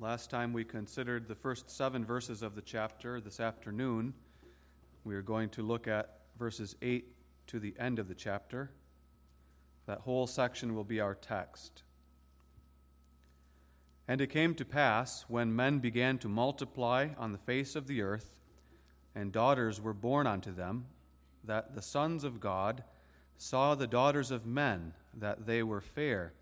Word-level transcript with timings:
Last 0.00 0.30
time 0.30 0.52
we 0.52 0.62
considered 0.62 1.26
the 1.26 1.34
first 1.34 1.68
seven 1.68 2.04
verses 2.04 2.40
of 2.42 2.54
the 2.54 2.62
chapter. 2.62 3.20
This 3.20 3.40
afternoon, 3.40 4.14
we 5.02 5.16
are 5.16 5.22
going 5.22 5.48
to 5.50 5.62
look 5.62 5.88
at 5.88 6.20
verses 6.38 6.76
8 6.80 7.04
to 7.48 7.58
the 7.58 7.74
end 7.80 7.98
of 7.98 8.06
the 8.06 8.14
chapter. 8.14 8.70
That 9.86 10.02
whole 10.02 10.28
section 10.28 10.76
will 10.76 10.84
be 10.84 11.00
our 11.00 11.16
text. 11.16 11.82
And 14.06 14.20
it 14.20 14.28
came 14.28 14.54
to 14.54 14.64
pass, 14.64 15.24
when 15.26 15.56
men 15.56 15.80
began 15.80 16.16
to 16.18 16.28
multiply 16.28 17.08
on 17.18 17.32
the 17.32 17.38
face 17.38 17.74
of 17.74 17.88
the 17.88 18.00
earth, 18.00 18.36
and 19.16 19.32
daughters 19.32 19.80
were 19.80 19.94
born 19.94 20.28
unto 20.28 20.54
them, 20.54 20.86
that 21.42 21.74
the 21.74 21.82
sons 21.82 22.22
of 22.22 22.38
God 22.38 22.84
saw 23.36 23.74
the 23.74 23.88
daughters 23.88 24.30
of 24.30 24.46
men, 24.46 24.94
that 25.12 25.46
they 25.46 25.64
were 25.64 25.80
fair 25.80 26.34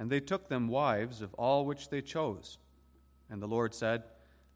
and 0.00 0.08
they 0.08 0.18
took 0.18 0.48
them 0.48 0.66
wives 0.66 1.20
of 1.20 1.34
all 1.34 1.66
which 1.66 1.90
they 1.90 2.00
chose. 2.00 2.56
And 3.28 3.40
the 3.40 3.46
Lord 3.46 3.74
said, 3.74 4.02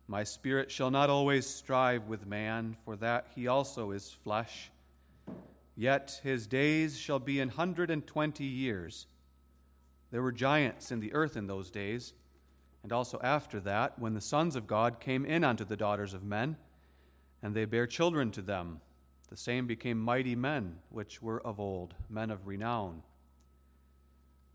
My 0.09 0.25
spirit 0.25 0.71
shall 0.71 0.91
not 0.91 1.11
always 1.11 1.47
strive 1.47 2.09
with 2.09 2.27
man, 2.27 2.79
for 2.87 2.97
that 2.97 3.27
he 3.35 3.47
also 3.47 3.91
is 3.91 4.17
flesh. 4.25 4.71
Yet 5.77 6.19
his 6.23 6.47
days 6.47 6.99
shall 6.99 7.19
be 7.19 7.41
an 7.41 7.51
hundred 7.51 7.91
and 7.91 8.07
twenty 8.07 8.47
years. 8.47 9.07
There 10.11 10.23
were 10.23 10.33
giants 10.33 10.91
in 10.91 11.01
the 11.01 11.13
earth 11.13 11.37
in 11.37 11.47
those 11.47 11.71
days, 11.71 12.15
and 12.83 12.91
also 12.91 13.21
after 13.23 13.61
that, 13.61 13.99
when 13.99 14.15
the 14.15 14.23
sons 14.23 14.57
of 14.57 14.67
God 14.67 14.99
came 14.99 15.27
in 15.27 15.45
unto 15.45 15.67
the 15.67 15.77
daughters 15.77 16.15
of 16.15 16.25
men, 16.25 16.57
and 17.43 17.55
they 17.55 17.67
bare 17.67 17.87
children 17.87 18.31
to 18.31 18.41
them. 18.41 18.81
The 19.29 19.37
same 19.37 19.67
became 19.67 20.01
mighty 20.01 20.37
men, 20.37 20.79
which 20.89 21.21
were 21.21 21.47
of 21.47 21.61
old, 21.61 21.95
men 22.09 22.31
of 22.31 22.47
renown. 22.47 23.03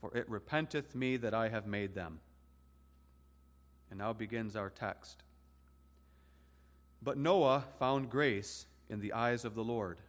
for 0.00 0.16
it 0.16 0.28
repenteth 0.28 0.94
me 0.94 1.16
that 1.16 1.34
I 1.34 1.48
have 1.48 1.66
made 1.66 1.94
them. 1.94 2.20
And 3.90 3.98
now 3.98 4.12
begins 4.12 4.56
our 4.56 4.70
text. 4.70 5.22
But 7.02 7.18
Noah 7.18 7.64
found 7.78 8.10
grace 8.10 8.66
in 8.88 9.00
the 9.00 9.12
eyes 9.12 9.44
of 9.44 9.54
the 9.54 9.64
Lord. 9.64 10.00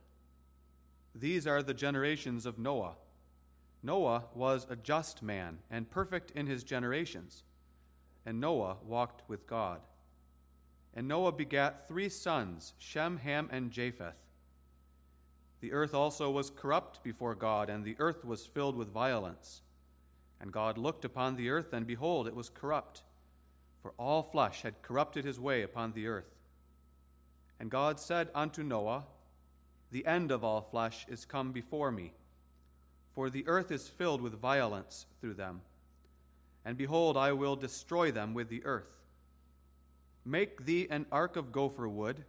These 1.14 1.48
are 1.48 1.64
the 1.64 1.74
generations 1.74 2.46
of 2.46 2.60
Noah. 2.60 2.96
Noah 3.84 4.26
was 4.34 4.66
a 4.70 4.76
just 4.76 5.22
man 5.22 5.60
and 5.70 5.90
perfect 5.90 6.32
in 6.32 6.48
his 6.48 6.64
generations, 6.64 7.44
and 8.26 8.40
Noah 8.40 8.78
walked 8.86 9.28
with 9.28 9.48
God. 9.48 9.82
And 10.94 11.08
Noah 11.08 11.32
begat 11.32 11.88
three 11.88 12.10
sons, 12.10 12.74
Shem, 12.80 13.18
Ham, 13.18 13.50
and 13.52 13.72
Japheth. 13.72 14.18
The 15.60 15.72
earth 15.72 15.94
also 15.94 16.30
was 16.30 16.50
corrupt 16.50 17.04
before 17.04 17.36
God, 17.36 17.70
and 17.70 17.84
the 17.84 17.96
earth 18.00 18.26
was 18.26 18.46
filled 18.46 18.76
with 18.76 18.92
violence. 18.92 19.62
And 20.40 20.52
God 20.52 20.78
looked 20.78 21.06
upon 21.06 21.36
the 21.36 21.50
earth, 21.50 21.74
and 21.74 21.88
behold, 21.88 22.28
it 22.28 22.36
was 22.36 22.50
corrupt, 22.50 23.04
for 23.82 23.94
all 23.98 24.22
flesh 24.22 24.62
had 24.62 24.82
corrupted 24.82 25.26
his 25.26 25.40
way 25.40 25.64
upon 25.64 25.94
the 25.94 26.08
earth. 26.08 26.36
And 27.60 27.72
God 27.72 28.00
said 28.00 28.30
unto 28.36 28.64
Noah, 28.64 29.06
The 29.92 30.06
end 30.06 30.32
of 30.32 30.44
all 30.44 30.61
flesh 30.61 31.06
is 31.08 31.26
come 31.26 31.52
before 31.52 31.92
me, 31.92 32.14
for 33.16 33.30
the 33.30 33.48
earth 33.48 33.72
is 33.72 33.88
filled 33.88 34.22
with 34.22 34.39
violence 34.39 35.08
through 35.22 35.34
them. 35.36 35.61
And 36.64 36.78
behold, 36.78 37.17
I 37.17 37.32
will 37.32 37.56
destroy 37.56 38.11
them 38.11 38.34
with 38.34 38.50
the 38.50 38.64
earth. 38.66 38.92
Make 40.23 40.66
thee 40.66 40.88
an 40.90 41.06
ark 41.11 41.36
of 41.38 41.52
gopher 41.52 41.88
wood. 41.88 42.26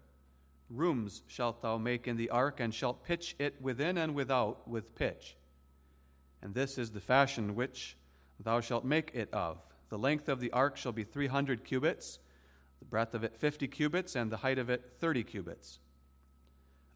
Rooms 0.70 1.22
shalt 1.26 1.60
thou 1.60 1.78
make 1.78 2.06
in 2.06 2.16
the 2.16 2.30
ark, 2.30 2.60
and 2.60 2.72
shalt 2.72 3.04
pitch 3.04 3.34
it 3.38 3.60
within 3.60 3.98
and 3.98 4.14
without 4.14 4.68
with 4.68 4.94
pitch. 4.94 5.36
And 6.40 6.54
this 6.54 6.78
is 6.78 6.92
the 6.92 7.00
fashion 7.00 7.54
which 7.56 7.96
thou 8.40 8.60
shalt 8.60 8.84
make 8.84 9.10
it 9.14 9.32
of. 9.32 9.58
The 9.88 9.98
length 9.98 10.28
of 10.28 10.40
the 10.40 10.52
ark 10.52 10.76
shall 10.76 10.92
be 10.92 11.04
three 11.04 11.26
hundred 11.26 11.64
cubits, 11.64 12.18
the 12.78 12.84
breadth 12.84 13.14
of 13.14 13.24
it 13.24 13.36
fifty 13.36 13.66
cubits, 13.66 14.14
and 14.14 14.30
the 14.30 14.36
height 14.38 14.58
of 14.58 14.70
it 14.70 14.92
thirty 15.00 15.24
cubits. 15.24 15.80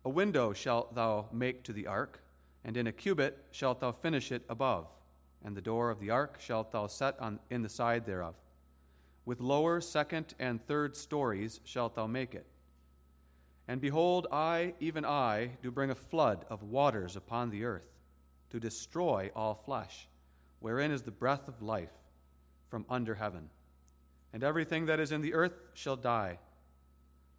A 0.05 0.11
window 0.11 0.53
shalt 0.53 0.95
thou 0.95 1.29
make 1.33 1.63
to 1.65 1.73
the 1.73 1.87
ark, 1.87 2.21
and 2.65 2.77
in 2.77 2.87
a 2.87 2.93
cubit 2.93 3.45
shalt 3.51 3.81
thou 3.81 3.93
finish 3.93 4.31
it 4.31 4.45
above, 4.49 4.87
and 5.45 5.57
the 5.57 5.61
door 5.61 5.91
of 5.91 6.01
the 6.01 6.11
ark 6.11 6.39
shalt 6.41 6.73
thou 6.73 6.87
set 6.87 7.19
on 7.21 7.39
in 7.51 7.63
the 7.63 7.69
side 7.69 8.05
thereof. 8.07 8.35
With 9.25 9.41
lower, 9.41 9.81
second, 9.81 10.35
and 10.39 10.65
third 10.67 10.97
stories 10.97 11.61
shalt 11.65 11.95
thou 11.95 12.07
make 12.07 12.35
it. 12.35 12.47
And 13.69 13.81
behold, 13.81 14.27
I, 14.33 14.75
even 14.81 15.05
I, 15.05 15.53
do 15.63 15.71
bring 15.71 15.91
a 15.91 15.95
flood 15.95 16.45
of 16.51 16.65
waters 16.65 17.15
upon 17.15 17.51
the 17.51 17.65
earth 17.65 17.89
to 18.51 18.59
destroy 18.59 19.31
all 19.37 19.55
flesh, 19.55 20.09
wherein 20.63 20.91
is 20.91 21.03
the 21.03 21.11
breath 21.11 21.49
of 21.49 21.61
life 21.61 21.93
from 22.69 22.87
under 22.89 23.17
heaven. 23.17 23.51
And 24.33 24.43
everything 24.43 24.87
that 24.87 25.01
is 25.01 25.13
in 25.13 25.21
the 25.21 25.35
earth 25.35 25.61
shall 25.75 25.97
die. 25.97 26.39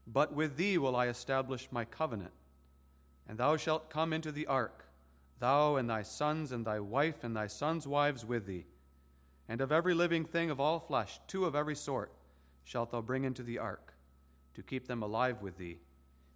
But 0.05 0.33
with 0.33 0.57
thee 0.57 0.77
will 0.77 0.95
I 0.95 1.07
establish 1.07 1.67
my 1.71 1.85
covenant. 1.85 2.33
And 3.27 3.37
thou 3.37 3.57
shalt 3.57 3.89
come 3.89 4.13
into 4.13 4.31
the 4.31 4.47
ark, 4.47 4.85
thou 5.39 5.77
and 5.77 5.89
thy 5.89 6.03
sons 6.03 6.51
and 6.51 6.65
thy 6.65 6.79
wife 6.79 7.23
and 7.23 7.35
thy 7.35 7.47
sons' 7.47 7.87
wives 7.87 8.25
with 8.25 8.45
thee. 8.45 8.65
And 9.47 9.61
of 9.61 9.71
every 9.71 9.93
living 9.93 10.25
thing 10.25 10.49
of 10.49 10.59
all 10.59 10.79
flesh, 10.79 11.19
two 11.27 11.45
of 11.45 11.55
every 11.55 11.75
sort, 11.75 12.11
shalt 12.63 12.91
thou 12.91 13.01
bring 13.01 13.23
into 13.23 13.43
the 13.43 13.59
ark, 13.59 13.93
to 14.55 14.61
keep 14.61 14.87
them 14.87 15.01
alive 15.01 15.41
with 15.41 15.57
thee. 15.57 15.79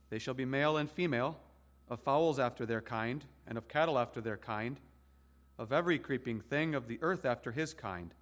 They 0.10 0.20
shall 0.20 0.34
be 0.34 0.46
male 0.46 0.78
and 0.78 0.90
female 0.90 1.38
of 1.90 2.00
fowls 2.00 2.40
after 2.40 2.66
their 2.66 2.82
kind, 2.82 3.24
and 3.46 3.58
of 3.58 3.68
cattle 3.68 3.98
after 3.98 4.20
their 4.20 4.38
kind, 4.38 4.80
of 5.58 5.72
every 5.72 5.98
creeping 5.98 6.40
thing 6.40 6.76
of 6.76 6.88
the 6.88 7.00
earth 7.02 7.26
after 7.26 7.52
his 7.52 7.74
kind. 7.74 8.14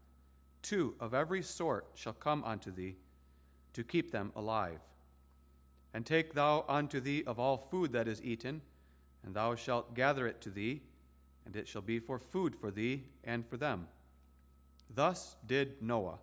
Two 0.62 0.96
of 1.00 1.14
every 1.14 1.42
sort 1.42 1.88
shall 1.94 2.14
come 2.14 2.44
unto 2.44 2.72
thee, 2.72 2.96
to 3.74 3.84
keep 3.84 4.12
them 4.12 4.32
alive. 4.36 4.80
And 5.94 6.06
take 6.06 6.34
thou 6.34 6.66
unto 6.68 7.00
thee 7.00 7.24
of 7.26 7.40
all 7.40 7.68
food 7.70 7.92
that 7.92 8.08
is 8.08 8.24
eaten, 8.24 8.62
and 9.24 9.36
thou 9.36 9.56
shalt 9.56 9.96
gather 9.96 10.28
it 10.28 10.42
to 10.42 10.50
thee, 10.50 10.82
and 11.46 11.56
it 11.56 11.68
shall 11.68 11.82
be 11.82 12.00
for 12.00 12.18
food 12.18 12.56
for 12.56 12.72
thee 12.72 13.04
and 13.24 13.46
for 13.48 13.58
them. 13.58 13.88
Thus 14.94 15.36
did 15.46 15.82
Noah, 15.82 16.20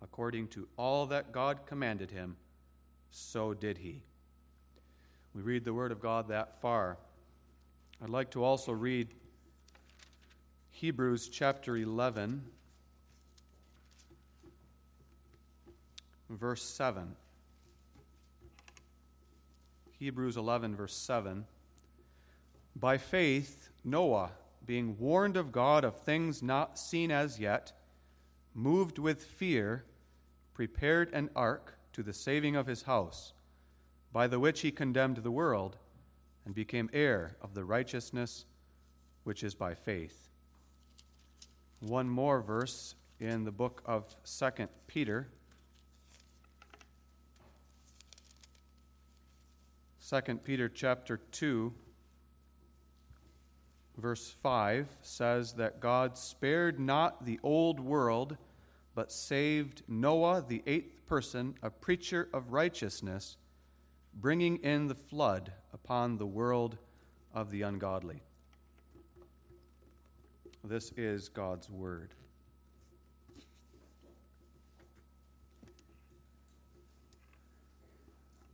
according 0.00 0.48
to 0.48 0.68
all 0.76 1.06
that 1.06 1.32
God 1.32 1.66
commanded 1.66 2.10
him, 2.10 2.36
so 3.10 3.52
did 3.52 3.78
he. 3.78 4.02
We 5.34 5.42
read 5.42 5.64
the 5.64 5.74
Word 5.74 5.92
of 5.92 6.00
God 6.00 6.28
that 6.28 6.60
far. 6.60 6.98
I'd 8.02 8.10
like 8.10 8.30
to 8.32 8.44
also 8.44 8.72
read 8.72 9.08
Hebrews 10.72 11.28
chapter 11.28 11.76
11, 11.76 12.42
verse 16.28 16.62
7. 16.62 17.14
Hebrews 19.98 20.36
11, 20.36 20.74
verse 20.74 20.96
7. 20.96 21.46
By 22.74 22.98
faith, 22.98 23.68
Noah, 23.84 24.32
being 24.66 24.98
warned 24.98 25.36
of 25.36 25.52
God 25.52 25.84
of 25.84 26.00
things 26.00 26.42
not 26.42 26.78
seen 26.78 27.12
as 27.12 27.38
yet, 27.38 27.72
moved 28.54 28.98
with 28.98 29.22
fear, 29.22 29.84
prepared 30.54 31.12
an 31.12 31.30
ark 31.36 31.78
to 31.92 32.02
the 32.02 32.12
saving 32.12 32.56
of 32.56 32.66
his 32.66 32.82
house 32.82 33.32
by 34.12 34.26
the 34.26 34.38
which 34.38 34.60
he 34.60 34.70
condemned 34.70 35.18
the 35.18 35.30
world 35.30 35.76
and 36.44 36.54
became 36.54 36.90
heir 36.92 37.36
of 37.40 37.54
the 37.54 37.64
righteousness 37.64 38.44
which 39.24 39.42
is 39.42 39.54
by 39.54 39.74
faith. 39.74 40.21
One 41.82 42.08
more 42.08 42.40
verse 42.40 42.94
in 43.18 43.42
the 43.42 43.50
book 43.50 43.82
of 43.84 44.14
2 44.24 44.68
Peter. 44.86 45.26
2 50.08 50.20
Peter 50.44 50.68
chapter 50.68 51.16
2 51.16 51.72
verse 53.96 54.30
5 54.42 54.86
says 55.02 55.54
that 55.54 55.80
God 55.80 56.16
spared 56.16 56.78
not 56.78 57.24
the 57.24 57.40
old 57.42 57.80
world 57.80 58.36
but 58.94 59.10
saved 59.10 59.82
Noah 59.88 60.44
the 60.46 60.62
eighth 60.68 61.04
person 61.06 61.56
a 61.62 61.70
preacher 61.70 62.28
of 62.32 62.52
righteousness 62.52 63.36
bringing 64.14 64.58
in 64.58 64.86
the 64.86 64.94
flood 64.94 65.52
upon 65.72 66.18
the 66.18 66.26
world 66.26 66.78
of 67.34 67.50
the 67.50 67.62
ungodly. 67.62 68.22
This 70.64 70.92
is 70.96 71.28
God's 71.28 71.68
word. 71.68 72.14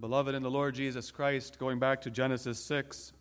Beloved 0.01 0.35
in 0.35 0.43
the 0.43 0.51
Lord 0.51 0.75
Jesus 0.75 1.11
Christ, 1.11 1.59
going 1.59 1.79
back 1.79 2.01
to 2.03 2.11
Genesis 2.11 2.59
6, 2.61 3.13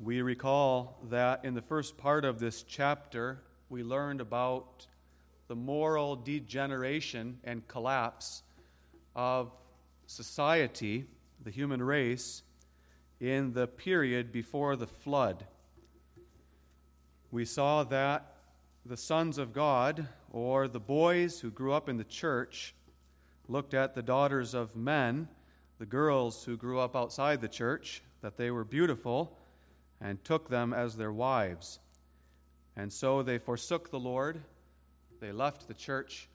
we 0.00 0.20
recall 0.20 0.98
that 1.08 1.46
in 1.46 1.54
the 1.54 1.62
first 1.62 1.96
part 1.96 2.26
of 2.26 2.38
this 2.38 2.62
chapter, 2.62 3.40
we 3.70 3.82
learned 3.82 4.20
about 4.20 4.86
the 5.48 5.56
moral 5.56 6.14
degeneration 6.14 7.38
and 7.42 7.66
collapse 7.68 8.42
of 9.16 9.50
society, 10.06 11.06
the 11.42 11.50
human 11.50 11.82
race, 11.82 12.42
in 13.18 13.54
the 13.54 13.66
period 13.66 14.30
before 14.30 14.76
the 14.76 14.86
flood. 14.86 15.46
We 17.32 17.46
saw 17.46 17.82
that 17.84 18.34
the 18.84 18.98
sons 18.98 19.38
of 19.38 19.54
God, 19.54 20.06
or 20.30 20.68
the 20.68 20.78
boys 20.78 21.40
who 21.40 21.50
grew 21.50 21.72
up 21.72 21.88
in 21.88 21.96
the 21.96 22.04
church, 22.04 22.74
looked 23.48 23.72
at 23.72 23.94
the 23.94 24.02
daughters 24.02 24.52
of 24.52 24.76
men, 24.76 25.28
the 25.78 25.86
girls 25.86 26.44
who 26.44 26.58
grew 26.58 26.78
up 26.78 26.94
outside 26.94 27.40
the 27.40 27.48
church, 27.48 28.02
that 28.20 28.36
they 28.36 28.50
were 28.50 28.64
beautiful, 28.64 29.38
and 29.98 30.22
took 30.22 30.50
them 30.50 30.74
as 30.74 30.98
their 30.98 31.10
wives. 31.10 31.80
And 32.76 32.92
so 32.92 33.22
they 33.22 33.38
forsook 33.38 33.90
the 33.90 33.98
Lord, 33.98 34.42
they 35.18 35.32
left 35.32 35.68
the 35.68 35.74
church, 35.74 36.28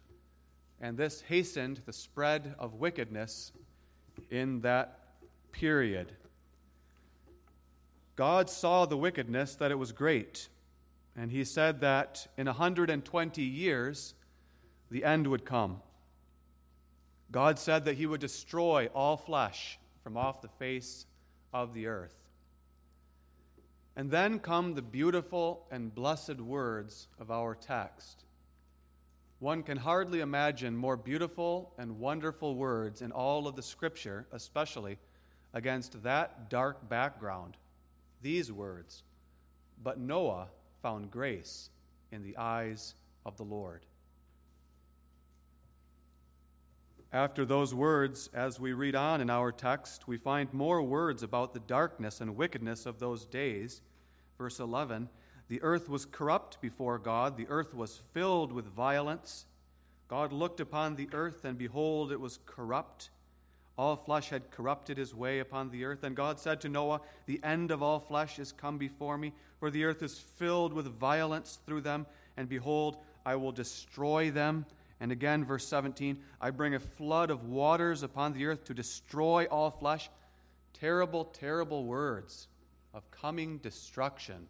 and 0.81 0.97
this 0.97 1.21
hastened 1.21 1.83
the 1.85 1.93
spread 1.93 2.55
of 2.57 2.73
wickedness 2.73 3.51
in 4.31 4.61
that 4.61 4.99
period. 5.51 6.13
God 8.15 8.49
saw 8.49 8.87
the 8.87 8.97
wickedness 8.97 9.53
that 9.53 9.69
it 9.69 9.77
was 9.77 9.91
great, 9.91 10.49
and 11.17 11.31
he 11.31 11.43
said 11.43 11.81
that 11.81 12.27
in 12.37 12.45
120 12.45 13.41
years 13.41 14.13
the 14.91 15.03
end 15.03 15.25
would 15.27 15.43
come. 15.43 15.81
God 17.31 17.57
said 17.59 17.85
that 17.85 17.95
he 17.95 18.05
would 18.05 18.21
destroy 18.21 18.87
all 18.93 19.17
flesh 19.17 19.79
from 20.03 20.15
off 20.15 20.41
the 20.41 20.47
face 20.47 21.05
of 21.51 21.73
the 21.73 21.87
earth. 21.87 22.15
And 23.95 24.11
then 24.11 24.39
come 24.39 24.75
the 24.75 24.83
beautiful 24.83 25.65
and 25.71 25.93
blessed 25.93 26.39
words 26.39 27.07
of 27.19 27.31
our 27.31 27.55
text. 27.55 28.23
One 29.39 29.63
can 29.63 29.77
hardly 29.77 30.19
imagine 30.19 30.77
more 30.77 30.95
beautiful 30.95 31.73
and 31.77 31.99
wonderful 31.99 32.55
words 32.55 33.01
in 33.01 33.11
all 33.11 33.47
of 33.47 33.55
the 33.55 33.63
scripture, 33.63 34.27
especially 34.31 34.97
against 35.53 36.03
that 36.03 36.49
dark 36.49 36.87
background. 36.87 37.57
These 38.21 38.51
words, 38.51 39.03
but 39.83 39.99
Noah 39.99 40.47
found 40.87 41.11
grace 41.11 41.69
in 42.13 42.23
the 42.23 42.37
eyes 42.37 42.95
of 43.25 43.35
the 43.35 43.43
Lord. 43.43 43.85
After 47.11 47.43
those 47.43 47.73
words, 47.73 48.29
as 48.33 48.57
we 48.57 48.71
read 48.71 48.95
on 48.95 49.19
in 49.19 49.29
our 49.29 49.51
text, 49.51 50.07
we 50.07 50.15
find 50.15 50.53
more 50.53 50.81
words 50.81 51.23
about 51.23 51.53
the 51.53 51.59
darkness 51.59 52.21
and 52.21 52.37
wickedness 52.37 52.85
of 52.85 52.99
those 52.99 53.25
days. 53.25 53.81
Verse 54.37 54.61
11 54.61 55.09
The 55.49 55.61
earth 55.61 55.89
was 55.89 56.05
corrupt 56.05 56.61
before 56.61 56.99
God, 56.99 57.35
the 57.35 57.49
earth 57.49 57.73
was 57.73 58.01
filled 58.13 58.53
with 58.53 58.67
violence. 58.67 59.45
God 60.07 60.31
looked 60.31 60.61
upon 60.61 60.95
the 60.95 61.09
earth, 61.11 61.43
and 61.43 61.57
behold, 61.57 62.13
it 62.13 62.21
was 62.21 62.39
corrupt. 62.45 63.09
All 63.77 63.95
flesh 63.95 64.29
had 64.29 64.49
corrupted 64.49 64.97
his 64.97 65.13
way 65.13 65.39
upon 65.39 65.69
the 65.69 65.85
earth. 65.85 66.03
And 66.03 66.15
God 66.15 66.39
said 66.39 66.59
to 66.61 66.69
Noah, 66.69 67.01
The 67.27 67.39
end 67.43 67.69
of 67.69 67.83
all 67.83 67.99
flesh 67.99 68.39
is 68.39 68.51
come 68.51 68.77
before 68.77 69.17
me, 69.17 69.33
for 69.59 69.69
the 69.69 69.83
earth 69.83 70.01
is 70.01 70.17
filled 70.17 70.73
with 70.73 70.87
violence 70.87 71.59
through 71.65 71.81
them. 71.81 72.07
And 72.37 72.49
behold, 72.49 72.97
I 73.25 73.35
will 73.35 73.51
destroy 73.51 74.31
them. 74.31 74.65
And 74.99 75.11
again, 75.11 75.45
verse 75.45 75.67
17 75.67 76.17
I 76.41 76.49
bring 76.49 76.73
a 76.73 76.79
flood 76.79 77.29
of 77.29 77.45
waters 77.45 78.01
upon 78.01 78.33
the 78.33 78.45
earth 78.47 78.63
to 78.65 78.73
destroy 78.73 79.45
all 79.45 79.69
flesh. 79.69 80.09
Terrible, 80.73 81.25
terrible 81.25 81.85
words 81.85 82.47
of 82.95 83.09
coming 83.11 83.59
destruction. 83.59 84.47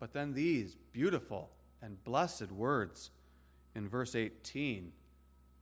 But 0.00 0.12
then 0.12 0.32
these 0.32 0.76
beautiful 0.92 1.50
and 1.82 2.02
blessed 2.02 2.50
words 2.50 3.10
in 3.76 3.88
verse 3.88 4.16
18 4.16 4.90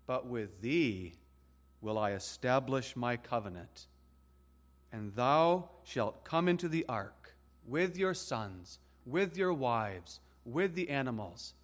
But 0.07 0.27
with 0.27 0.63
thee 0.63 1.13
will 1.81 1.99
I 1.99 2.13
establish 2.13 2.97
my 2.97 3.17
covenant, 3.17 3.87
and 4.93 5.15
thou 5.15 5.71
shalt 5.85 6.25
come 6.25 6.49
into 6.49 6.69
the 6.69 6.85
ark 6.89 7.35
with 7.67 7.97
your 7.97 8.15
sons, 8.15 8.79
with 9.05 9.37
your 9.37 9.53
wives, 9.53 10.21
with 10.45 10.75
the 10.75 10.89
animals 10.91 11.55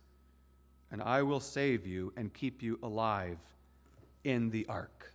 and 0.95 1.03
I 1.03 1.23
will 1.23 1.41
save 1.41 1.89
you 1.89 2.13
and 2.17 2.33
keep 2.33 2.63
you 2.63 2.79
alive 2.81 3.39
in 4.23 4.51
the 4.51 4.65
ark. 4.69 5.13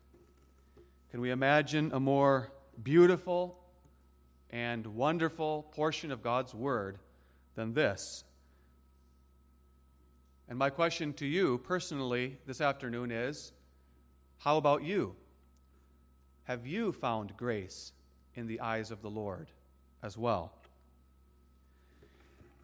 Can 1.09 1.21
we 1.21 1.31
imagine 1.31 1.91
a 1.93 2.01
more 2.01 2.51
beautiful 2.83 3.57
and 4.49 4.85
wonderful 4.85 5.63
portion 5.71 6.11
of 6.11 6.21
God's 6.21 6.53
Word 6.53 6.99
than 7.55 7.73
this? 7.73 8.25
And 10.49 10.59
my 10.59 10.69
question 10.69 11.13
to 11.13 11.25
you 11.25 11.59
personally 11.59 12.37
this 12.45 12.59
afternoon 12.59 13.09
is 13.09 13.53
how 14.39 14.57
about 14.57 14.83
you? 14.83 15.15
Have 16.43 16.67
you 16.67 16.91
found 16.91 17.37
grace 17.37 17.93
in 18.35 18.47
the 18.47 18.59
eyes 18.59 18.91
of 18.91 19.01
the 19.01 19.09
Lord 19.09 19.51
as 20.03 20.17
well? 20.17 20.53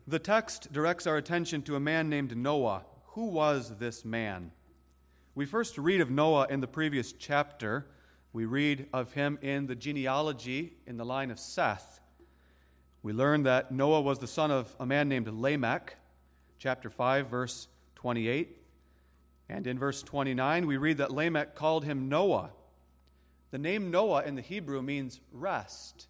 The 0.07 0.19
text 0.19 0.73
directs 0.73 1.07
our 1.07 1.17
attention 1.17 1.61
to 1.63 1.75
a 1.75 1.79
man 1.79 2.09
named 2.09 2.35
Noah 2.35 2.83
who 3.15 3.27
was 3.27 3.71
this 3.79 4.03
man? 4.03 4.51
We 5.35 5.45
first 5.45 5.77
read 5.77 6.01
of 6.01 6.09
Noah 6.09 6.47
in 6.49 6.59
the 6.59 6.67
previous 6.67 7.13
chapter. 7.13 7.87
We 8.33 8.43
read 8.43 8.87
of 8.91 9.13
him 9.13 9.39
in 9.41 9.67
the 9.67 9.75
genealogy 9.75 10.73
in 10.85 10.97
the 10.97 11.05
line 11.05 11.31
of 11.31 11.39
Seth. 11.39 12.01
We 13.03 13.13
learn 13.13 13.43
that 13.43 13.71
Noah 13.71 14.01
was 14.01 14.19
the 14.19 14.27
son 14.27 14.51
of 14.51 14.75
a 14.81 14.85
man 14.85 15.07
named 15.07 15.29
Lamech, 15.29 15.95
chapter 16.59 16.89
5, 16.89 17.27
verse 17.27 17.69
28. 17.95 18.64
And 19.47 19.67
in 19.67 19.77
verse 19.77 20.01
29, 20.01 20.65
we 20.65 20.77
read 20.77 20.97
that 20.97 21.11
Lamech 21.11 21.55
called 21.55 21.85
him 21.85 22.09
Noah. 22.09 22.51
The 23.51 23.57
name 23.57 23.91
Noah 23.91 24.23
in 24.23 24.35
the 24.35 24.41
Hebrew 24.41 24.81
means 24.81 25.19
rest, 25.31 26.07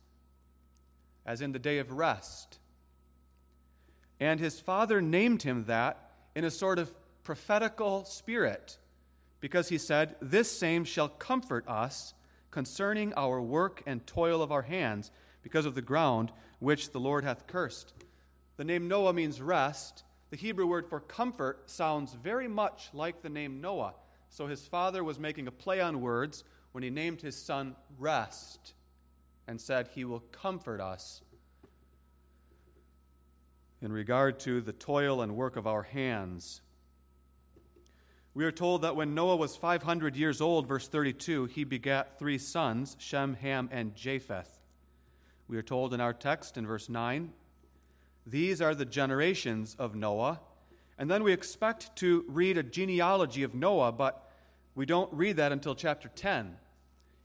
as 1.25 1.41
in 1.41 1.51
the 1.51 1.59
day 1.59 1.79
of 1.79 1.91
rest. 1.91 2.59
And 4.19 4.39
his 4.39 4.59
father 4.59 5.01
named 5.01 5.43
him 5.43 5.65
that 5.65 6.11
in 6.35 6.45
a 6.45 6.51
sort 6.51 6.80
of 6.80 6.94
prophetical 7.23 8.06
spirit, 8.06 8.77
because 9.42 9.69
he 9.69 9.77
said, 9.77 10.15
This 10.21 10.49
same 10.49 10.85
shall 10.85 11.09
comfort 11.09 11.68
us 11.68 12.13
concerning 12.51 13.13
our 13.15 13.42
work 13.42 13.83
and 13.85 14.07
toil 14.07 14.42
of 14.42 14.51
our 14.51 14.61
hands, 14.61 15.11
because 15.44 15.65
of 15.65 15.75
the 15.75 15.81
ground 15.81 16.31
which 16.59 16.92
the 16.92 16.99
Lord 16.99 17.23
hath 17.23 17.45
cursed. 17.47 17.94
The 18.57 18.63
name 18.63 18.87
Noah 18.87 19.13
means 19.13 19.42
rest. 19.42 20.04
The 20.35 20.42
Hebrew 20.42 20.68
word 20.68 20.89
for 20.89 20.99
comfort 20.99 21.69
sounds 21.69 22.13
very 22.13 22.49
much 22.49 22.89
like 22.92 23.21
the 23.21 23.30
name 23.30 23.61
Noah. 23.61 23.94
So 24.27 24.47
his 24.47 24.68
father 24.68 25.01
was 25.01 25.18
making 25.18 25.47
a 25.47 25.51
play 25.51 25.80
on 25.80 26.01
words 26.01 26.44
when 26.73 26.83
he 26.83 26.89
named 26.89 27.21
his 27.21 27.37
son 27.37 27.77
Rest 27.97 28.73
and 29.47 29.61
said, 29.61 29.87
He 29.95 30.04
will 30.04 30.19
comfort 30.19 30.81
us 30.81 31.21
in 33.81 33.94
regard 33.94 34.42
to 34.42 34.59
the 34.59 34.73
toil 34.73 35.21
and 35.21 35.37
work 35.37 35.56
of 35.56 35.68
our 35.68 35.83
hands. 35.83 36.59
We 38.33 38.44
are 38.44 38.51
told 38.51 38.81
that 38.81 38.97
when 38.97 39.15
Noah 39.15 39.37
was 39.37 39.56
500 39.56 40.18
years 40.18 40.42
old, 40.42 40.68
verse 40.68 40.89
32, 40.89 41.45
he 41.45 41.63
begat 41.63 42.19
three 42.19 42.39
sons, 42.39 42.97
Shem, 42.99 43.35
Ham, 43.35 43.69
and 43.71 43.95
Japheth. 43.95 44.59
We 45.47 45.56
are 45.56 45.63
told 45.63 45.94
in 45.94 46.01
our 46.01 46.13
text 46.13 46.57
in 46.57 46.68
verse 46.68 46.89
9, 46.89 47.31
these 48.25 48.61
are 48.61 48.73
the 48.73 48.85
generations 48.85 49.75
of 49.77 49.95
Noah. 49.95 50.39
And 50.97 51.09
then 51.11 51.23
we 51.23 51.33
expect 51.33 51.95
to 51.97 52.25
read 52.27 52.57
a 52.57 52.63
genealogy 52.63 53.44
of 53.44 53.53
Noah, 53.53 53.91
but 53.91 54.31
we 54.73 54.85
don't 54.85 55.11
read 55.13 55.37
that 55.37 55.51
until 55.51 55.75
chapter 55.75 56.09
10. 56.09 56.57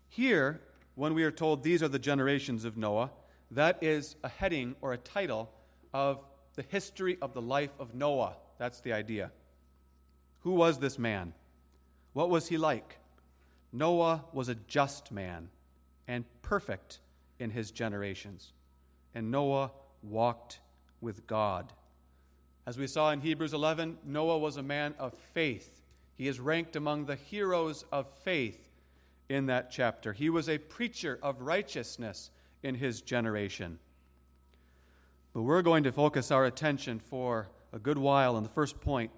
Here, 0.09 0.61
when 0.95 1.15
we 1.15 1.23
are 1.25 1.31
told 1.31 1.63
these 1.63 1.83
are 1.83 1.89
the 1.89 1.99
generations 1.99 2.65
of 2.65 2.77
Noah, 2.77 3.11
that 3.53 3.83
is 3.83 4.17
a 4.23 4.29
heading 4.29 4.77
or 4.81 4.93
a 4.93 4.99
title 4.99 5.51
of 5.93 6.25
the 6.55 6.63
history 6.63 7.17
of 7.23 7.33
the 7.33 7.43
life 7.43 7.71
of 7.79 7.95
Noah. 7.95 8.37
That's 8.59 8.81
the 8.81 8.93
idea. 8.93 9.31
Who 10.41 10.53
was 10.53 10.79
this 10.79 10.99
man? 10.99 11.33
What 12.13 12.31
was 12.31 12.49
he 12.49 12.59
like? 12.59 12.99
Noah 13.73 14.25
was 14.33 14.49
a 14.49 14.55
just 14.55 15.13
man 15.13 15.49
and 16.09 16.25
perfect 16.43 16.99
in 17.39 17.51
his 17.51 17.71
generations. 17.71 18.53
And 19.15 19.31
Noah 19.31 19.71
walked 20.03 20.61
with 21.01 21.27
God. 21.27 21.73
As 22.67 22.79
we 22.79 22.87
saw 22.87 23.11
in 23.11 23.21
Hebrews 23.21 23.53
11, 23.53 23.99
Noah 24.05 24.39
was 24.39 24.57
a 24.57 24.63
man 24.63 24.95
of 24.99 25.15
faith. 25.35 25.83
He 26.17 26.29
is 26.29 26.39
ranked 26.39 26.77
among 26.77 27.07
the 27.07 27.17
heroes 27.17 27.85
of 27.91 28.09
faith 28.23 28.71
in 29.29 29.47
that 29.47 29.71
chapter. 29.71 30.13
He 30.13 30.29
was 30.29 30.49
a 30.49 30.59
preacher 30.59 31.19
of 31.23 31.41
righteousness 31.41 32.31
in 32.63 32.75
his 32.75 33.01
generation. 33.01 33.79
But 35.33 35.43
we're 35.43 35.63
going 35.63 35.85
to 35.85 35.93
focus 35.93 36.31
our 36.31 36.45
attention 36.45 36.99
for 36.99 37.49
a 37.73 37.79
good 37.79 37.99
while 37.99 38.37
on 38.37 38.43
the 38.43 38.49
first 38.49 38.81
point 38.81 39.11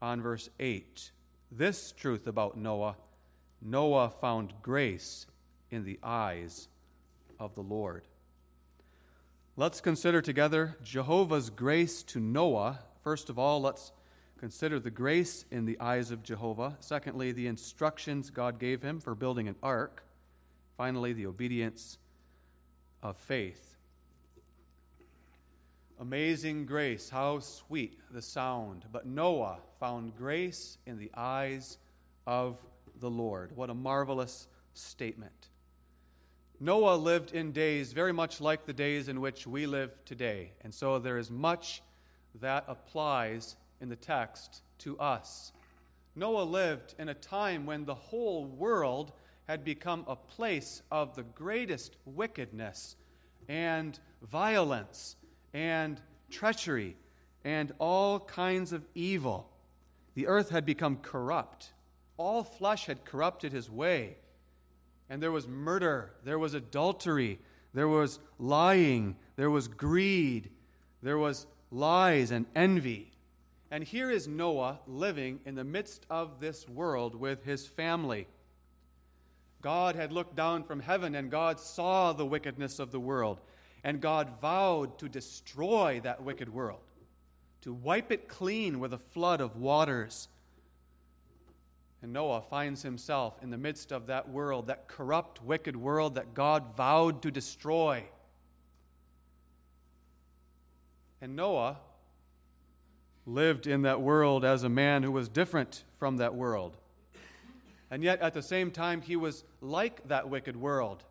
on 0.00 0.22
verse 0.22 0.48
8. 0.58 1.10
This 1.52 1.92
truth 1.92 2.26
about 2.26 2.56
Noah 2.56 2.96
Noah 3.62 4.10
found 4.10 4.54
grace 4.62 5.26
in 5.70 5.84
the 5.84 5.98
eyes 6.02 6.68
of 7.38 7.54
the 7.54 7.62
Lord. 7.62 8.04
Let's 9.60 9.82
consider 9.82 10.22
together 10.22 10.78
Jehovah's 10.82 11.50
grace 11.50 12.02
to 12.04 12.18
Noah. 12.18 12.78
First 13.04 13.28
of 13.28 13.38
all, 13.38 13.60
let's 13.60 13.92
consider 14.38 14.80
the 14.80 14.90
grace 14.90 15.44
in 15.50 15.66
the 15.66 15.78
eyes 15.78 16.10
of 16.10 16.22
Jehovah. 16.22 16.78
Secondly, 16.80 17.32
the 17.32 17.46
instructions 17.46 18.30
God 18.30 18.58
gave 18.58 18.80
him 18.80 19.00
for 19.00 19.14
building 19.14 19.48
an 19.48 19.56
ark. 19.62 20.02
Finally, 20.78 21.12
the 21.12 21.26
obedience 21.26 21.98
of 23.02 23.18
faith. 23.18 23.76
Amazing 26.00 26.64
grace, 26.64 27.10
how 27.10 27.40
sweet 27.40 27.98
the 28.10 28.22
sound. 28.22 28.86
But 28.90 29.04
Noah 29.04 29.58
found 29.78 30.16
grace 30.16 30.78
in 30.86 30.96
the 30.96 31.10
eyes 31.14 31.76
of 32.26 32.56
the 32.98 33.10
Lord. 33.10 33.54
What 33.54 33.68
a 33.68 33.74
marvelous 33.74 34.48
statement. 34.72 35.49
Noah 36.62 36.96
lived 36.96 37.32
in 37.32 37.52
days 37.52 37.94
very 37.94 38.12
much 38.12 38.38
like 38.38 38.66
the 38.66 38.74
days 38.74 39.08
in 39.08 39.22
which 39.22 39.46
we 39.46 39.66
live 39.66 39.92
today. 40.04 40.52
And 40.60 40.74
so 40.74 40.98
there 40.98 41.16
is 41.16 41.30
much 41.30 41.82
that 42.40 42.64
applies 42.68 43.56
in 43.80 43.88
the 43.88 43.96
text 43.96 44.60
to 44.80 44.98
us. 44.98 45.52
Noah 46.14 46.42
lived 46.42 46.94
in 46.98 47.08
a 47.08 47.14
time 47.14 47.64
when 47.64 47.86
the 47.86 47.94
whole 47.94 48.44
world 48.44 49.12
had 49.48 49.64
become 49.64 50.04
a 50.06 50.14
place 50.14 50.82
of 50.90 51.16
the 51.16 51.22
greatest 51.22 51.96
wickedness 52.04 52.94
and 53.48 53.98
violence 54.22 55.16
and 55.54 55.98
treachery 56.30 56.94
and 57.42 57.72
all 57.78 58.20
kinds 58.20 58.74
of 58.74 58.86
evil. 58.94 59.50
The 60.14 60.26
earth 60.26 60.50
had 60.50 60.66
become 60.66 60.98
corrupt. 60.98 61.72
All 62.18 62.44
flesh 62.44 62.84
had 62.84 63.06
corrupted 63.06 63.52
his 63.52 63.70
way. 63.70 64.18
And 65.10 65.22
there 65.22 65.32
was 65.32 65.46
murder, 65.46 66.12
there 66.24 66.38
was 66.38 66.54
adultery, 66.54 67.40
there 67.74 67.88
was 67.88 68.20
lying, 68.38 69.16
there 69.36 69.50
was 69.50 69.68
greed, 69.68 70.50
there 71.02 71.18
was 71.18 71.46
lies 71.70 72.30
and 72.30 72.46
envy. 72.54 73.10
And 73.70 73.84
here 73.84 74.10
is 74.10 74.26
Noah 74.26 74.80
living 74.86 75.40
in 75.44 75.56
the 75.56 75.64
midst 75.64 76.06
of 76.08 76.40
this 76.40 76.68
world 76.68 77.14
with 77.14 77.44
his 77.44 77.66
family. 77.66 78.26
God 79.62 79.94
had 79.94 80.12
looked 80.12 80.36
down 80.36 80.64
from 80.64 80.80
heaven 80.80 81.14
and 81.14 81.30
God 81.30 81.60
saw 81.60 82.12
the 82.12 82.24
wickedness 82.24 82.78
of 82.78 82.90
the 82.90 83.00
world. 83.00 83.40
And 83.82 84.00
God 84.00 84.40
vowed 84.40 84.98
to 84.98 85.08
destroy 85.08 86.00
that 86.02 86.22
wicked 86.22 86.52
world, 86.52 86.80
to 87.62 87.72
wipe 87.72 88.12
it 88.12 88.28
clean 88.28 88.78
with 88.78 88.92
a 88.92 88.98
flood 88.98 89.40
of 89.40 89.56
waters. 89.56 90.28
And 92.02 92.12
Noah 92.12 92.40
finds 92.40 92.82
himself 92.82 93.34
in 93.42 93.50
the 93.50 93.58
midst 93.58 93.92
of 93.92 94.06
that 94.06 94.28
world, 94.28 94.68
that 94.68 94.88
corrupt, 94.88 95.42
wicked 95.42 95.76
world 95.76 96.14
that 96.14 96.32
God 96.34 96.76
vowed 96.76 97.22
to 97.22 97.30
destroy. 97.30 98.04
And 101.20 101.36
Noah 101.36 101.76
lived 103.26 103.66
in 103.66 103.82
that 103.82 104.00
world 104.00 104.44
as 104.44 104.62
a 104.62 104.68
man 104.68 105.02
who 105.02 105.12
was 105.12 105.28
different 105.28 105.84
from 105.98 106.16
that 106.16 106.34
world. 106.34 106.76
And 107.90 108.02
yet, 108.02 108.20
at 108.22 108.34
the 108.34 108.42
same 108.42 108.70
time, 108.70 109.02
he 109.02 109.16
was 109.16 109.44
like 109.60 110.06
that 110.08 110.30
wicked 110.30 110.56
world. 110.56 111.04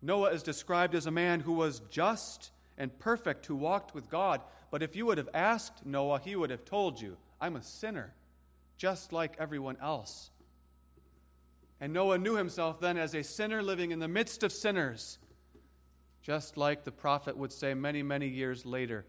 Noah 0.00 0.30
is 0.30 0.42
described 0.42 0.94
as 0.94 1.06
a 1.06 1.10
man 1.10 1.40
who 1.40 1.52
was 1.52 1.80
just 1.90 2.50
and 2.78 2.96
perfect, 2.98 3.46
who 3.46 3.56
walked 3.56 3.94
with 3.94 4.08
God. 4.08 4.40
But 4.70 4.82
if 4.82 4.96
you 4.96 5.06
would 5.06 5.18
have 5.18 5.28
asked 5.34 5.84
Noah, 5.84 6.18
he 6.18 6.34
would 6.34 6.50
have 6.50 6.64
told 6.64 7.00
you, 7.00 7.16
I'm 7.40 7.56
a 7.56 7.62
sinner, 7.62 8.14
just 8.82 9.12
like 9.12 9.36
everyone 9.38 9.76
else. 9.80 10.32
And 11.80 11.92
Noah 11.92 12.18
knew 12.18 12.34
himself 12.34 12.80
then 12.80 12.98
as 12.98 13.14
a 13.14 13.22
sinner 13.22 13.62
living 13.62 13.92
in 13.92 14.00
the 14.00 14.08
midst 14.08 14.42
of 14.42 14.50
sinners, 14.50 15.20
just 16.20 16.56
like 16.56 16.82
the 16.82 16.90
prophet 16.90 17.36
would 17.36 17.52
say 17.52 17.74
many, 17.74 18.02
many 18.02 18.26
years 18.26 18.66
later 18.66 19.06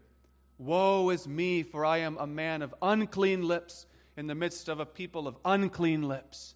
Woe 0.58 1.10
is 1.10 1.26
me, 1.26 1.64
for 1.64 1.84
I 1.84 1.98
am 1.98 2.16
a 2.18 2.26
man 2.28 2.62
of 2.62 2.72
unclean 2.80 3.48
lips 3.48 3.86
in 4.16 4.28
the 4.28 4.36
midst 4.36 4.68
of 4.68 4.78
a 4.78 4.86
people 4.86 5.26
of 5.26 5.36
unclean 5.44 6.06
lips. 6.06 6.54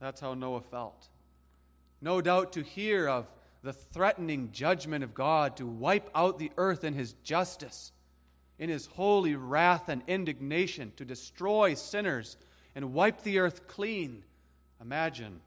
That's 0.00 0.20
how 0.20 0.34
Noah 0.34 0.62
felt 0.62 1.08
no 2.00 2.20
doubt 2.20 2.54
to 2.54 2.62
hear 2.64 3.08
of 3.08 3.30
the 3.62 3.72
threatening 3.72 4.50
judgment 4.50 5.04
of 5.04 5.14
God 5.14 5.56
to 5.58 5.66
wipe 5.66 6.10
out 6.16 6.40
the 6.40 6.50
earth 6.56 6.82
in 6.82 6.94
his 6.94 7.12
justice, 7.22 7.92
in 8.58 8.68
his 8.68 8.86
holy 8.86 9.34
wrath 9.34 9.88
and 9.88 10.02
indignation 10.06 10.92
to 10.96 11.04
destroy 11.04 11.74
sinners 11.74 12.36
and 12.74 12.92
wipe 12.92 13.22
the 13.22 13.38
earth 13.38 13.66
clean. 13.66 14.22
Imagine 14.80 15.40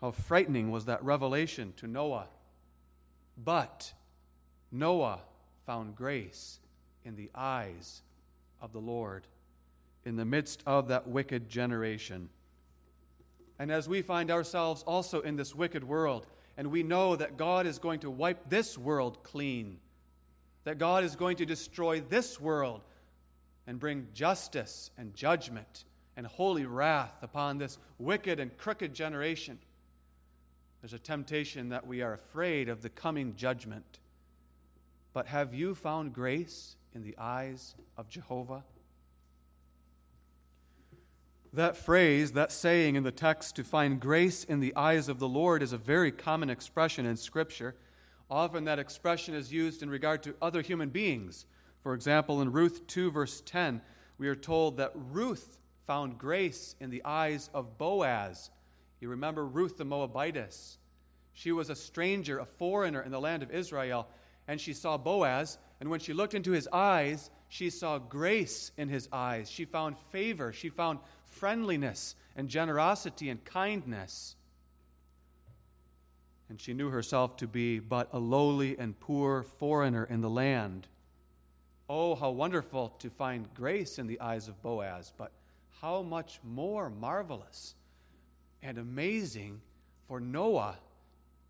how 0.00 0.10
frightening 0.10 0.70
was 0.70 0.86
that 0.86 1.04
revelation 1.04 1.72
to 1.76 1.86
Noah. 1.86 2.28
But 3.42 3.92
Noah 4.72 5.20
found 5.66 5.96
grace 5.96 6.58
in 7.04 7.16
the 7.16 7.30
eyes 7.34 8.02
of 8.60 8.72
the 8.72 8.80
Lord 8.80 9.26
in 10.04 10.16
the 10.16 10.24
midst 10.24 10.62
of 10.66 10.88
that 10.88 11.06
wicked 11.06 11.48
generation. 11.48 12.28
And 13.58 13.70
as 13.70 13.88
we 13.88 14.02
find 14.02 14.30
ourselves 14.30 14.82
also 14.86 15.20
in 15.20 15.36
this 15.36 15.54
wicked 15.54 15.84
world, 15.84 16.26
and 16.56 16.70
we 16.70 16.82
know 16.82 17.16
that 17.16 17.36
God 17.36 17.66
is 17.66 17.78
going 17.78 18.00
to 18.00 18.10
wipe 18.10 18.48
this 18.48 18.78
world 18.78 19.22
clean, 19.22 19.78
that 20.64 20.78
God 20.78 21.04
is 21.04 21.16
going 21.16 21.36
to 21.38 21.46
destroy 21.46 22.00
this 22.00 22.40
world 22.40 22.82
and 23.66 23.78
bring 23.78 24.08
justice 24.12 24.90
and 24.98 25.14
judgment 25.14 25.84
and 26.16 26.26
holy 26.26 26.66
wrath 26.66 27.14
upon 27.22 27.58
this 27.58 27.78
wicked 27.98 28.40
and 28.40 28.56
crooked 28.58 28.92
generation, 28.94 29.58
there's 30.82 30.92
a 30.92 30.98
temptation 30.98 31.68
that 31.70 31.86
we 31.86 32.02
are 32.02 32.14
afraid 32.14 32.68
of 32.68 32.82
the 32.82 32.88
coming 32.88 33.34
judgment. 33.36 33.98
But 35.12 35.26
have 35.26 35.54
you 35.54 35.74
found 35.74 36.12
grace 36.12 36.76
in 36.94 37.02
the 37.02 37.16
eyes 37.18 37.74
of 37.96 38.08
Jehovah? 38.08 38.64
That 41.52 41.76
phrase, 41.76 42.32
that 42.32 42.52
saying 42.52 42.94
in 42.94 43.02
the 43.02 43.10
text, 43.10 43.56
to 43.56 43.64
find 43.64 44.00
grace 44.00 44.44
in 44.44 44.60
the 44.60 44.74
eyes 44.76 45.08
of 45.08 45.18
the 45.18 45.28
Lord, 45.28 45.62
is 45.62 45.72
a 45.72 45.78
very 45.78 46.12
common 46.12 46.48
expression 46.48 47.06
in 47.06 47.16
Scripture. 47.16 47.74
Often 48.30 48.64
that 48.64 48.78
expression 48.78 49.34
is 49.34 49.52
used 49.52 49.82
in 49.82 49.90
regard 49.90 50.22
to 50.22 50.36
other 50.40 50.62
human 50.62 50.90
beings. 50.90 51.46
For 51.82 51.94
example, 51.94 52.40
in 52.42 52.52
Ruth 52.52 52.86
2, 52.86 53.10
verse 53.10 53.42
10, 53.44 53.80
we 54.18 54.28
are 54.28 54.36
told 54.36 54.76
that 54.76 54.92
Ruth 54.94 55.58
found 55.86 56.18
grace 56.18 56.76
in 56.78 56.90
the 56.90 57.04
eyes 57.04 57.50
of 57.52 57.76
Boaz. 57.78 58.50
You 59.00 59.08
remember 59.08 59.44
Ruth 59.44 59.78
the 59.78 59.84
Moabitess. 59.84 60.78
She 61.32 61.52
was 61.52 61.70
a 61.70 61.74
stranger, 61.74 62.38
a 62.38 62.44
foreigner 62.44 63.02
in 63.02 63.10
the 63.10 63.20
land 63.20 63.42
of 63.42 63.50
Israel, 63.50 64.06
and 64.46 64.60
she 64.60 64.74
saw 64.74 64.96
Boaz, 64.96 65.58
and 65.80 65.88
when 65.88 66.00
she 66.00 66.12
looked 66.12 66.34
into 66.34 66.52
his 66.52 66.68
eyes, 66.72 67.30
she 67.48 67.70
saw 67.70 67.98
grace 67.98 68.70
in 68.76 68.88
his 68.88 69.08
eyes. 69.12 69.50
She 69.50 69.64
found 69.64 69.96
favor. 70.10 70.52
She 70.52 70.68
found 70.68 71.00
friendliness 71.24 72.14
and 72.36 72.48
generosity 72.48 73.28
and 73.28 73.44
kindness. 73.44 74.36
And 76.50 76.60
she 76.60 76.74
knew 76.74 76.90
herself 76.90 77.36
to 77.38 77.46
be 77.46 77.78
but 77.78 78.08
a 78.12 78.18
lowly 78.18 78.76
and 78.76 78.98
poor 79.00 79.42
foreigner 79.42 80.04
in 80.04 80.20
the 80.20 80.28
land. 80.28 80.88
Oh, 81.88 82.14
how 82.14 82.30
wonderful 82.30 82.90
to 82.98 83.08
find 83.08 83.48
grace 83.54 83.98
in 83.98 84.06
the 84.06 84.20
eyes 84.20 84.48
of 84.48 84.60
Boaz, 84.60 85.12
but 85.16 85.32
how 85.80 86.02
much 86.02 86.40
more 86.44 86.90
marvelous 86.90 87.74
and 88.62 88.76
amazing 88.76 89.62
for 90.06 90.20
Noah 90.20 90.76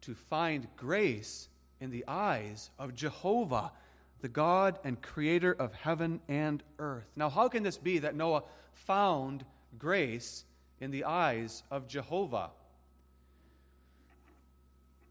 to 0.02 0.14
find 0.14 0.68
grace 0.76 1.48
in 1.80 1.90
the 1.90 2.04
eyes 2.06 2.70
of 2.78 2.94
Jehovah, 2.94 3.72
the 4.20 4.28
God 4.28 4.78
and 4.84 5.00
creator 5.00 5.52
of 5.52 5.72
heaven 5.72 6.20
and 6.28 6.62
earth. 6.78 7.10
Now, 7.16 7.30
how 7.30 7.48
can 7.48 7.62
this 7.62 7.78
be 7.78 7.98
that 7.98 8.14
Noah 8.14 8.44
found 8.74 9.44
grace 9.78 10.44
in 10.80 10.90
the 10.90 11.04
eyes 11.04 11.62
of 11.70 11.86
Jehovah. 11.86 12.50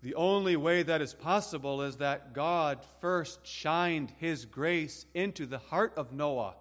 The 0.01 0.15
only 0.15 0.56
way 0.56 0.84
that 0.84 1.01
is 1.01 1.13
possible 1.13 1.82
is 1.82 1.98
that 1.98 2.34
God 2.34 2.79
first 3.01 3.46
shined 3.46 4.13
his 4.18 4.46
grace 4.46 5.06
into 5.13 5.46
the 5.46 5.58
heart 5.58 5.94
of 5.98 6.13
Noah 6.13 6.56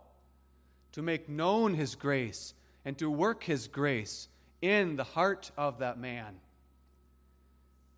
to 0.93 1.03
make 1.03 1.29
known 1.29 1.75
his 1.75 1.95
grace 1.95 2.55
and 2.85 2.99
to 2.99 3.09
work 3.09 3.45
his 3.45 3.69
grace 3.69 4.29
in 4.61 4.97
the 4.97 5.05
heart 5.05 5.53
of 5.57 5.79
that 5.79 5.99
man. 5.99 6.35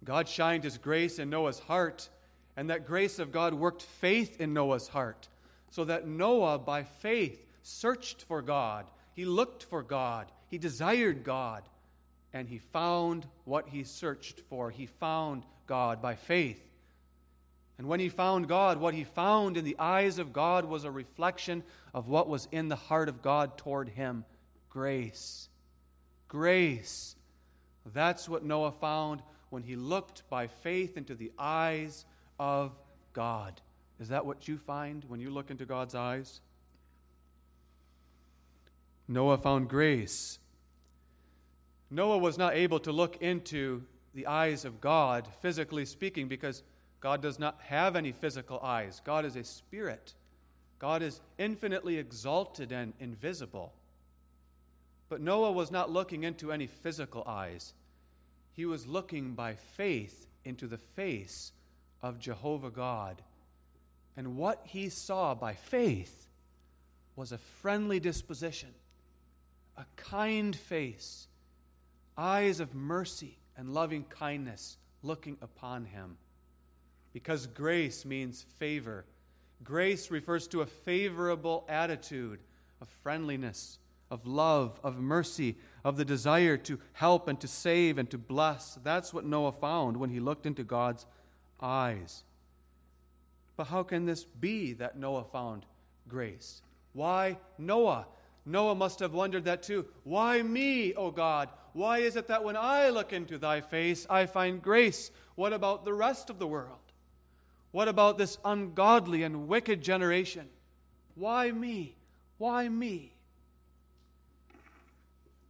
God 0.04 0.28
shined 0.28 0.64
his 0.64 0.78
grace 0.78 1.18
in 1.18 1.30
Noah's 1.30 1.58
heart, 1.58 2.08
and 2.56 2.70
that 2.70 2.86
grace 2.86 3.18
of 3.18 3.32
God 3.32 3.54
worked 3.54 3.82
faith 3.82 4.40
in 4.40 4.52
Noah's 4.52 4.88
heart, 4.88 5.28
so 5.70 5.84
that 5.84 6.06
Noah, 6.06 6.58
by 6.58 6.82
faith, 6.82 7.46
searched 7.62 8.22
for 8.22 8.42
God. 8.42 8.86
He 9.14 9.24
looked 9.24 9.64
for 9.64 9.82
God, 9.82 10.30
he 10.48 10.58
desired 10.58 11.24
God, 11.24 11.62
and 12.32 12.48
he 12.48 12.58
found 12.58 13.26
what 13.44 13.68
he 13.68 13.84
searched 13.84 14.40
for. 14.48 14.70
He 14.70 14.86
found 14.86 15.44
God 15.66 16.00
by 16.00 16.14
faith. 16.14 16.60
And 17.78 17.88
when 17.88 18.00
he 18.00 18.08
found 18.08 18.46
God, 18.46 18.78
what 18.78 18.94
he 18.94 19.04
found 19.04 19.56
in 19.56 19.64
the 19.64 19.78
eyes 19.78 20.18
of 20.18 20.32
God 20.32 20.64
was 20.64 20.84
a 20.84 20.90
reflection 20.90 21.62
of 21.94 22.08
what 22.08 22.28
was 22.28 22.46
in 22.52 22.68
the 22.68 22.76
heart 22.76 23.08
of 23.08 23.22
God 23.22 23.56
toward 23.56 23.88
him 23.88 24.24
grace. 24.68 25.48
Grace. 26.28 27.16
That's 27.92 28.28
what 28.28 28.44
Noah 28.44 28.72
found 28.72 29.22
when 29.48 29.62
he 29.62 29.76
looked 29.76 30.28
by 30.28 30.46
faith 30.46 30.96
into 30.96 31.14
the 31.14 31.32
eyes 31.38 32.04
of 32.38 32.72
God. 33.12 33.60
Is 33.98 34.08
that 34.08 34.24
what 34.24 34.46
you 34.46 34.58
find 34.58 35.04
when 35.08 35.20
you 35.20 35.30
look 35.30 35.50
into 35.50 35.64
God's 35.64 35.94
eyes? 35.94 36.40
Noah 39.08 39.38
found 39.38 39.68
grace. 39.68 40.38
Noah 41.90 42.18
was 42.18 42.38
not 42.38 42.54
able 42.54 42.78
to 42.80 42.92
look 42.92 43.20
into 43.20 43.82
the 44.14 44.26
eyes 44.26 44.64
of 44.64 44.80
God, 44.80 45.26
physically 45.40 45.84
speaking, 45.84 46.28
because 46.28 46.62
God 47.00 47.22
does 47.22 47.38
not 47.38 47.58
have 47.62 47.96
any 47.96 48.12
physical 48.12 48.60
eyes. 48.60 49.00
God 49.04 49.24
is 49.24 49.36
a 49.36 49.44
spirit. 49.44 50.14
God 50.78 51.02
is 51.02 51.20
infinitely 51.38 51.98
exalted 51.98 52.72
and 52.72 52.92
invisible. 53.00 53.72
But 55.08 55.20
Noah 55.20 55.52
was 55.52 55.70
not 55.70 55.90
looking 55.90 56.22
into 56.22 56.52
any 56.52 56.66
physical 56.66 57.24
eyes. 57.26 57.74
He 58.52 58.64
was 58.64 58.86
looking 58.86 59.34
by 59.34 59.54
faith 59.54 60.26
into 60.44 60.66
the 60.66 60.78
face 60.78 61.52
of 62.02 62.18
Jehovah 62.18 62.70
God. 62.70 63.22
And 64.16 64.36
what 64.36 64.60
he 64.64 64.88
saw 64.88 65.34
by 65.34 65.54
faith 65.54 66.28
was 67.16 67.32
a 67.32 67.38
friendly 67.38 68.00
disposition, 68.00 68.70
a 69.76 69.84
kind 69.96 70.54
face, 70.54 71.26
eyes 72.16 72.60
of 72.60 72.74
mercy 72.74 73.38
and 73.56 73.72
loving 73.72 74.04
kindness 74.04 74.76
looking 75.02 75.36
upon 75.40 75.84
him. 75.84 76.16
Because 77.12 77.46
grace 77.46 78.04
means 78.04 78.46
favor. 78.58 79.04
Grace 79.64 80.10
refers 80.10 80.46
to 80.48 80.62
a 80.62 80.66
favorable 80.66 81.64
attitude 81.68 82.40
of 82.80 82.88
friendliness, 83.02 83.78
of 84.10 84.26
love, 84.26 84.80
of 84.82 84.98
mercy, 84.98 85.56
of 85.84 85.96
the 85.96 86.04
desire 86.04 86.56
to 86.56 86.78
help 86.92 87.28
and 87.28 87.40
to 87.40 87.48
save 87.48 87.98
and 87.98 88.10
to 88.10 88.18
bless. 88.18 88.78
That's 88.82 89.12
what 89.12 89.24
Noah 89.24 89.52
found 89.52 89.96
when 89.96 90.10
he 90.10 90.20
looked 90.20 90.46
into 90.46 90.64
God's 90.64 91.06
eyes. 91.60 92.24
But 93.56 93.66
how 93.66 93.82
can 93.82 94.06
this 94.06 94.24
be 94.24 94.72
that 94.74 94.98
Noah 94.98 95.24
found 95.24 95.66
grace? 96.08 96.62
Why 96.92 97.38
Noah? 97.58 98.06
Noah 98.46 98.74
must 98.74 99.00
have 99.00 99.12
wondered 99.12 99.44
that 99.44 99.62
too. 99.62 99.86
Why 100.04 100.42
me, 100.42 100.94
O 100.94 101.10
God? 101.10 101.48
Why 101.72 101.98
is 101.98 102.16
it 102.16 102.28
that 102.28 102.42
when 102.42 102.56
I 102.56 102.88
look 102.88 103.12
into 103.12 103.38
thy 103.38 103.60
face, 103.60 104.06
I 104.10 104.26
find 104.26 104.62
grace? 104.62 105.10
What 105.34 105.52
about 105.52 105.84
the 105.84 105.92
rest 105.92 106.30
of 106.30 106.38
the 106.38 106.46
world? 106.46 106.78
What 107.70 107.88
about 107.88 108.18
this 108.18 108.38
ungodly 108.44 109.22
and 109.22 109.46
wicked 109.46 109.82
generation? 109.82 110.48
Why 111.14 111.52
me? 111.52 111.96
Why 112.38 112.68
me? 112.68 113.12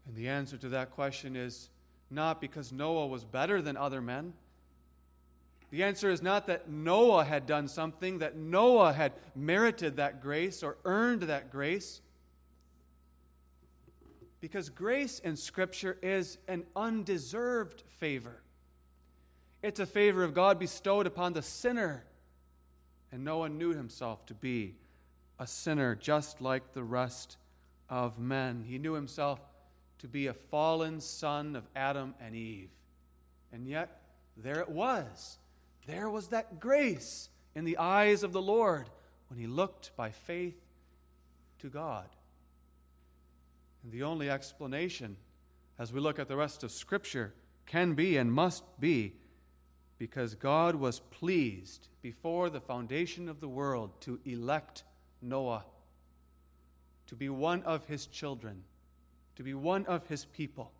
And 0.07 0.17
the 0.17 0.29
answer 0.29 0.57
to 0.59 0.69
that 0.71 0.91
question 0.91 1.37
is 1.37 1.71
not 2.11 2.41
because 2.41 2.73
Noah 2.73 3.07
was 3.07 3.25
better 3.25 3.63
than 3.63 3.77
other 3.77 4.01
men. 4.01 4.33
The 5.71 5.85
answer 5.85 6.11
is 6.11 6.21
not 6.21 6.49
that 6.49 6.69
Noah 6.69 7.25
had 7.25 7.47
done 7.47 7.69
something, 7.69 8.19
that 8.19 8.37
Noah 8.37 8.93
had 8.93 9.13
merited 9.37 9.97
that 9.97 10.21
grace 10.21 10.65
or 10.65 10.77
earned 10.85 11.23
that 11.23 11.53
grace. 11.53 12.01
Because 14.41 14.71
grace 14.71 15.19
in 15.19 15.37
Scripture 15.37 15.99
is 16.03 16.39
an 16.49 16.65
undeserved 16.75 17.83
favor. 17.99 18.43
It's 19.63 19.81
a 19.81 19.87
favor 19.87 20.25
of 20.25 20.35
God 20.35 20.59
bestowed 20.59 21.07
upon 21.07 21.35
the 21.35 21.43
sinner. 21.43 22.05
And 23.13 23.25
Noah 23.25 23.51
knew 23.51 23.75
himself 23.75 24.25
to 24.27 24.35
be 24.35 24.77
a 25.39 25.47
sinner 25.47 25.95
just 25.95 26.41
like 26.41 26.73
the 26.73 26.83
rest 26.83 27.37
of 27.89 28.19
men. 28.19 28.65
He 28.67 28.79
knew 28.79 28.95
himself 28.95 29.41
to 29.99 30.09
be 30.09 30.29
a 30.29 30.35
fallen 30.35 31.01
son 31.01 31.57
of 31.57 31.69
Adam 31.77 32.15
and 32.21 32.35
Eve. 32.35 32.71
And 33.53 33.67
yet, 33.67 34.01
there 34.37 34.61
it 34.61 34.71
was. 34.71 35.39
There 35.87 36.09
was 36.09 36.29
that 36.29 36.61
grace 36.61 37.29
in 37.55 37.65
the 37.65 37.79
eyes 37.79 38.23
of 38.23 38.33
the 38.33 38.41
Lord 38.41 38.89
when 39.29 39.39
he 39.39 39.47
looked 39.47 39.95
by 39.97 40.11
faith 40.11 40.61
to 41.59 41.69
God. 41.69 42.07
And 43.83 43.93
the 43.93 44.03
only 44.03 44.29
explanation, 44.29 45.17
as 45.79 45.93
we 45.93 46.01
look 46.01 46.19
at 46.19 46.29
the 46.29 46.37
rest 46.37 46.63
of 46.63 46.71
Scripture, 46.71 47.33
can 47.67 47.95
be 47.95 48.17
and 48.17 48.33
must 48.33 48.65
be 48.81 49.15
because 49.99 50.35
God 50.35 50.75
was 50.75 51.01
pleased 51.01 51.89
before 52.03 52.51
the 52.51 52.61
foundation 52.61 53.29
of 53.29 53.41
the 53.41 53.49
world 53.49 54.01
to 54.03 54.19
elect 54.25 54.85
Noah 55.23 55.65
to 57.07 57.17
be 57.17 57.29
one 57.29 57.63
of 57.65 57.85
his 57.87 58.07
children 58.07 58.63
to 59.41 59.45
be 59.45 59.55
one 59.55 59.87
of 59.87 60.07
his 60.07 60.27
people. 60.27 60.71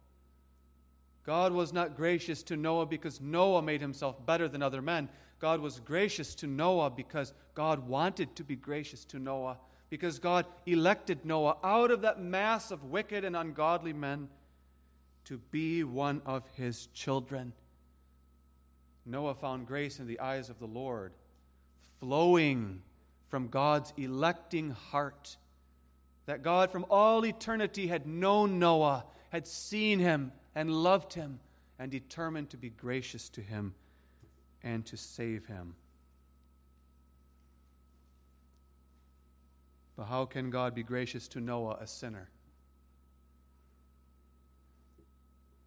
God 1.25 1.51
was 1.51 1.73
not 1.73 1.97
gracious 1.97 2.43
to 2.43 2.59
Noah 2.59 2.85
because 2.85 3.19
Noah 3.19 3.63
made 3.63 3.81
himself 3.81 4.27
better 4.27 4.49
than 4.49 4.63
other 4.63 4.83
men. 4.83 5.09
God 5.39 5.61
was 5.61 5.81
gracious 5.81 6.35
to 6.35 6.47
Noah 6.47 6.91
because 6.91 7.33
God 7.55 7.89
wanted 7.89 8.37
to 8.37 8.45
be 8.45 8.57
gracious 8.57 9.03
to 9.07 9.19
Noah, 9.19 9.57
because 9.91 10.19
God 10.19 10.47
elected 10.67 11.25
Noah 11.25 11.57
out 11.63 11.91
of 11.91 12.03
that 12.03 12.21
mass 12.21 12.71
of 12.71 12.85
wicked 12.85 13.25
and 13.25 13.37
ungodly 13.37 13.93
men 13.93 14.29
to 15.25 15.39
be 15.51 15.85
one 15.85 16.23
of 16.25 16.45
his 16.55 16.87
children. 16.95 17.53
Noah 19.05 19.35
found 19.35 19.67
grace 19.67 19.99
in 19.99 20.07
the 20.07 20.21
eyes 20.21 20.49
of 20.49 20.59
the 20.59 20.67
Lord, 20.67 21.13
flowing 21.99 22.83
from 23.29 23.49
God's 23.49 23.93
electing 23.97 24.71
heart 24.71 25.37
that 26.27 26.43
God 26.43 26.71
from 26.71 26.87
all 26.91 27.27
eternity 27.27 27.89
had 27.89 28.07
known 28.07 28.61
Noah, 28.61 29.05
had 29.31 29.49
seen 29.49 29.99
him, 29.99 30.31
and 30.55 30.71
loved 30.71 31.15
him, 31.15 31.41
and 31.77 31.91
determined 31.91 32.51
to 32.51 32.57
be 32.57 32.71
gracious 32.71 33.29
to 33.31 33.41
him 33.41 33.75
and 34.63 34.87
to 34.87 34.97
save 34.97 35.47
him. 35.47 35.75
But 40.01 40.07
how 40.07 40.25
can 40.25 40.49
God 40.49 40.75
be 40.75 40.83
gracious 40.83 41.29
to 41.29 41.43
Noah, 41.43 41.77
a 41.79 41.87
sinner? 41.87 42.31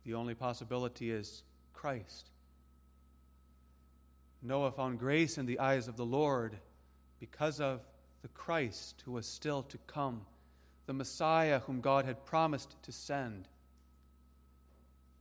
The 0.06 0.16
only 0.16 0.34
possibility 0.34 1.12
is 1.12 1.44
Christ. 1.72 2.32
Noah 4.42 4.72
found 4.72 4.98
grace 4.98 5.38
in 5.38 5.46
the 5.46 5.60
eyes 5.60 5.88
of 5.88 5.98
the 5.98 6.06
Lord 6.06 6.58
because 7.20 7.62
of 7.62 7.82
the 8.24 8.28
Christ 8.30 9.04
who 9.06 9.12
was 9.12 9.28
still 9.28 9.62
to 9.62 9.78
come 9.86 10.26
the 10.88 10.94
Messiah 10.94 11.60
whom 11.60 11.80
God 11.80 12.06
had 12.06 12.26
promised 12.26 12.76
to 12.82 12.92
send. 12.92 13.48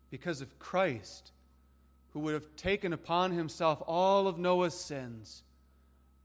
Because 0.08 0.40
of 0.40 0.58
Christ, 0.58 1.32
who 2.14 2.20
would 2.20 2.32
have 2.32 2.56
taken 2.56 2.94
upon 2.94 3.32
himself 3.32 3.82
all 3.86 4.26
of 4.26 4.38
Noah's 4.38 4.72
sins, 4.72 5.42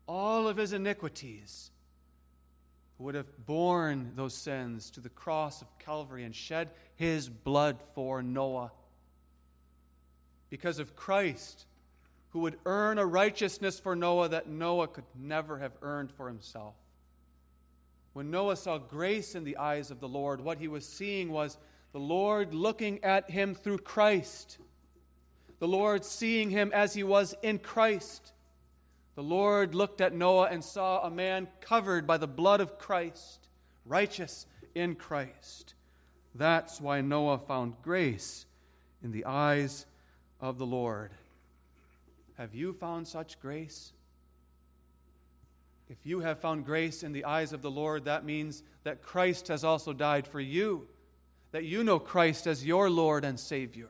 all 0.08 0.48
of 0.48 0.56
his 0.56 0.72
iniquities, 0.72 1.70
who 2.98 3.04
would 3.06 3.16
have 3.16 3.46
borne 3.46 4.12
those 4.16 4.34
sins 4.34 4.90
to 4.92 5.00
the 5.00 5.10
cross 5.10 5.62
of 5.62 5.80
Calvary 5.80 6.24
and 6.24 6.36
shed 6.36 6.72
his 6.96 7.30
blood 7.30 7.78
for 7.94 8.24
Noah. 8.24 8.72
Because 10.50 10.80
of 10.80 10.96
Christ, 10.96 11.66
who 12.30 12.40
would 12.40 12.58
earn 12.66 12.98
a 12.98 13.06
righteousness 13.06 13.80
for 13.80 13.96
Noah 13.96 14.30
that 14.30 14.48
Noah 14.48 14.88
could 14.88 15.06
never 15.16 15.60
have 15.60 15.74
earned 15.82 16.12
for 16.12 16.28
himself. 16.28 16.76
When 18.14 18.32
Noah 18.32 18.56
saw 18.56 18.80
grace 18.80 19.36
in 19.36 19.44
the 19.44 19.58
eyes 19.58 19.92
of 19.92 20.00
the 20.00 20.08
Lord, 20.08 20.42
what 20.42 20.58
he 20.58 20.68
was 20.68 20.88
seeing 20.88 21.32
was 21.32 21.58
the 21.92 22.00
Lord 22.00 22.54
looking 22.54 23.04
at 23.04 23.30
him 23.30 23.54
through 23.54 23.80
Christ. 23.80 24.58
The 25.60 25.68
Lord 25.68 26.04
seeing 26.04 26.50
him 26.50 26.72
as 26.74 26.94
he 26.94 27.04
was 27.04 27.36
in 27.44 27.60
Christ. 27.60 28.34
The 29.18 29.24
Lord 29.24 29.74
looked 29.74 30.00
at 30.00 30.14
Noah 30.14 30.50
and 30.52 30.64
saw 30.64 31.02
a 31.02 31.10
man 31.10 31.48
covered 31.60 32.06
by 32.06 32.18
the 32.18 32.28
blood 32.28 32.62
of 32.62 32.78
Christ, 32.78 33.48
righteous 33.84 34.46
in 34.76 34.94
Christ. 34.94 35.74
That's 36.36 36.80
why 36.80 37.02
Noah 37.02 37.40
found 37.40 37.82
grace 37.82 38.46
in 39.04 39.12
the 39.12 39.26
eyes 39.26 39.88
of 40.40 40.60
the 40.60 40.68
Lord. 40.68 41.10
Have 42.38 42.54
you 42.54 42.74
found 42.74 43.08
such 43.08 43.40
grace? 43.40 43.92
If 45.90 45.98
you 46.04 46.20
have 46.20 46.40
found 46.40 46.64
grace 46.64 47.02
in 47.02 47.12
the 47.12 47.26
eyes 47.26 47.54
of 47.54 47.64
the 47.64 47.72
Lord, 47.72 48.06
that 48.06 48.24
means 48.24 48.62
that 48.84 49.02
Christ 49.02 49.48
has 49.48 49.64
also 49.64 49.94
died 49.94 50.28
for 50.28 50.40
you, 50.40 50.88
that 51.54 51.64
you 51.64 51.84
know 51.84 51.98
Christ 51.98 52.46
as 52.46 52.64
your 52.64 52.88
Lord 52.88 53.26
and 53.26 53.40
Savior, 53.40 53.90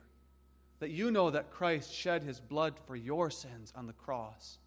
that 0.80 0.92
you 0.92 1.12
know 1.12 1.32
that 1.32 1.52
Christ 1.52 1.94
shed 1.94 2.24
his 2.24 2.40
blood 2.40 2.76
for 2.86 2.96
your 2.96 3.30
sins 3.30 3.74
on 3.76 3.88
the 3.88 3.94
cross, 3.94 4.60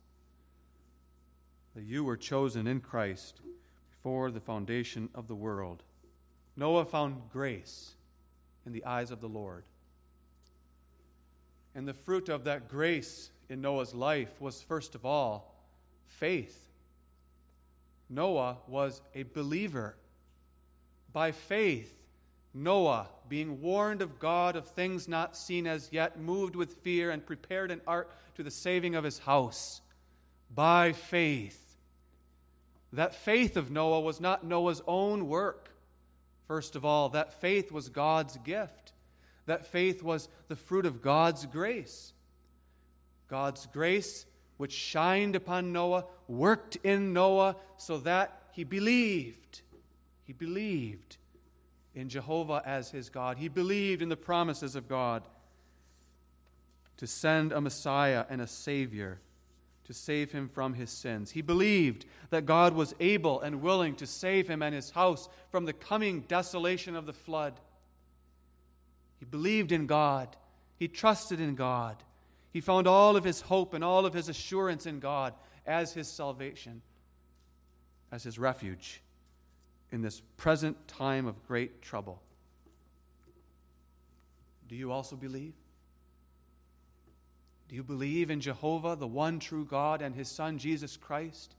that 1.74 1.84
you 1.84 2.04
were 2.04 2.16
chosen 2.16 2.66
in 2.66 2.80
Christ 2.80 3.40
before 3.90 4.30
the 4.30 4.40
foundation 4.40 5.08
of 5.14 5.28
the 5.28 5.34
world. 5.34 5.82
Noah 6.56 6.84
found 6.84 7.30
grace 7.32 7.92
in 8.66 8.72
the 8.72 8.84
eyes 8.84 9.10
of 9.10 9.20
the 9.20 9.28
Lord. 9.28 9.64
And 11.74 11.86
the 11.86 11.94
fruit 11.94 12.28
of 12.28 12.44
that 12.44 12.68
grace 12.68 13.30
in 13.48 13.60
Noah's 13.60 13.94
life 13.94 14.40
was, 14.40 14.60
first 14.60 14.94
of 14.94 15.06
all, 15.06 15.54
faith 16.06 16.70
Noah 18.10 18.58
was 18.66 19.00
a 19.14 19.22
believer. 19.22 19.94
By 21.12 21.30
faith, 21.30 21.94
Noah, 22.52 23.06
being 23.28 23.60
warned 23.62 24.02
of 24.02 24.18
God 24.18 24.56
of 24.56 24.66
things 24.66 25.06
not 25.06 25.36
seen 25.36 25.66
as 25.66 25.88
yet, 25.92 26.18
moved 26.18 26.56
with 26.56 26.74
fear 26.78 27.12
and 27.12 27.24
prepared 27.24 27.70
an 27.70 27.80
ark 27.86 28.12
to 28.34 28.42
the 28.42 28.50
saving 28.50 28.96
of 28.96 29.04
his 29.04 29.20
house 29.20 29.80
by 30.54 30.92
faith. 30.92 31.76
That 32.92 33.14
faith 33.14 33.56
of 33.56 33.70
Noah 33.70 34.00
was 34.00 34.20
not 34.20 34.44
Noah's 34.44 34.82
own 34.86 35.28
work. 35.28 35.70
First 36.48 36.74
of 36.74 36.84
all, 36.84 37.10
that 37.10 37.40
faith 37.40 37.70
was 37.70 37.88
God's 37.88 38.36
gift. 38.38 38.92
That 39.46 39.66
faith 39.66 40.02
was 40.02 40.28
the 40.48 40.56
fruit 40.56 40.86
of 40.86 41.02
God's 41.02 41.46
grace. 41.46 42.12
God's 43.28 43.66
grace, 43.66 44.26
which 44.56 44.72
shined 44.72 45.36
upon 45.36 45.72
Noah, 45.72 46.06
worked 46.26 46.76
in 46.82 47.12
Noah 47.12 47.56
so 47.76 47.98
that 47.98 48.42
he 48.50 48.64
believed. 48.64 49.62
He 50.24 50.32
believed 50.32 51.16
in 51.94 52.08
Jehovah 52.08 52.62
as 52.64 52.90
his 52.90 53.08
God. 53.08 53.38
He 53.38 53.48
believed 53.48 54.02
in 54.02 54.08
the 54.08 54.16
promises 54.16 54.74
of 54.74 54.88
God 54.88 55.22
to 56.96 57.06
send 57.06 57.52
a 57.52 57.60
Messiah 57.60 58.24
and 58.28 58.40
a 58.40 58.46
Savior 58.46 59.20
to 59.90 59.94
save 59.94 60.30
him 60.30 60.48
from 60.48 60.72
his 60.72 60.88
sins. 60.88 61.32
He 61.32 61.42
believed 61.42 62.06
that 62.30 62.46
God 62.46 62.74
was 62.74 62.94
able 63.00 63.40
and 63.40 63.60
willing 63.60 63.96
to 63.96 64.06
save 64.06 64.46
him 64.46 64.62
and 64.62 64.72
his 64.72 64.90
house 64.90 65.28
from 65.50 65.64
the 65.64 65.72
coming 65.72 66.20
desolation 66.28 66.94
of 66.94 67.06
the 67.06 67.12
flood. 67.12 67.58
He 69.18 69.24
believed 69.24 69.72
in 69.72 69.88
God. 69.88 70.36
He 70.76 70.86
trusted 70.86 71.40
in 71.40 71.56
God. 71.56 71.96
He 72.52 72.60
found 72.60 72.86
all 72.86 73.16
of 73.16 73.24
his 73.24 73.40
hope 73.40 73.74
and 73.74 73.82
all 73.82 74.06
of 74.06 74.14
his 74.14 74.28
assurance 74.28 74.86
in 74.86 75.00
God 75.00 75.34
as 75.66 75.92
his 75.92 76.06
salvation, 76.06 76.82
as 78.12 78.22
his 78.22 78.38
refuge 78.38 79.02
in 79.90 80.02
this 80.02 80.22
present 80.36 80.86
time 80.86 81.26
of 81.26 81.44
great 81.48 81.82
trouble. 81.82 82.22
Do 84.68 84.76
you 84.76 84.92
also 84.92 85.16
believe? 85.16 85.54
Do 87.70 87.76
you 87.76 87.84
believe 87.84 88.32
in 88.32 88.40
Jehovah, 88.40 88.96
the 88.96 89.06
one 89.06 89.38
true 89.38 89.64
God, 89.64 90.02
and 90.02 90.12
his 90.12 90.26
Son, 90.26 90.58
Jesus 90.58 90.96
Christ? 90.96 91.54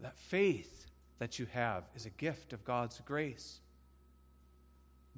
That 0.00 0.16
faith 0.16 0.86
that 1.18 1.40
you 1.40 1.46
have 1.52 1.82
is 1.96 2.06
a 2.06 2.10
gift 2.10 2.52
of 2.52 2.64
God's 2.64 3.00
grace. 3.04 3.58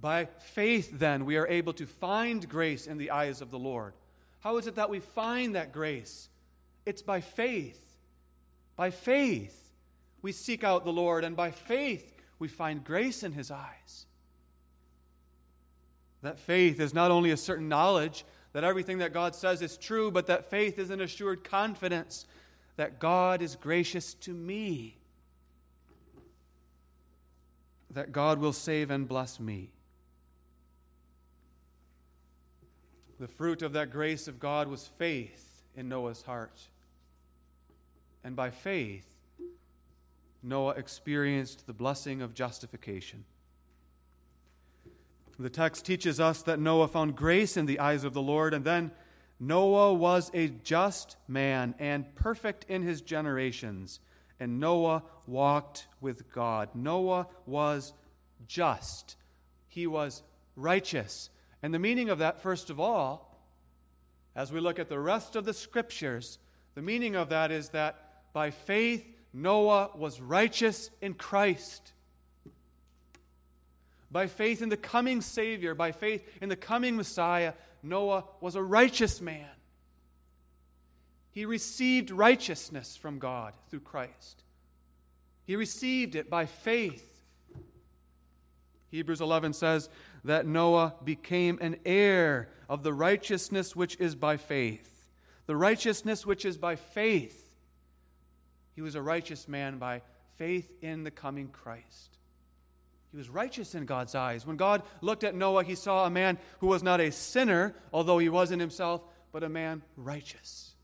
By 0.01 0.25
faith, 0.25 0.99
then, 0.99 1.27
we 1.27 1.37
are 1.37 1.47
able 1.47 1.75
to 1.75 1.85
find 1.85 2.49
grace 2.49 2.87
in 2.87 2.97
the 2.97 3.11
eyes 3.11 3.42
of 3.42 3.51
the 3.51 3.59
Lord. 3.59 3.92
How 4.40 4.57
is 4.57 4.66
it 4.66 4.77
that 4.77 4.88
we 4.88 5.01
find 5.01 5.55
that 5.55 5.70
grace? 5.70 6.31
It's 6.87 7.03
by 7.03 7.20
faith. 7.20 7.99
By 8.77 8.90
faith 8.90 9.70
we 10.23 10.33
seek 10.33 10.64
out 10.64 10.87
the 10.87 10.92
Lord, 10.92 11.25
and 11.25 11.37
by 11.37 11.51
faith 11.51 12.11
we 12.38 12.49
find 12.49 12.83
grace 12.83 13.23
in 13.23 13.33
His 13.33 13.51
eyes. 13.51 14.07
That 16.23 16.40
faith 16.40 16.81
is 16.81 16.94
not 16.94 17.11
only 17.11 17.33
a 17.33 17.37
certain 17.37 17.68
knowledge 17.68 18.25
that 18.55 18.64
everything 18.64 18.99
that 18.99 19.12
God 19.12 19.35
says 19.35 19.61
is 19.61 19.77
true, 19.77 20.11
but 20.11 20.29
that 20.29 20.49
faith 20.49 20.79
is 20.79 20.90
an 20.90 21.01
assured 21.01 21.45
confidence 21.45 22.25
that 22.77 23.01
God 23.01 23.43
is 23.43 23.57
gracious 23.57 24.14
to 24.14 24.33
me, 24.33 24.97
that 27.90 28.12
God 28.12 28.38
will 28.38 28.53
save 28.53 28.90
and 28.90 29.09
bless 29.09 29.38
me. 29.38 29.71
The 33.19 33.29
fruit 33.29 33.62
of 33.62 33.73
that 33.73 33.90
grace 33.90 34.29
of 34.29 34.38
God 34.38 34.69
was 34.69 34.88
faith 34.99 35.62
in 35.77 35.88
Noah's 35.88 36.23
heart. 36.23 36.61
And 38.23 38.37
by 38.37 38.51
faith, 38.51 39.07
Noah 40.45 40.75
experienced 40.75 41.67
the 41.67 41.73
blessing 41.73 42.23
of 42.23 42.35
justification. 42.35 43.25
The 45.38 45.51
text 45.51 45.85
teaches 45.85 46.20
us 46.20 46.42
that 46.42 46.61
Noah 46.61 46.88
found 46.88 47.16
grace 47.16 47.57
in 47.57 47.66
the 47.66 47.81
eyes 47.81 48.05
of 48.05 48.12
the 48.12 48.23
Lord, 48.23 48.55
and 48.55 48.64
then 48.64 48.92
Noah 49.40 49.92
was 49.92 50.31
a 50.33 50.49
just 50.49 51.16
man 51.27 51.75
and 51.79 52.14
perfect 52.14 52.66
in 52.68 52.83
his 52.83 53.01
generations, 53.01 53.99
and 54.38 54.61
Noah 54.61 55.03
walked 55.27 55.88
with 56.01 56.31
God. 56.31 56.68
Noah 56.75 57.27
was 57.47 57.94
just, 58.47 59.16
he 59.66 59.87
was 59.87 60.23
righteous. 60.55 61.31
And 61.62 61.75
the 61.75 61.79
meaning 61.79 62.11
of 62.11 62.18
that, 62.18 62.40
first 62.40 62.70
of 62.70 62.79
all, 62.79 63.40
as 64.37 64.53
we 64.53 64.61
look 64.61 64.79
at 64.79 64.88
the 64.88 64.99
rest 64.99 65.35
of 65.35 65.44
the 65.44 65.55
scriptures, 65.55 66.38
the 66.75 66.83
meaning 66.83 67.16
of 67.16 67.31
that 67.31 67.51
is 67.51 67.70
that 67.70 68.33
by 68.33 68.51
faith 68.51 69.05
Noah 69.33 69.90
was 69.97 70.20
righteous 70.20 70.90
in 71.01 71.14
Christ. 71.14 71.92
By 74.14 74.29
faith 74.29 74.62
in 74.62 74.70
the 74.70 74.77
coming 74.77 75.20
Savior, 75.20 75.74
by 75.74 75.92
faith 75.92 76.27
in 76.40 76.48
the 76.48 76.57
coming 76.57 76.96
Messiah, 76.96 77.53
Noah 77.83 78.24
was 78.40 78.55
a 78.55 78.62
righteous 78.62 79.20
man. 79.20 79.50
He 81.33 81.44
received 81.44 82.11
righteousness 82.11 82.96
from 82.96 83.18
God 83.18 83.55
through 83.68 83.81
Christ. 83.81 84.44
He 85.44 85.57
received 85.57 86.14
it 86.14 86.31
by 86.31 86.46
faith. 86.46 87.22
Hebrews 88.90 89.20
11 89.20 89.53
says 89.53 89.90
that 90.24 90.46
Noah 90.46 90.94
became 91.05 91.59
an 91.61 91.77
heir 91.85 92.48
of 92.68 92.85
the 92.85 92.92
righteousness 92.92 93.74
which 93.74 93.96
is 94.00 94.14
by 94.14 94.37
faith. 94.37 95.11
The 95.46 95.57
righteousness 95.57 96.24
which 96.24 96.44
is 96.44 96.57
by 96.57 96.77
faith 96.77 97.44
he 98.74 98.83
was 98.83 98.94
a 98.94 99.03
righteous 99.03 99.46
man 99.48 99.79
by 99.79 100.03
faith 100.37 100.72
in 100.83 101.05
the 101.05 101.11
coming 101.11 101.48
Christ. 101.48 102.18
He 103.14 103.18
was 103.18 103.31
righteous 103.31 103.77
in 103.77 103.87
God's 103.87 104.16
eyes. 104.16 104.44
When 104.44 104.57
God 104.57 104.83
looked 105.00 105.22
at 105.22 105.37
Noah, 105.37 105.62
he 105.62 105.77
saw 105.77 106.05
a 106.05 106.11
man 106.11 106.37
who 106.59 106.66
was 106.66 106.83
not 106.83 107.00
a 107.00 107.12
sinner, 107.12 107.72
although 107.92 108.18
he 108.18 108.29
was 108.29 108.50
in 108.50 108.59
himself, 108.59 109.03
but 109.31 109.44
a 109.44 109.48
man 109.48 109.83
righteous 109.96 110.74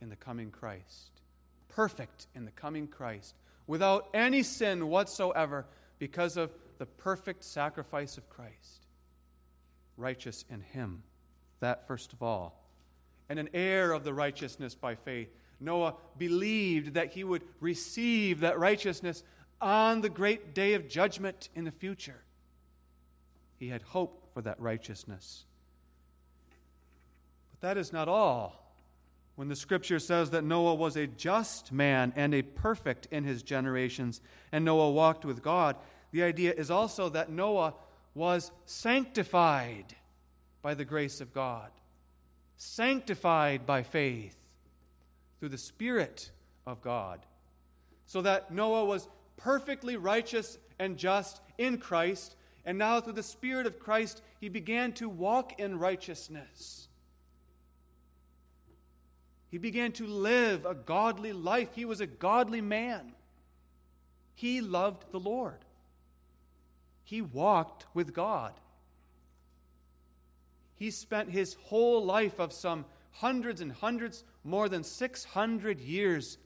in 0.00 0.08
the 0.08 0.16
coming 0.16 0.50
Christ. 0.50 1.20
Perfect 1.68 2.26
in 2.34 2.46
the 2.46 2.50
coming 2.50 2.86
Christ, 2.86 3.34
without 3.66 4.08
any 4.14 4.42
sin 4.42 4.88
whatsoever, 4.88 5.66
because 5.98 6.38
of 6.38 6.50
the 6.78 6.86
perfect 6.86 7.44
sacrifice 7.44 8.16
of 8.16 8.30
Christ. 8.30 8.86
Righteous 9.98 10.46
in 10.48 10.62
him. 10.62 11.02
That, 11.60 11.86
first 11.86 12.14
of 12.14 12.22
all. 12.22 12.64
And 13.28 13.38
an 13.38 13.50
heir 13.52 13.92
of 13.92 14.04
the 14.04 14.14
righteousness 14.14 14.74
by 14.74 14.94
faith 14.94 15.28
Noah 15.60 15.94
believed 16.18 16.94
that 16.94 17.12
he 17.12 17.24
would 17.24 17.42
receive 17.60 18.40
that 18.40 18.58
righteousness 18.58 19.22
on 19.60 20.00
the 20.00 20.08
great 20.08 20.54
day 20.54 20.74
of 20.74 20.88
judgment 20.88 21.48
in 21.54 21.64
the 21.64 21.70
future. 21.70 22.22
He 23.58 23.68
had 23.68 23.82
hope 23.82 24.28
for 24.34 24.42
that 24.42 24.60
righteousness. 24.60 25.44
But 27.50 27.68
that 27.68 27.78
is 27.78 27.92
not 27.92 28.08
all. 28.08 28.60
When 29.36 29.48
the 29.48 29.56
scripture 29.56 29.98
says 29.98 30.30
that 30.30 30.44
Noah 30.44 30.74
was 30.74 30.96
a 30.96 31.06
just 31.06 31.72
man 31.72 32.12
and 32.14 32.34
a 32.34 32.42
perfect 32.42 33.08
in 33.10 33.24
his 33.24 33.42
generations, 33.42 34.20
and 34.52 34.64
Noah 34.64 34.92
walked 34.92 35.24
with 35.24 35.42
God, 35.42 35.76
the 36.12 36.22
idea 36.22 36.52
is 36.52 36.70
also 36.70 37.08
that 37.08 37.30
Noah 37.30 37.74
was 38.14 38.52
sanctified 38.64 39.96
by 40.62 40.74
the 40.74 40.84
grace 40.84 41.20
of 41.20 41.34
God, 41.34 41.70
sanctified 42.56 43.66
by 43.66 43.82
faith 43.82 44.36
through 45.40 45.48
the 45.48 45.58
Spirit 45.58 46.30
of 46.66 46.80
God, 46.80 47.26
so 48.06 48.22
that 48.22 48.52
Noah 48.52 48.84
was 48.84 49.08
perfectly 49.36 49.96
righteous 49.96 50.58
and 50.78 50.96
just 50.96 51.40
in 51.58 51.78
Christ, 51.78 52.36
and 52.64 52.78
now 52.78 53.00
through 53.00 53.12
the 53.14 53.22
Spirit 53.22 53.66
of 53.66 53.78
Christ, 53.78 54.22
he 54.40 54.48
began 54.48 54.92
to 54.94 55.08
walk 55.08 55.58
in 55.60 55.78
righteousness. 55.78 56.88
He 59.50 59.58
began 59.58 59.92
to 59.92 60.06
live 60.06 60.66
a 60.66 60.74
godly 60.74 61.32
life. 61.32 61.68
He 61.74 61.84
was 61.84 62.00
a 62.00 62.06
godly 62.06 62.60
man. 62.60 63.12
He 64.34 64.60
loved 64.60 65.04
the 65.12 65.20
Lord. 65.20 65.64
He 67.04 67.20
walked 67.22 67.86
with 67.94 68.12
God. 68.12 68.52
He 70.76 70.90
spent 70.90 71.30
his 71.30 71.54
whole 71.54 72.04
life 72.04 72.40
of 72.40 72.52
some 72.52 72.84
hundreds 73.12 73.60
and 73.60 73.70
hundreds, 73.70 74.24
more 74.42 74.68
than 74.68 74.82
600 74.82 75.80
years 75.80 76.36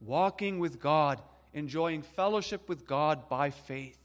walking 0.00 0.58
with 0.58 0.80
God, 0.80 1.22
enjoying 1.52 2.02
fellowship 2.02 2.68
with 2.68 2.86
God 2.86 3.28
by 3.28 3.50
faith. 3.50 3.98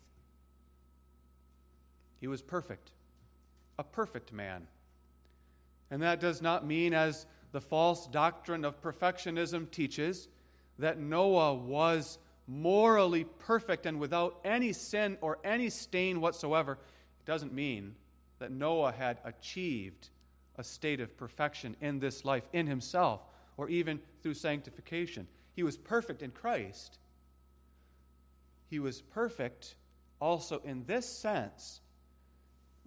He 2.20 2.28
was 2.28 2.42
perfect, 2.42 2.92
a 3.78 3.84
perfect 3.84 4.34
man. 4.34 4.68
And 5.92 6.02
that 6.02 6.20
does 6.20 6.42
not 6.42 6.66
mean, 6.66 6.94
as 6.94 7.26
the 7.52 7.62
false 7.62 8.08
doctrine 8.08 8.66
of 8.66 8.82
perfectionism 8.82 9.70
teaches, 9.70 10.28
that 10.80 11.00
Noah 11.00 11.54
was 11.54 12.18
morally 12.48 13.24
perfect 13.24 13.86
and 13.86 14.00
without 14.00 14.40
any 14.44 14.74
sin 14.74 15.18
or 15.22 15.40
any 15.44 15.70
stain 15.70 16.22
whatsoever. 16.22 16.74
It 16.74 17.26
doesn't 17.26 17.54
mean 17.54 17.96
that 18.40 18.52
Noah 18.52 18.92
had 18.92 19.20
achieved 19.24 20.10
a 20.58 20.64
state 20.64 21.00
of 21.00 21.18
perfection 21.18 21.76
in 21.82 22.00
this 22.00 22.26
life, 22.26 22.44
in 22.54 22.68
himself, 22.68 23.22
or 23.58 23.70
even 23.70 24.00
through 24.22 24.34
sanctification. 24.34 25.28
He 25.56 25.64
was 25.64 25.78
perfect 25.78 26.22
in 26.22 26.32
Christ. 26.32 26.98
He 28.70 28.80
was 28.80 29.02
perfect 29.02 29.76
also 30.20 30.62
in 30.64 30.86
this 30.86 31.08
sense 31.08 31.82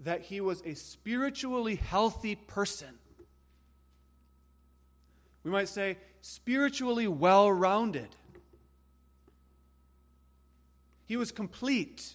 that 0.00 0.22
he 0.22 0.40
was 0.40 0.62
a 0.64 0.74
spiritually 0.74 1.76
healthy 1.76 2.36
person. 2.36 2.98
We 5.42 5.50
might 5.50 5.68
say 5.68 5.98
spiritually 6.20 7.08
well 7.08 7.50
rounded. 7.50 8.08
He 11.06 11.16
was 11.16 11.32
complete. 11.32 12.14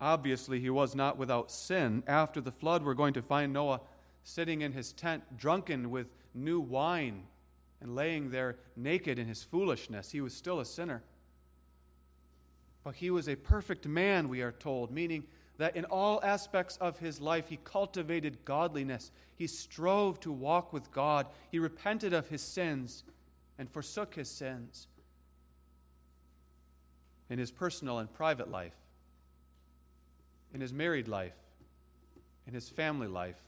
Obviously, 0.00 0.60
he 0.60 0.70
was 0.70 0.94
not 0.94 1.18
without 1.18 1.50
sin. 1.50 2.02
After 2.06 2.40
the 2.40 2.52
flood, 2.52 2.84
we're 2.84 2.94
going 2.94 3.14
to 3.14 3.22
find 3.22 3.52
Noah 3.52 3.80
sitting 4.22 4.60
in 4.60 4.72
his 4.72 4.92
tent, 4.92 5.22
drunken 5.36 5.90
with 5.90 6.08
new 6.34 6.60
wine, 6.60 7.24
and 7.80 7.94
laying 7.94 8.30
there 8.30 8.56
naked 8.76 9.18
in 9.18 9.26
his 9.26 9.42
foolishness. 9.42 10.10
He 10.10 10.20
was 10.20 10.34
still 10.34 10.60
a 10.60 10.64
sinner. 10.64 11.02
But 12.84 12.96
he 12.96 13.10
was 13.10 13.28
a 13.28 13.36
perfect 13.36 13.86
man, 13.86 14.28
we 14.28 14.42
are 14.42 14.52
told, 14.52 14.90
meaning 14.90 15.24
that 15.58 15.76
in 15.76 15.84
all 15.84 16.20
aspects 16.22 16.76
of 16.78 16.98
his 16.98 17.20
life 17.20 17.48
he 17.48 17.58
cultivated 17.64 18.44
godliness. 18.44 19.10
He 19.36 19.46
strove 19.46 20.20
to 20.20 20.32
walk 20.32 20.72
with 20.72 20.90
God. 20.92 21.26
He 21.50 21.58
repented 21.58 22.12
of 22.12 22.28
his 22.28 22.42
sins 22.42 23.04
and 23.58 23.68
forsook 23.70 24.14
his 24.14 24.30
sins 24.30 24.86
in 27.28 27.38
his 27.38 27.50
personal 27.50 27.98
and 27.98 28.12
private 28.12 28.50
life, 28.50 28.76
in 30.54 30.60
his 30.60 30.72
married 30.72 31.08
life, 31.08 31.36
in 32.46 32.54
his 32.54 32.68
family 32.68 33.08
life, 33.08 33.40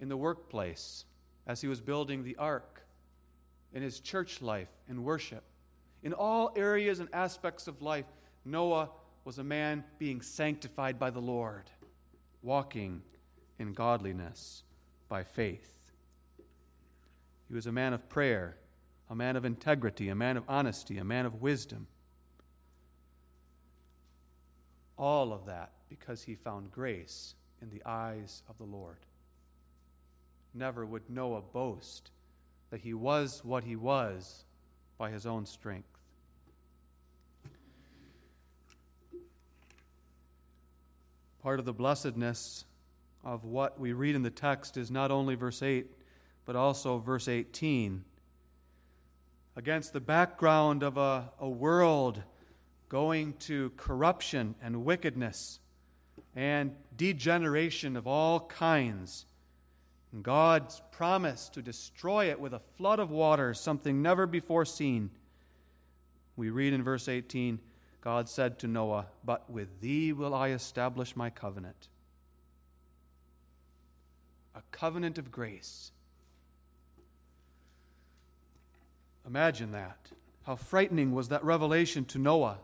in 0.00 0.08
the 0.08 0.16
workplace, 0.16 1.04
as 1.46 1.60
he 1.60 1.68
was 1.68 1.80
building 1.80 2.24
the 2.24 2.36
ark, 2.36 2.82
in 3.72 3.82
his 3.82 4.00
church 4.00 4.40
life, 4.42 4.68
in 4.88 5.04
worship. 5.04 5.44
In 6.02 6.12
all 6.12 6.52
areas 6.56 7.00
and 7.00 7.08
aspects 7.12 7.66
of 7.66 7.82
life, 7.82 8.06
Noah 8.44 8.90
was 9.24 9.38
a 9.38 9.44
man 9.44 9.84
being 9.98 10.22
sanctified 10.22 10.98
by 10.98 11.10
the 11.10 11.20
Lord, 11.20 11.64
walking 12.42 13.02
in 13.58 13.72
godliness 13.72 14.62
by 15.08 15.24
faith. 15.24 15.74
He 17.48 17.54
was 17.54 17.66
a 17.66 17.72
man 17.72 17.92
of 17.92 18.08
prayer, 18.08 18.56
a 19.10 19.14
man 19.14 19.36
of 19.36 19.44
integrity, 19.44 20.08
a 20.08 20.14
man 20.14 20.36
of 20.36 20.44
honesty, 20.48 20.98
a 20.98 21.04
man 21.04 21.26
of 21.26 21.40
wisdom. 21.40 21.86
All 24.96 25.32
of 25.32 25.46
that 25.46 25.72
because 25.88 26.22
he 26.22 26.34
found 26.34 26.70
grace 26.70 27.34
in 27.62 27.70
the 27.70 27.82
eyes 27.86 28.42
of 28.48 28.58
the 28.58 28.64
Lord. 28.64 28.98
Never 30.54 30.84
would 30.84 31.08
Noah 31.08 31.42
boast 31.42 32.10
that 32.70 32.80
he 32.80 32.94
was 32.94 33.44
what 33.44 33.64
he 33.64 33.76
was 33.76 34.44
by 34.96 35.10
his 35.10 35.26
own 35.26 35.46
strength. 35.46 35.88
Part 41.42 41.58
of 41.58 41.64
the 41.64 41.72
blessedness 41.72 42.64
of 43.24 43.44
what 43.44 43.78
we 43.78 43.92
read 43.92 44.14
in 44.14 44.22
the 44.22 44.30
text 44.30 44.76
is 44.76 44.90
not 44.90 45.10
only 45.10 45.34
verse 45.34 45.62
8, 45.62 45.86
but 46.44 46.56
also 46.56 46.98
verse 46.98 47.28
18. 47.28 48.04
Against 49.56 49.92
the 49.92 50.00
background 50.00 50.82
of 50.82 50.96
a, 50.96 51.30
a 51.38 51.48
world 51.48 52.22
going 52.88 53.34
to 53.34 53.70
corruption 53.76 54.54
and 54.62 54.84
wickedness 54.84 55.60
and 56.34 56.74
degeneration 56.96 57.96
of 57.96 58.06
all 58.06 58.40
kinds, 58.40 59.26
God's 60.22 60.80
promise 60.90 61.48
to 61.50 61.62
destroy 61.62 62.30
it 62.30 62.40
with 62.40 62.54
a 62.54 62.62
flood 62.76 62.98
of 62.98 63.10
water, 63.10 63.52
something 63.52 64.00
never 64.00 64.26
before 64.26 64.64
seen. 64.64 65.10
We 66.36 66.50
read 66.50 66.72
in 66.72 66.82
verse 66.82 67.08
18 67.08 67.60
God 68.00 68.28
said 68.28 68.60
to 68.60 68.68
Noah, 68.68 69.06
But 69.24 69.50
with 69.50 69.80
thee 69.80 70.12
will 70.12 70.34
I 70.34 70.50
establish 70.50 71.16
my 71.16 71.30
covenant. 71.30 71.88
A 74.54 74.62
covenant 74.70 75.18
of 75.18 75.30
grace. 75.30 75.90
Imagine 79.26 79.72
that. 79.72 79.98
How 80.44 80.56
frightening 80.56 81.12
was 81.12 81.28
that 81.28 81.44
revelation 81.44 82.04
to 82.06 82.18
Noah 82.18 82.58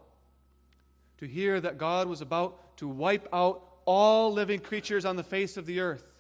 to 1.18 1.26
hear 1.26 1.61
that 1.61 1.78
God 1.78 2.09
was 2.09 2.22
about 2.22 2.76
to 2.78 2.88
wipe 2.88 3.28
out 3.33 3.62
all 3.85 4.33
living 4.33 4.61
creatures 4.61 5.04
on 5.04 5.16
the 5.16 5.22
face 5.22 5.57
of 5.59 5.66
the 5.66 5.80
earth 5.80 6.13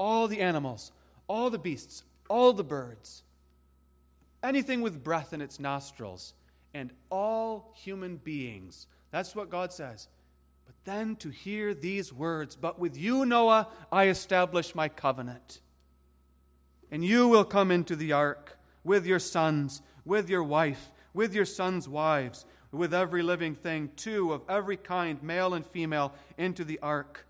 all 0.00 0.28
the 0.28 0.40
animals, 0.40 0.92
all 1.28 1.50
the 1.50 1.58
beasts, 1.58 2.04
all 2.30 2.54
the 2.54 2.64
birds, 2.64 3.22
anything 4.42 4.80
with 4.80 5.04
breath 5.04 5.34
in 5.34 5.42
its 5.42 5.60
nostrils, 5.60 6.32
and 6.72 6.90
all 7.10 7.74
human 7.76 8.16
beings. 8.16 8.86
That's 9.10 9.36
what 9.36 9.50
God 9.50 9.74
says. 9.74 10.08
But 10.64 10.74
then 10.90 11.16
to 11.16 11.28
hear 11.28 11.74
these 11.74 12.14
words, 12.14 12.56
But 12.56 12.78
with 12.78 12.96
you, 12.96 13.26
Noah, 13.26 13.68
I 13.92 14.08
establish 14.08 14.74
my 14.74 14.88
covenant. 14.88 15.60
And 16.90 17.04
you 17.04 17.28
will 17.28 17.44
come 17.44 17.70
into 17.70 17.94
the 17.94 18.12
ark 18.12 18.58
with 18.82 19.04
your 19.04 19.18
sons, 19.18 19.82
with 20.06 20.30
your 20.30 20.42
wife, 20.42 20.92
with 21.12 21.34
your 21.34 21.44
sons' 21.44 21.86
wives, 21.86 22.46
with 22.72 22.94
every 22.94 23.22
living 23.22 23.54
thing, 23.54 23.90
two 23.96 24.32
of 24.32 24.40
every 24.48 24.78
kind, 24.78 25.22
male 25.22 25.52
and 25.52 25.66
female, 25.66 26.14
into 26.38 26.64
the 26.64 26.78
ark. 26.78 27.26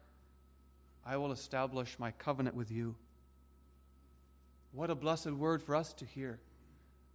I 1.04 1.16
will 1.16 1.32
establish 1.32 1.98
my 1.98 2.10
covenant 2.12 2.54
with 2.54 2.70
you. 2.70 2.94
What 4.72 4.90
a 4.90 4.94
blessed 4.94 5.32
word 5.32 5.62
for 5.62 5.74
us 5.74 5.92
to 5.94 6.04
hear. 6.04 6.38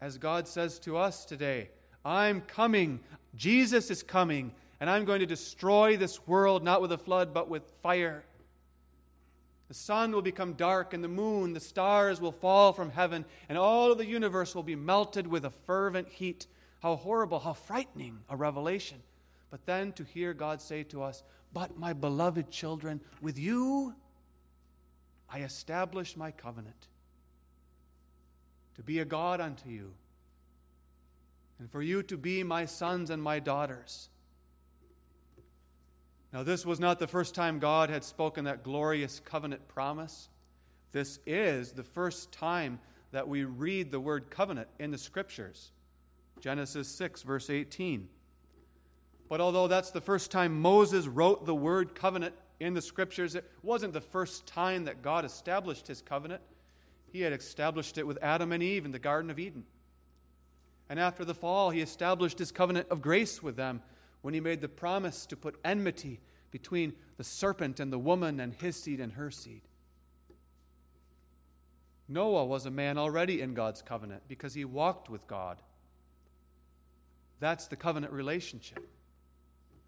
As 0.01 0.17
God 0.17 0.47
says 0.47 0.79
to 0.79 0.97
us 0.97 1.25
today, 1.25 1.69
I'm 2.03 2.41
coming. 2.41 2.99
Jesus 3.35 3.89
is 3.89 4.03
coming, 4.03 4.51
and 4.79 4.89
I'm 4.89 5.05
going 5.05 5.21
to 5.21 5.25
destroy 5.25 5.97
this 5.97 6.27
world 6.27 6.63
not 6.63 6.81
with 6.81 6.91
a 6.91 6.97
flood, 6.97 7.33
but 7.33 7.49
with 7.49 7.63
fire. 7.81 8.23
The 9.67 9.73
sun 9.73 10.11
will 10.11 10.21
become 10.21 10.53
dark, 10.53 10.93
and 10.93 11.03
the 11.03 11.07
moon, 11.07 11.53
the 11.53 11.59
stars 11.59 12.21
will 12.21 12.31
fall 12.31 12.73
from 12.73 12.91
heaven, 12.91 13.25
and 13.49 13.57
all 13.57 13.91
of 13.91 13.97
the 13.97 14.05
universe 14.05 14.53
will 14.53 14.63
be 14.63 14.75
melted 14.75 15.25
with 15.25 15.45
a 15.45 15.49
fervent 15.49 16.07
heat. 16.07 16.45
How 16.81 16.97
horrible, 16.97 17.39
how 17.39 17.53
frightening 17.53 18.19
a 18.29 18.35
revelation. 18.35 19.01
But 19.49 19.65
then 19.65 19.93
to 19.93 20.03
hear 20.03 20.33
God 20.33 20.61
say 20.61 20.83
to 20.83 21.01
us, 21.01 21.23
But 21.55 21.79
my 21.79 21.93
beloved 21.93 22.51
children, 22.51 22.99
with 23.21 23.39
you 23.39 23.95
I 25.29 25.39
establish 25.39 26.17
my 26.17 26.31
covenant 26.31 26.87
to 28.75 28.83
be 28.83 28.99
a 28.99 29.05
God 29.05 29.39
unto 29.39 29.69
you, 29.69 29.93
and 31.57 31.71
for 31.71 31.81
you 31.81 32.03
to 32.03 32.17
be 32.17 32.43
my 32.43 32.65
sons 32.65 33.09
and 33.09 33.23
my 33.23 33.39
daughters. 33.39 34.09
Now, 36.33 36.43
this 36.43 36.65
was 36.65 36.81
not 36.81 36.99
the 36.99 37.07
first 37.07 37.33
time 37.33 37.59
God 37.59 37.89
had 37.89 38.03
spoken 38.03 38.43
that 38.43 38.61
glorious 38.61 39.21
covenant 39.23 39.65
promise. 39.69 40.27
This 40.91 41.19
is 41.25 41.71
the 41.71 41.83
first 41.83 42.33
time 42.33 42.79
that 43.13 43.29
we 43.29 43.45
read 43.45 43.91
the 43.91 43.99
word 44.01 44.29
covenant 44.29 44.67
in 44.77 44.91
the 44.91 44.97
scriptures. 44.97 45.71
Genesis 46.41 46.89
6, 46.89 47.21
verse 47.21 47.49
18. 47.49 48.09
But 49.27 49.41
although 49.41 49.67
that's 49.67 49.91
the 49.91 50.01
first 50.01 50.31
time 50.31 50.61
Moses 50.61 51.07
wrote 51.07 51.45
the 51.45 51.55
word 51.55 51.95
covenant 51.95 52.35
in 52.59 52.73
the 52.73 52.81
scriptures, 52.81 53.35
it 53.35 53.49
wasn't 53.63 53.93
the 53.93 54.01
first 54.01 54.45
time 54.45 54.85
that 54.85 55.01
God 55.01 55.25
established 55.25 55.87
his 55.87 56.01
covenant. 56.01 56.41
He 57.11 57.21
had 57.21 57.33
established 57.33 57.97
it 57.97 58.05
with 58.05 58.19
Adam 58.21 58.51
and 58.51 58.61
Eve 58.61 58.85
in 58.85 58.91
the 58.91 58.99
Garden 58.99 59.31
of 59.31 59.39
Eden. 59.39 59.63
And 60.89 60.99
after 60.99 61.25
the 61.25 61.33
fall, 61.33 61.71
he 61.71 61.81
established 61.81 62.37
his 62.37 62.51
covenant 62.51 62.87
of 62.89 63.01
grace 63.01 63.41
with 63.41 63.55
them 63.55 63.81
when 64.21 64.33
he 64.33 64.39
made 64.39 64.61
the 64.61 64.69
promise 64.69 65.25
to 65.27 65.35
put 65.35 65.59
enmity 65.63 66.19
between 66.51 66.93
the 67.17 67.23
serpent 67.23 67.79
and 67.79 67.91
the 67.91 67.99
woman 67.99 68.39
and 68.39 68.53
his 68.53 68.75
seed 68.75 68.99
and 68.99 69.13
her 69.13 69.31
seed. 69.31 69.61
Noah 72.07 72.45
was 72.45 72.65
a 72.65 72.71
man 72.71 72.97
already 72.97 73.41
in 73.41 73.55
God's 73.55 73.81
covenant 73.81 74.23
because 74.27 74.53
he 74.53 74.63
walked 74.63 75.09
with 75.09 75.27
God. 75.27 75.57
That's 77.39 77.67
the 77.67 77.75
covenant 77.75 78.13
relationship. 78.13 78.87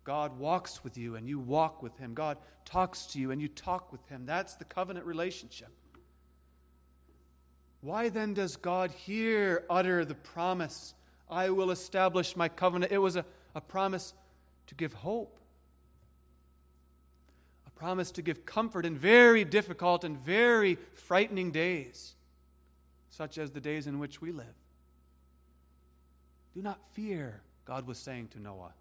God 0.07 0.39
walks 0.39 0.85
with 0.85 0.97
you 0.97 1.17
and 1.17 1.27
you 1.27 1.37
walk 1.37 1.83
with 1.83 1.97
him. 1.97 2.13
God 2.13 2.37
talks 2.63 3.07
to 3.07 3.19
you 3.19 3.31
and 3.31 3.41
you 3.41 3.49
talk 3.49 3.91
with 3.91 4.07
him. 4.07 4.25
That's 4.25 4.55
the 4.55 4.63
covenant 4.63 5.05
relationship. 5.05 5.67
Why 7.81 8.07
then 8.07 8.33
does 8.33 8.55
God 8.55 8.91
here 8.91 9.65
utter 9.69 10.05
the 10.05 10.15
promise, 10.15 10.93
I 11.29 11.49
will 11.49 11.71
establish 11.71 12.37
my 12.37 12.47
covenant? 12.47 12.93
It 12.93 12.99
was 12.99 13.17
a, 13.17 13.25
a 13.53 13.59
promise 13.59 14.13
to 14.67 14.75
give 14.75 14.93
hope, 14.93 15.37
a 17.67 17.69
promise 17.71 18.09
to 18.11 18.21
give 18.21 18.45
comfort 18.45 18.85
in 18.85 18.97
very 18.97 19.43
difficult 19.43 20.05
and 20.05 20.17
very 20.17 20.77
frightening 20.93 21.51
days, 21.51 22.15
such 23.09 23.37
as 23.37 23.51
the 23.51 23.59
days 23.59 23.87
in 23.87 23.99
which 23.99 24.21
we 24.21 24.31
live. 24.31 24.55
Do 26.55 26.61
not 26.61 26.79
fear, 26.93 27.41
God 27.65 27.85
was 27.85 27.97
saying 27.97 28.29
to 28.29 28.39
Noah. 28.39 28.71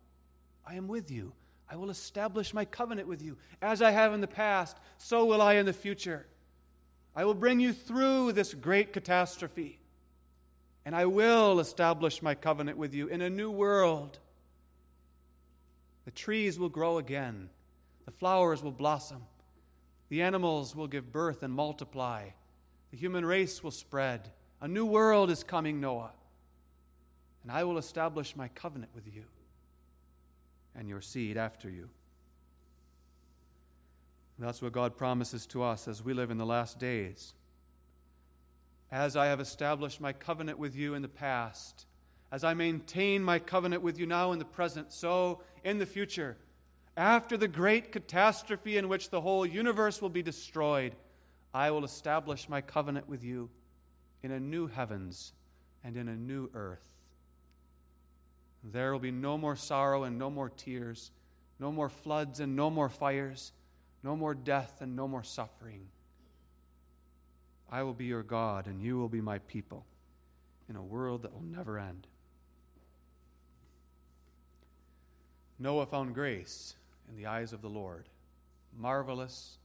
I 0.66 0.74
am 0.74 0.88
with 0.88 1.10
you. 1.10 1.32
I 1.68 1.76
will 1.76 1.90
establish 1.90 2.54
my 2.54 2.64
covenant 2.64 3.08
with 3.08 3.22
you. 3.22 3.36
As 3.60 3.82
I 3.82 3.90
have 3.90 4.12
in 4.12 4.20
the 4.20 4.26
past, 4.26 4.76
so 4.98 5.24
will 5.24 5.42
I 5.42 5.54
in 5.54 5.66
the 5.66 5.72
future. 5.72 6.26
I 7.14 7.24
will 7.24 7.34
bring 7.34 7.60
you 7.60 7.72
through 7.72 8.32
this 8.32 8.54
great 8.54 8.92
catastrophe. 8.92 9.80
And 10.84 10.94
I 10.94 11.06
will 11.06 11.58
establish 11.60 12.22
my 12.22 12.34
covenant 12.34 12.78
with 12.78 12.94
you 12.94 13.08
in 13.08 13.20
a 13.20 13.30
new 13.30 13.50
world, 13.50 14.18
The 16.04 16.12
trees 16.12 16.56
will 16.56 16.68
grow 16.68 16.98
again, 16.98 17.50
the 18.04 18.12
flowers 18.12 18.62
will 18.62 18.70
blossom, 18.70 19.24
the 20.08 20.22
animals 20.22 20.76
will 20.76 20.86
give 20.86 21.10
birth 21.10 21.42
and 21.42 21.52
multiply, 21.52 22.28
the 22.92 22.96
human 22.96 23.24
race 23.24 23.64
will 23.64 23.72
spread. 23.72 24.30
A 24.60 24.68
new 24.68 24.86
world 24.86 25.30
is 25.30 25.42
coming, 25.42 25.80
Noah. 25.80 26.12
And 27.42 27.50
I 27.50 27.64
will 27.64 27.76
establish 27.76 28.36
my 28.36 28.46
covenant 28.48 28.92
with 28.94 29.12
you 29.12 29.24
and 30.76 30.88
your 30.88 31.00
seed 31.00 31.36
after 31.36 31.70
you. 31.70 31.88
That's 34.38 34.60
what 34.60 34.72
God 34.72 34.96
promises 34.96 35.46
to 35.46 35.62
us 35.62 35.88
as 35.88 36.04
we 36.04 36.12
live 36.12 36.30
in 36.30 36.36
the 36.36 36.44
last 36.44 36.78
days. 36.78 37.32
As 38.92 39.16
I 39.16 39.26
have 39.26 39.40
established 39.40 40.00
my 40.00 40.12
covenant 40.12 40.58
with 40.58 40.76
you 40.76 40.94
in 40.94 41.02
the 41.02 41.08
past, 41.08 41.86
as 42.30 42.44
I 42.44 42.54
maintain 42.54 43.22
my 43.22 43.38
covenant 43.38 43.82
with 43.82 43.98
you 43.98 44.06
now 44.06 44.32
in 44.32 44.38
the 44.38 44.44
present, 44.44 44.92
so 44.92 45.40
in 45.64 45.78
the 45.78 45.86
future, 45.86 46.36
after 46.96 47.36
the 47.36 47.48
great 47.48 47.92
catastrophe 47.92 48.76
in 48.76 48.88
which 48.88 49.10
the 49.10 49.20
whole 49.20 49.46
universe 49.46 50.02
will 50.02 50.10
be 50.10 50.22
destroyed, 50.22 50.94
I 51.54 51.70
will 51.70 51.84
establish 51.84 52.48
my 52.48 52.60
covenant 52.60 53.08
with 53.08 53.24
you 53.24 53.48
in 54.22 54.30
a 54.30 54.40
new 54.40 54.66
heavens 54.66 55.32
and 55.82 55.96
in 55.96 56.08
a 56.08 56.16
new 56.16 56.50
earth. 56.52 56.95
There 58.72 58.92
will 58.92 58.98
be 58.98 59.10
no 59.10 59.38
more 59.38 59.56
sorrow 59.56 60.04
and 60.04 60.18
no 60.18 60.30
more 60.30 60.50
tears, 60.50 61.10
no 61.58 61.70
more 61.70 61.88
floods 61.88 62.40
and 62.40 62.56
no 62.56 62.70
more 62.70 62.88
fires 62.88 63.52
no 64.06 64.14
more 64.14 64.34
death 64.34 64.80
and 64.80 64.94
no 64.94 65.08
more 65.08 65.24
suffering. 65.24 65.88
I 67.68 67.82
will 67.82 67.92
be 67.92 68.04
your 68.04 68.22
God, 68.22 68.68
and 68.68 68.80
you 68.80 68.96
will 68.98 69.08
be 69.08 69.20
my 69.20 69.40
people 69.40 69.84
in 70.68 70.76
a 70.76 70.82
world 70.82 71.22
that 71.22 71.32
will 71.32 71.42
never 71.42 71.76
end. 71.76 72.06
Noah 75.58 75.86
found 75.86 76.14
grace 76.14 76.76
in 77.08 77.16
the 77.16 77.26
eyes 77.26 77.52
of 77.52 77.62
the 77.62 77.68
Lord 77.68 78.08
marvelous, 78.78 79.58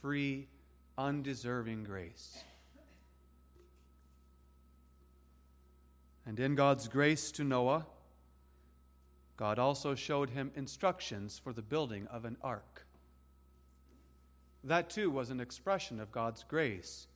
free, 0.00 0.48
undeserving 0.96 1.84
grace. 1.84 2.38
And 6.24 6.40
in 6.40 6.54
God's 6.54 6.88
grace 6.88 7.30
to 7.32 7.44
Noah, 7.44 7.84
God 9.36 9.58
also 9.58 9.94
showed 9.94 10.30
him 10.30 10.52
instructions 10.54 11.40
for 11.42 11.52
the 11.52 11.62
building 11.62 12.06
of 12.08 12.24
an 12.24 12.36
ark. 12.42 12.86
That 14.62 14.90
too 14.90 15.10
was 15.10 15.30
an 15.30 15.40
expression 15.40 16.00
of 16.00 16.12
God's 16.12 16.44
grace 16.44 17.06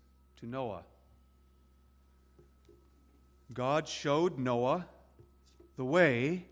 to 0.41 0.47
Noah. 0.47 0.83
God 3.53 3.89
showed 3.89 4.39
Noah 4.39 4.87
the 5.77 5.85
way 5.85 6.45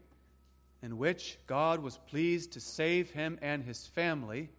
in 0.83 0.99
which 0.99 1.39
God 1.47 1.81
was 1.81 1.99
pleased 1.99 2.53
to 2.53 2.61
save 2.61 3.11
him 3.11 3.39
and 3.43 3.65
his 3.65 3.87
family. 3.87 4.51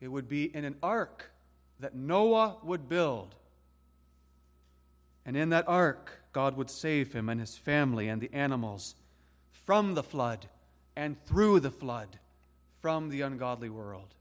It 0.00 0.08
would 0.08 0.28
be 0.28 0.44
in 0.54 0.64
an 0.64 0.76
ark 0.82 1.30
that 1.80 1.94
Noah 1.94 2.56
would 2.62 2.88
build. 2.88 3.34
And 5.26 5.36
in 5.36 5.50
that 5.50 5.68
ark, 5.68 6.22
God 6.32 6.56
would 6.56 6.70
save 6.70 7.12
him 7.12 7.28
and 7.28 7.40
his 7.40 7.56
family 7.56 8.08
and 8.08 8.22
the 8.22 8.32
animals 8.32 8.94
from 9.70 9.94
the 9.94 10.02
flood 10.02 10.48
and 10.96 11.16
through 11.26 11.60
the 11.60 11.70
flood 11.70 12.18
from 12.82 13.08
the 13.08 13.20
ungodly 13.20 13.68
world. 13.68 14.16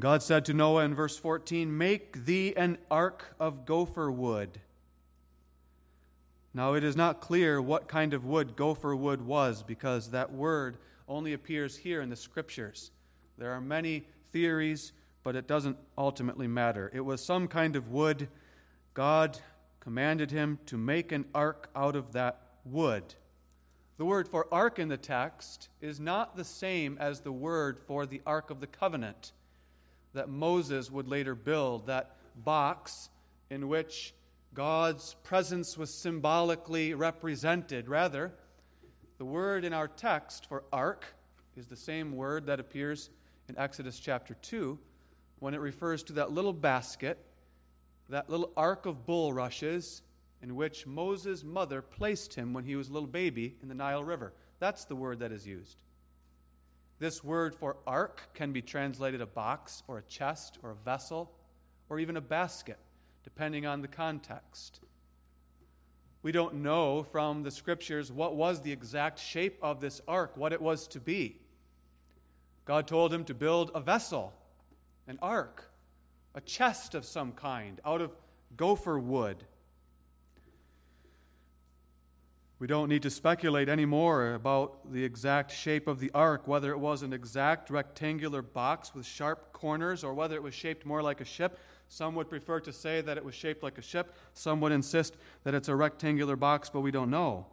God 0.00 0.20
said 0.20 0.44
to 0.46 0.52
Noah 0.52 0.84
in 0.84 0.96
verse 0.96 1.16
14, 1.16 1.78
Make 1.78 2.24
thee 2.24 2.54
an 2.56 2.76
ark 2.90 3.36
of 3.38 3.64
gopher 3.64 4.10
wood. 4.10 4.58
Now, 6.52 6.74
it 6.74 6.82
is 6.82 6.96
not 6.96 7.20
clear 7.20 7.62
what 7.62 7.86
kind 7.86 8.14
of 8.14 8.24
wood 8.24 8.56
gopher 8.56 8.96
wood 8.96 9.24
was 9.24 9.62
because 9.62 10.10
that 10.10 10.32
word 10.32 10.76
only 11.06 11.32
appears 11.32 11.76
here 11.76 12.02
in 12.02 12.10
the 12.10 12.16
scriptures. 12.16 12.90
There 13.38 13.52
are 13.52 13.60
many 13.60 14.08
theories, 14.32 14.92
but 15.22 15.36
it 15.36 15.46
doesn't 15.46 15.76
ultimately 15.96 16.48
matter. 16.48 16.90
It 16.92 17.02
was 17.02 17.24
some 17.24 17.46
kind 17.46 17.76
of 17.76 17.92
wood. 17.92 18.26
God 18.92 19.38
commanded 19.78 20.32
him 20.32 20.58
to 20.66 20.76
make 20.76 21.12
an 21.12 21.26
ark 21.32 21.70
out 21.76 21.94
of 21.94 22.10
that 22.14 22.40
wood. 22.64 23.14
The 23.98 24.04
word 24.04 24.26
for 24.28 24.46
ark 24.52 24.78
in 24.78 24.88
the 24.88 24.96
text 24.96 25.68
is 25.80 26.00
not 26.00 26.36
the 26.36 26.44
same 26.44 26.96
as 26.98 27.20
the 27.20 27.32
word 27.32 27.78
for 27.78 28.06
the 28.06 28.22
ark 28.26 28.50
of 28.50 28.60
the 28.60 28.66
covenant 28.66 29.32
that 30.14 30.28
Moses 30.28 30.90
would 30.90 31.08
later 31.08 31.34
build, 31.34 31.86
that 31.86 32.16
box 32.36 33.10
in 33.50 33.68
which 33.68 34.14
God's 34.54 35.14
presence 35.22 35.78
was 35.78 35.92
symbolically 35.92 36.94
represented. 36.94 37.88
Rather, 37.88 38.32
the 39.18 39.24
word 39.24 39.64
in 39.64 39.72
our 39.72 39.88
text 39.88 40.46
for 40.46 40.64
ark 40.72 41.06
is 41.56 41.66
the 41.66 41.76
same 41.76 42.16
word 42.16 42.46
that 42.46 42.60
appears 42.60 43.10
in 43.48 43.58
Exodus 43.58 43.98
chapter 43.98 44.34
2 44.42 44.78
when 45.38 45.54
it 45.54 45.60
refers 45.60 46.02
to 46.04 46.12
that 46.14 46.32
little 46.32 46.52
basket, 46.52 47.18
that 48.08 48.28
little 48.30 48.52
ark 48.56 48.86
of 48.86 49.06
bulrushes 49.06 50.02
in 50.42 50.56
which 50.56 50.86
Moses' 50.86 51.44
mother 51.44 51.80
placed 51.80 52.34
him 52.34 52.52
when 52.52 52.64
he 52.64 52.76
was 52.76 52.88
a 52.88 52.92
little 52.92 53.08
baby 53.08 53.56
in 53.62 53.68
the 53.68 53.74
Nile 53.74 54.02
River. 54.02 54.32
That's 54.58 54.84
the 54.84 54.96
word 54.96 55.20
that 55.20 55.32
is 55.32 55.46
used. 55.46 55.76
This 56.98 57.24
word 57.24 57.54
for 57.54 57.76
ark 57.86 58.20
can 58.34 58.52
be 58.52 58.62
translated 58.62 59.20
a 59.20 59.26
box 59.26 59.82
or 59.88 59.98
a 59.98 60.02
chest 60.02 60.58
or 60.62 60.70
a 60.70 60.84
vessel 60.84 61.32
or 61.88 61.98
even 61.98 62.16
a 62.16 62.20
basket, 62.20 62.78
depending 63.24 63.66
on 63.66 63.82
the 63.82 63.88
context. 63.88 64.80
We 66.22 66.30
don't 66.30 66.62
know 66.62 67.02
from 67.02 67.42
the 67.42 67.50
scriptures 67.50 68.12
what 68.12 68.36
was 68.36 68.62
the 68.62 68.70
exact 68.70 69.18
shape 69.18 69.58
of 69.62 69.80
this 69.80 70.00
ark, 70.06 70.36
what 70.36 70.52
it 70.52 70.62
was 70.62 70.86
to 70.88 71.00
be. 71.00 71.40
God 72.64 72.86
told 72.86 73.12
him 73.12 73.24
to 73.24 73.34
build 73.34 73.72
a 73.74 73.80
vessel, 73.80 74.32
an 75.08 75.18
ark, 75.20 75.72
a 76.34 76.40
chest 76.40 76.94
of 76.94 77.04
some 77.04 77.32
kind 77.32 77.80
out 77.84 78.00
of 78.00 78.12
gopher 78.56 78.98
wood. 78.98 79.44
We 82.62 82.68
don't 82.68 82.88
need 82.88 83.02
to 83.02 83.10
speculate 83.10 83.68
anymore 83.68 84.34
about 84.34 84.92
the 84.92 85.02
exact 85.02 85.50
shape 85.50 85.88
of 85.88 85.98
the 85.98 86.12
ark, 86.14 86.46
whether 86.46 86.70
it 86.70 86.78
was 86.78 87.02
an 87.02 87.12
exact 87.12 87.70
rectangular 87.70 88.40
box 88.40 88.94
with 88.94 89.04
sharp 89.04 89.52
corners 89.52 90.04
or 90.04 90.14
whether 90.14 90.36
it 90.36 90.44
was 90.44 90.54
shaped 90.54 90.86
more 90.86 91.02
like 91.02 91.20
a 91.20 91.24
ship. 91.24 91.58
Some 91.88 92.14
would 92.14 92.30
prefer 92.30 92.60
to 92.60 92.72
say 92.72 93.00
that 93.00 93.16
it 93.16 93.24
was 93.24 93.34
shaped 93.34 93.64
like 93.64 93.78
a 93.78 93.82
ship. 93.82 94.14
Some 94.32 94.60
would 94.60 94.70
insist 94.70 95.16
that 95.42 95.54
it's 95.54 95.66
a 95.66 95.74
rectangular 95.74 96.36
box, 96.36 96.70
but 96.70 96.82
we 96.82 96.92
don't 96.92 97.10
know. 97.10 97.46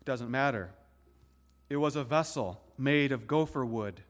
It 0.00 0.06
doesn't 0.06 0.32
matter. 0.32 0.72
It 1.70 1.76
was 1.76 1.94
a 1.94 2.02
vessel 2.02 2.60
made 2.76 3.12
of 3.12 3.28
gopher 3.28 3.64
wood. 3.64 4.00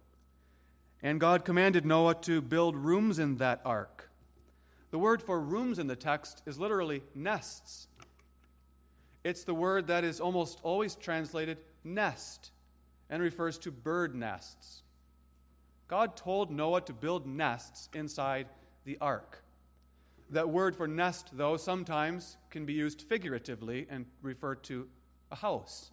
And 1.02 1.20
God 1.20 1.44
commanded 1.44 1.84
Noah 1.84 2.14
to 2.22 2.40
build 2.40 2.74
rooms 2.74 3.18
in 3.18 3.36
that 3.36 3.60
ark. 3.66 4.08
The 4.92 4.98
word 4.98 5.22
for 5.22 5.38
rooms 5.38 5.78
in 5.78 5.88
the 5.88 5.96
text 5.96 6.40
is 6.46 6.58
literally 6.58 7.02
nests. 7.14 7.88
It's 9.24 9.44
the 9.44 9.54
word 9.54 9.86
that 9.86 10.04
is 10.04 10.20
almost 10.20 10.60
always 10.62 10.94
translated 10.94 11.58
nest 11.82 12.50
and 13.08 13.22
refers 13.22 13.58
to 13.58 13.70
bird 13.70 14.14
nests. 14.14 14.82
God 15.88 16.16
told 16.16 16.50
Noah 16.50 16.82
to 16.82 16.92
build 16.92 17.26
nests 17.26 17.88
inside 17.94 18.46
the 18.84 18.98
ark. 19.00 19.42
That 20.30 20.50
word 20.50 20.76
for 20.76 20.86
nest, 20.86 21.30
though, 21.32 21.56
sometimes 21.56 22.36
can 22.50 22.66
be 22.66 22.72
used 22.74 23.02
figuratively 23.02 23.86
and 23.90 24.06
refer 24.22 24.54
to 24.56 24.88
a 25.30 25.36
house. 25.36 25.90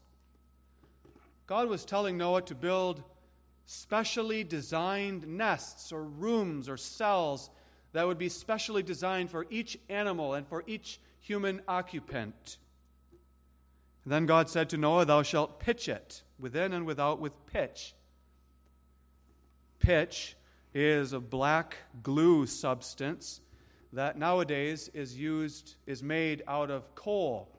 God 1.47 1.67
was 1.67 1.85
telling 1.85 2.17
Noah 2.17 2.41
to 2.43 2.55
build 2.55 3.03
specially 3.65 4.43
designed 4.43 5.27
nests 5.27 5.91
or 5.91 6.03
rooms 6.03 6.67
or 6.67 6.77
cells 6.77 7.49
that 7.93 8.07
would 8.07 8.17
be 8.17 8.29
specially 8.29 8.83
designed 8.83 9.29
for 9.29 9.45
each 9.49 9.77
animal 9.89 10.33
and 10.33 10.47
for 10.47 10.63
each 10.65 10.99
human 11.19 11.61
occupant. 11.67 12.57
Then 14.05 14.25
God 14.25 14.49
said 14.49 14.69
to 14.69 14.77
Noah, 14.77 15.05
Thou 15.05 15.21
shalt 15.21 15.59
pitch 15.59 15.87
it 15.87 16.23
within 16.39 16.73
and 16.73 16.85
without 16.85 17.19
with 17.19 17.33
pitch. 17.45 17.93
Pitch 19.79 20.35
is 20.73 21.13
a 21.13 21.19
black 21.19 21.77
glue 22.01 22.45
substance 22.45 23.41
that 23.93 24.17
nowadays 24.17 24.89
is 24.93 25.17
used, 25.17 25.75
is 25.85 26.01
made 26.01 26.43
out 26.47 26.71
of 26.71 26.95
coal. 26.95 27.49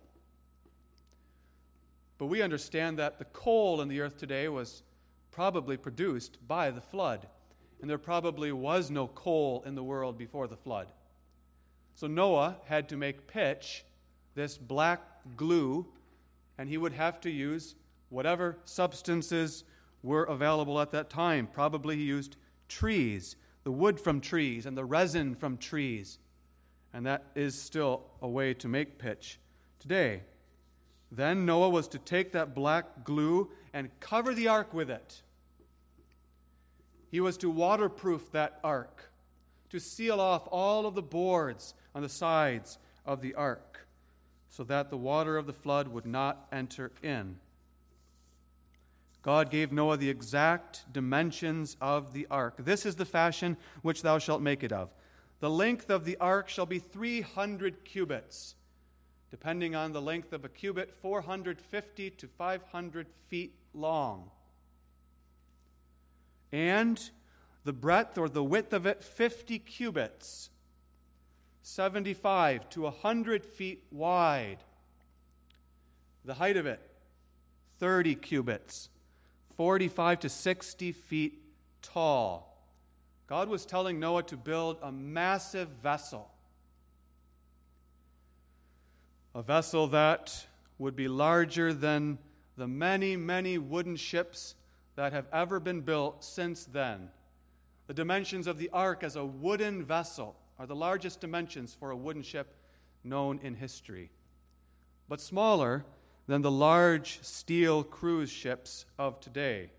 But 2.18 2.26
we 2.26 2.43
understand 2.43 2.99
that 2.99 3.18
the 3.18 3.24
coal 3.26 3.80
in 3.80 3.88
the 3.88 4.01
earth 4.01 4.16
today 4.16 4.49
was 4.49 4.82
probably 5.30 5.76
produced 5.76 6.38
by 6.47 6.70
the 6.70 6.80
flood. 6.80 7.26
And 7.80 7.90
there 7.90 7.99
probably 7.99 8.53
was 8.53 8.90
no 8.90 9.09
coal 9.09 9.62
in 9.66 9.74
the 9.74 9.82
world 9.82 10.16
before 10.16 10.47
the 10.47 10.57
flood. 10.57 10.93
So 11.95 12.07
Noah 12.07 12.57
had 12.66 12.88
to 12.90 12.97
make 12.97 13.26
pitch, 13.26 13.84
this 14.34 14.57
black 14.57 15.01
glue 15.36 15.86
and 16.59 16.68
he 16.68 16.78
would 16.78 16.92
have 16.92 17.20
to 17.22 17.30
use 17.30 17.74
whatever 18.09 18.59
substances 18.64 19.64
were 20.03 20.24
available 20.24 20.80
at 20.80 20.90
that 20.90 21.11
time. 21.11 21.46
Probably 21.46 21.96
he 21.96 22.05
used 22.05 22.36
trees, 22.68 23.36
the 23.64 23.72
wood 23.72 24.00
from 24.00 24.20
trees, 24.20 24.66
and 24.66 24.76
the 24.76 24.84
resin 24.84 25.34
from 25.34 25.57
trees. 25.57 26.18
And 26.92 27.07
that 27.07 27.24
is 27.34 27.55
still 27.55 28.05
a 28.20 28.28
way 28.28 28.55
to 28.55 28.68
make 28.68 28.98
pitch 28.98 29.38
today. 29.78 30.22
Then 31.11 31.44
Noah 31.44 31.70
was 31.70 31.88
to 31.88 31.98
take 31.98 32.32
that 32.32 32.55
black 32.55 33.05
glue 33.05 33.50
and 33.72 33.90
cover 34.00 34.34
the 34.34 34.48
ark 34.48 34.72
with 34.72 34.90
it. 34.90 35.22
He 37.11 37.20
was 37.20 37.36
to 37.38 37.50
waterproof 37.50 38.32
that 38.32 38.59
ark, 38.64 39.11
to 39.68 39.78
seal 39.78 40.20
off 40.20 40.48
all 40.50 40.86
of 40.86 40.94
the 40.94 41.03
boards 41.03 41.74
on 41.94 42.03
the 42.03 42.09
sides 42.09 42.78
of 43.05 43.20
the 43.20 43.34
ark, 43.34 43.86
so 44.53 44.62
that 44.62 44.90
the 44.90 44.96
water 44.96 45.36
of 45.36 45.48
the 45.48 45.53
flood 45.53 45.88
would 45.88 46.07
not 46.07 46.46
enter 46.53 46.92
in. 47.03 47.40
God 49.22 49.50
gave 49.50 49.72
Noah 49.72 49.96
the 49.96 50.11
exact 50.11 50.92
dimensions 50.92 51.76
of 51.80 52.12
the 52.12 52.28
ark. 52.30 52.55
This 52.59 52.86
is 52.86 52.94
the 52.94 53.05
fashion 53.05 53.57
which 53.82 54.03
thou 54.03 54.18
shalt 54.18 54.42
make 54.42 54.62
it 54.62 54.72
of. 54.72 54.90
The 55.40 55.50
length 55.50 55.90
of 55.90 56.05
the 56.05 56.16
ark 56.18 56.48
shall 56.48 56.66
be 56.66 56.78
300 56.78 57.84
cubits 57.84 58.55
depending 59.32 59.74
on 59.74 59.92
the 59.92 60.03
length 60.03 60.34
of 60.34 60.44
a 60.44 60.48
cubit, 60.48 60.94
450 61.00 62.11
to 62.11 62.28
500 62.28 63.07
feet 63.28 63.55
long. 63.72 64.30
And 66.53 67.00
the 67.64 67.72
breadth 67.72 68.18
or 68.18 68.28
the 68.28 68.44
width 68.44 68.74
of 68.74 68.84
it, 68.84 69.03
50 69.03 69.59
cubits, 69.61 70.50
75 71.63 72.69
to 72.71 72.83
100 72.83 73.45
feet 73.45 73.85
wide. 73.91 74.59
The 76.25 76.35
height 76.35 76.57
of 76.57 76.67
it, 76.67 76.81
30 77.79 78.15
cubits, 78.17 78.89
45 79.57 80.21
to 80.21 80.29
60 80.29 80.93
feet 80.93 81.43
tall. 81.83 82.49
God 83.27 83.49
was 83.49 83.65
telling 83.65 83.99
Noah 83.99 84.25
to 84.25 84.37
build 84.37 84.79
a 84.83 84.93
massive 84.93 85.69
vessel 85.83 86.33
a 89.35 89.43
vessel 89.43 89.87
that 89.89 90.47
would 90.79 90.95
be 90.95 91.09
larger 91.09 91.73
than 91.73 92.19
the 92.57 92.69
many, 92.69 93.17
many 93.17 93.57
wooden 93.57 93.97
ships 93.97 94.55
that 94.95 95.13
have 95.13 95.27
ever 95.33 95.59
been 95.59 95.81
built 95.81 96.23
since 96.23 96.65
then. 96.65 97.09
The 97.87 97.95
dimensions 97.95 98.47
of 98.47 98.59
the 98.59 98.69
ark 98.73 99.03
as 99.03 99.17
a 99.17 99.25
wooden 99.25 99.85
vessel 99.85 100.37
are 100.63 100.67
the 100.67 100.77
largest 100.77 101.21
dimensions 101.21 101.75
for 101.75 101.91
a 101.91 101.97
wooden 101.97 102.23
ship 102.23 102.55
known 103.03 103.41
in 103.43 103.53
history, 103.53 104.13
but 105.09 105.21
smaller 105.21 105.85
than 106.29 106.41
the 106.41 106.53
large 106.53 107.19
steel 107.21 107.83
cruise 107.83 108.31
ships 108.31 108.85
of 108.97 109.19
today. 109.19 109.73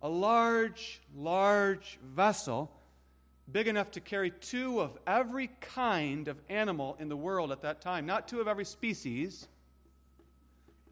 A 0.00 0.08
large, 0.08 1.02
large 1.14 1.98
vessel 2.02 2.72
big 3.52 3.68
enough 3.68 3.90
to 3.90 4.00
carry 4.00 4.30
two 4.30 4.80
of 4.80 4.96
every 5.06 5.50
kind 5.60 6.28
of 6.28 6.40
animal 6.48 6.96
in 6.98 7.10
the 7.10 7.16
world 7.16 7.52
at 7.52 7.60
that 7.60 7.82
time. 7.82 8.06
Not 8.06 8.26
two 8.26 8.40
of 8.40 8.48
every 8.48 8.64
species, 8.64 9.46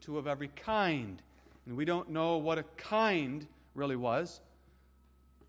two 0.01 0.19
of 0.19 0.27
every 0.27 0.49
kind. 0.49 1.19
And 1.65 1.75
we 1.75 1.85
don't 1.85 2.11
know 2.11 2.37
what 2.37 2.59
a 2.59 2.63
kind 2.77 3.47
really 3.73 3.95
was, 3.95 4.39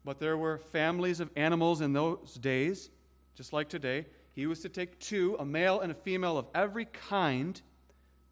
but 0.02 0.18
there 0.18 0.38
were 0.38 0.56
families 0.56 1.20
of 1.20 1.28
animals 1.36 1.82
in 1.82 1.92
those 1.92 2.36
days, 2.40 2.88
just 3.34 3.52
like 3.52 3.68
today. 3.68 4.06
He 4.32 4.46
was 4.46 4.60
to 4.60 4.68
take 4.68 4.98
two, 4.98 5.36
a 5.38 5.44
male 5.44 5.80
and 5.80 5.92
a 5.92 5.94
female 5.94 6.38
of 6.38 6.46
every 6.54 6.86
kind, 6.86 7.60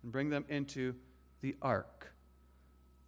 and 0.02 0.12
bring 0.12 0.30
them 0.30 0.44
into 0.48 0.94
the 1.40 1.56
ark. 1.62 2.12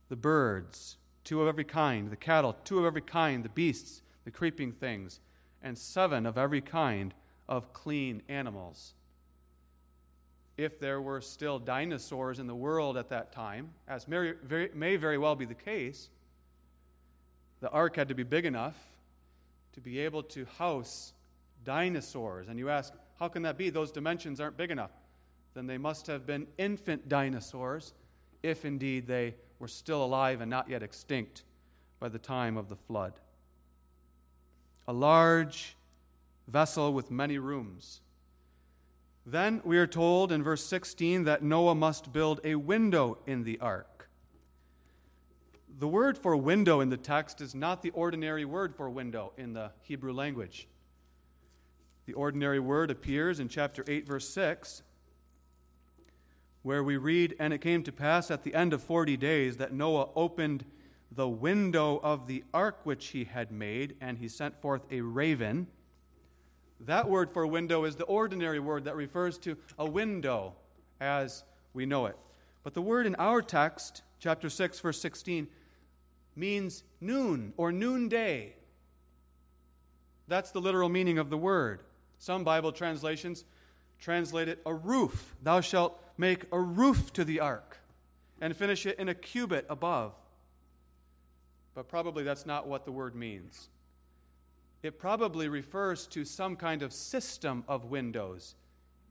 The 0.09 0.17
birds, 0.17 0.97
two 1.25 1.43
of 1.43 1.49
every 1.49 1.65
kind, 1.65 2.11
the 2.11 2.17
cattle, 2.17 2.57
two 2.65 2.79
of 2.79 2.85
every 2.85 3.01
kind, 3.01 3.45
the 3.45 3.49
beasts, 3.49 4.03
the 4.25 4.31
creeping 4.31 4.73
things 4.73 5.21
and 5.65 5.77
seven 5.77 6.27
of 6.27 6.39
every 6.39 6.61
kind 6.61 7.15
of 7.49 7.73
clean 7.73 8.23
animals. 8.29 8.95
If 10.57 10.79
there 10.79 11.01
were 11.01 11.21
still 11.21 11.59
dinosaurs 11.59 12.39
in 12.39 12.47
the 12.47 12.55
world 12.55 12.97
at 12.97 13.09
that 13.09 13.33
time, 13.33 13.71
as 13.89 14.07
may 14.07 14.35
very, 14.45 14.71
may 14.75 14.97
very 14.97 15.19
well 15.19 15.35
be 15.35 15.47
the 15.47 15.55
case, 15.55 16.11
the 17.61 17.71
ark 17.71 17.97
had 17.97 18.09
to 18.09 18.15
be 18.15 18.23
big 18.23 18.45
enough 18.45 18.77
to 19.73 19.81
be 19.81 19.99
able 19.99 20.23
to 20.23 20.47
house 20.59 21.13
dinosaurs. 21.65 22.49
And 22.49 22.59
you 22.59 22.71
ask, 22.71 22.93
how 23.19 23.29
can 23.29 23.43
that 23.43 23.59
be? 23.59 23.71
Those 23.71 23.91
dimensions 23.91 24.41
aren't 24.41 24.57
big 24.57 24.71
enough. 24.71 24.93
Then 25.55 25.67
they 25.67 25.79
must 25.79 26.07
have 26.07 26.27
been 26.27 26.47
infant 26.59 27.09
dinosaurs, 27.09 27.95
if 28.43 28.65
indeed 28.65 29.07
they 29.07 29.35
were 29.59 29.69
still 29.69 30.05
alive 30.05 30.41
and 30.41 30.51
not 30.51 30.69
yet 30.69 30.83
extinct 30.83 31.45
by 32.01 32.09
the 32.09 32.19
time 32.19 32.57
of 32.57 32.69
the 32.69 32.77
flood 32.77 33.15
a 34.87 34.93
large 34.93 35.77
vessel 36.49 36.93
with 36.93 37.11
many 37.11 37.39
rooms. 37.39 38.01
Then 39.27 39.63
we 39.65 39.79
are 39.79 39.87
told 39.87 40.33
in 40.33 40.43
verse 40.43 40.65
16 40.65 41.25
that 41.25 41.43
Noah 41.43 41.75
must 41.75 42.13
build 42.13 42.41
a 42.45 42.57
window 42.57 43.19
in 43.27 43.45
the 43.45 43.59
ark. 43.61 44.11
The 45.79 45.89
word 45.89 46.19
for 46.19 46.37
window 46.37 46.81
in 46.81 46.91
the 46.91 46.97
text 46.97 47.41
is 47.41 47.55
not 47.55 47.83
the 47.83 47.91
ordinary 47.91 48.45
word 48.45 48.77
for 48.77 48.91
window 48.91 49.33
in 49.39 49.55
the 49.55 49.73
Hebrew 49.83 50.13
language. 50.13 50.69
The 52.07 52.13
ordinary 52.13 52.61
word 52.61 52.91
appears 52.91 53.41
in 53.41 53.49
chapter 53.49 53.83
8, 53.87 54.07
verse 54.07 54.29
6, 54.29 54.83
where 56.63 56.85
we 56.85 56.97
read, 56.99 57.35
And 57.39 57.53
it 57.53 57.63
came 57.63 57.83
to 57.85 57.93
pass 57.93 58.31
at 58.31 58.43
the 58.43 58.55
end 58.55 58.73
of 58.73 58.83
40 58.83 59.17
days 59.17 59.57
that 59.57 59.73
Noah 59.73 60.09
opened 60.15 60.65
the 61.11 61.29
window 61.29 62.01
of 62.03 62.27
the 62.27 62.45
ark 62.53 62.81
which 62.85 63.09
he 63.09 63.25
had 63.25 63.51
made, 63.51 63.97
and 64.01 64.19
he 64.19 64.29
sent 64.29 64.61
forth 64.61 64.83
a 64.91 65.01
raven. 65.01 65.67
That 66.81 67.09
word 67.09 67.31
for 67.31 67.47
window 67.47 67.85
is 67.85 67.97
the 67.97 68.05
ordinary 68.05 68.61
word 68.61 68.85
that 68.85 68.97
refers 68.97 69.39
to 69.39 69.57
a 69.79 69.89
window 69.89 70.55
as 71.01 71.45
we 71.73 71.87
know 71.87 72.07
it. 72.07 72.19
But 72.63 72.75
the 72.75 72.83
word 72.83 73.07
in 73.07 73.15
our 73.17 73.41
text, 73.41 74.03
chapter 74.19 74.51
6, 74.51 74.81
verse 74.81 75.01
16, 75.01 75.47
means 76.37 76.83
noon 77.01 77.55
or 77.57 77.73
noonday. 77.73 78.57
That's 80.27 80.51
the 80.51 80.61
literal 80.61 80.89
meaning 80.89 81.19
of 81.19 81.31
the 81.31 81.39
word. 81.39 81.83
Some 82.25 82.45
Bible 82.45 82.73
translations 82.73 83.45
translate 83.99 84.49
it 84.49 84.61
a 84.65 84.75
roof. 84.75 85.35
Thou 85.43 85.61
shalt 85.61 86.03
make 86.17 86.45
a 86.53 86.59
roof 86.59 87.13
to 87.15 87.25
the 87.25 87.41
ark 87.41 87.79
and 88.41 88.57
finish 88.57 88.87
it 88.87 88.99
in 88.99 89.09
a 89.09 89.15
cubit 89.15 89.67
above 89.69 90.15
but 91.75 91.89
probably 91.89 92.23
that's 92.23 92.47
not 92.47 92.67
what 92.67 92.85
the 92.85 92.93
word 92.93 93.15
means. 93.15 93.69
It 94.83 94.99
probably 94.99 95.49
refers 95.49 96.07
to 96.09 96.25
some 96.25 96.57
kind 96.57 96.83
of 96.83 96.93
system 96.93 97.65
of 97.67 97.87
windows. 97.87 98.55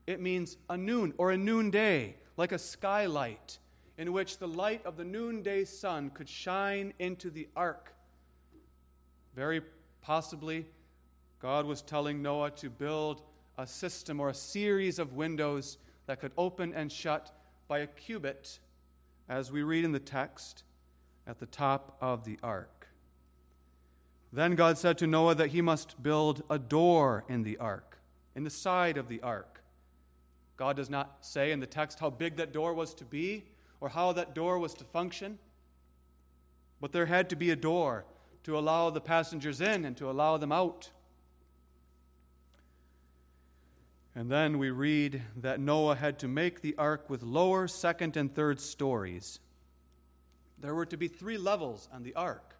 It 0.06 0.20
means 0.20 0.56
a 0.70 0.76
noon 0.76 1.12
or 1.18 1.30
a 1.30 1.36
noonday, 1.36 2.16
like 2.36 2.52
a 2.52 2.58
skylight, 2.58 3.58
in 3.98 4.12
which 4.12 4.38
the 4.38 4.48
light 4.48 4.84
of 4.86 4.96
the 4.96 5.04
noonday 5.04 5.64
sun 5.64 6.10
could 6.10 6.28
shine 6.28 6.92
into 6.98 7.30
the 7.30 7.48
ark. 7.54 7.92
Very 9.34 9.62
possibly, 10.00 10.66
God 11.44 11.66
was 11.66 11.82
telling 11.82 12.22
Noah 12.22 12.52
to 12.52 12.70
build 12.70 13.20
a 13.58 13.66
system 13.66 14.18
or 14.18 14.30
a 14.30 14.34
series 14.34 14.98
of 14.98 15.12
windows 15.12 15.76
that 16.06 16.18
could 16.18 16.32
open 16.38 16.72
and 16.72 16.90
shut 16.90 17.36
by 17.68 17.80
a 17.80 17.86
cubit, 17.86 18.60
as 19.28 19.52
we 19.52 19.62
read 19.62 19.84
in 19.84 19.92
the 19.92 19.98
text 19.98 20.64
at 21.26 21.40
the 21.40 21.44
top 21.44 21.98
of 22.00 22.24
the 22.24 22.38
ark. 22.42 22.88
Then 24.32 24.54
God 24.54 24.78
said 24.78 24.96
to 24.96 25.06
Noah 25.06 25.34
that 25.34 25.50
he 25.50 25.60
must 25.60 26.02
build 26.02 26.42
a 26.48 26.58
door 26.58 27.26
in 27.28 27.42
the 27.42 27.58
ark, 27.58 27.98
in 28.34 28.44
the 28.44 28.48
side 28.48 28.96
of 28.96 29.08
the 29.08 29.20
ark. 29.20 29.62
God 30.56 30.76
does 30.76 30.88
not 30.88 31.18
say 31.20 31.52
in 31.52 31.60
the 31.60 31.66
text 31.66 31.98
how 31.98 32.08
big 32.08 32.36
that 32.36 32.54
door 32.54 32.72
was 32.72 32.94
to 32.94 33.04
be 33.04 33.44
or 33.82 33.90
how 33.90 34.12
that 34.12 34.34
door 34.34 34.58
was 34.58 34.72
to 34.72 34.84
function, 34.84 35.38
but 36.80 36.92
there 36.92 37.04
had 37.04 37.28
to 37.28 37.36
be 37.36 37.50
a 37.50 37.56
door 37.56 38.06
to 38.44 38.56
allow 38.56 38.88
the 38.88 39.02
passengers 39.02 39.60
in 39.60 39.84
and 39.84 39.94
to 39.98 40.08
allow 40.08 40.38
them 40.38 40.50
out. 40.50 40.88
And 44.14 44.30
then 44.30 44.58
we 44.58 44.70
read 44.70 45.22
that 45.36 45.58
Noah 45.60 45.96
had 45.96 46.18
to 46.20 46.28
make 46.28 46.60
the 46.60 46.76
ark 46.76 47.10
with 47.10 47.22
lower, 47.22 47.66
second, 47.66 48.16
and 48.16 48.32
third 48.32 48.60
stories 48.60 49.40
there 50.64 50.74
were 50.74 50.86
to 50.86 50.96
be 50.96 51.08
three 51.08 51.36
levels 51.36 51.90
on 51.92 52.02
the 52.02 52.14
ark. 52.14 52.56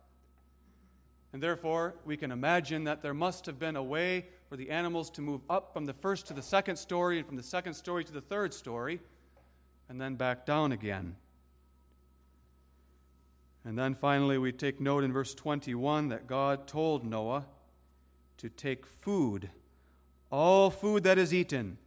And 1.32 1.42
therefore, 1.42 1.94
we 2.05 2.18
can 2.18 2.30
imagine 2.30 2.84
that 2.84 3.00
there 3.00 3.14
must 3.14 3.46
have 3.46 3.59
been 3.59 3.76
a 3.76 3.82
way 3.82 4.26
for 4.50 4.57
the 4.57 4.70
animals 4.70 5.09
to 5.12 5.22
move 5.22 5.40
up 5.48 5.72
from 5.72 5.86
the 5.86 5.94
first 5.94 6.26
to 6.26 6.34
the 6.34 6.42
second 6.42 6.76
story 6.76 7.16
and 7.16 7.26
from 7.26 7.36
the 7.36 7.42
second 7.42 7.72
story 7.72 8.05
to 8.05 8.12
the 8.12 8.20
third 8.20 8.52
story, 8.52 9.00
and 9.88 9.98
then 9.98 10.16
back 10.16 10.44
down 10.44 10.70
again. 10.70 11.16
And 13.64 13.78
then 13.78 13.94
finally, 13.94 14.36
we 14.36 14.52
take 14.52 14.82
note 14.82 15.02
in 15.02 15.11
verse 15.11 15.34
21 15.34 16.09
that 16.09 16.26
God 16.26 16.68
told 16.68 17.07
Noah 17.07 17.46
to 18.36 18.50
take 18.50 18.84
food, 18.84 19.48
all 20.30 20.70
food 20.70 21.04
that 21.04 21.18
is 21.18 21.32
eaten, 21.32 21.78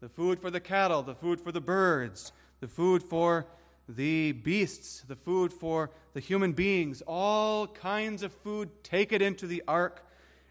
the 0.00 0.08
food 0.08 0.40
for 0.40 0.50
the 0.50 0.60
cattle, 0.60 1.02
the 1.02 1.14
food 1.14 1.40
for 1.40 1.52
the 1.52 1.60
birds, 1.60 2.32
the 2.60 2.68
food 2.68 3.02
for 3.02 3.46
the 3.88 4.32
beasts, 4.32 5.02
the 5.08 5.16
food 5.16 5.52
for 5.52 5.90
the 6.14 6.20
human 6.20 6.52
beings, 6.52 7.02
all 7.06 7.66
kinds 7.66 8.22
of 8.22 8.32
food, 8.32 8.70
take 8.82 9.12
it 9.12 9.22
into 9.22 9.46
the 9.46 9.62
ark, 9.66 10.06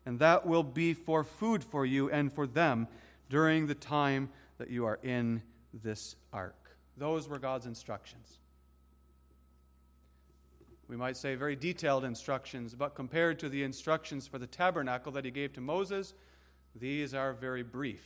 and 0.05 0.19
that 0.19 0.45
will 0.45 0.63
be 0.63 0.93
for 0.93 1.23
food 1.23 1.63
for 1.63 1.85
you 1.85 2.09
and 2.09 2.31
for 2.31 2.47
them 2.47 2.87
during 3.29 3.67
the 3.67 3.75
time 3.75 4.29
that 4.57 4.69
you 4.69 4.85
are 4.85 4.99
in 5.03 5.41
this 5.83 6.15
ark. 6.33 6.55
Those 6.97 7.27
were 7.27 7.39
God's 7.39 7.65
instructions. 7.65 8.39
We 10.87 10.97
might 10.97 11.15
say 11.15 11.35
very 11.35 11.55
detailed 11.55 12.03
instructions, 12.03 12.75
but 12.75 12.95
compared 12.95 13.39
to 13.39 13.49
the 13.49 13.63
instructions 13.63 14.27
for 14.27 14.37
the 14.37 14.47
tabernacle 14.47 15.13
that 15.13 15.23
he 15.23 15.31
gave 15.31 15.53
to 15.53 15.61
Moses, 15.61 16.13
these 16.75 17.13
are 17.13 17.33
very 17.33 17.63
brief. 17.63 18.03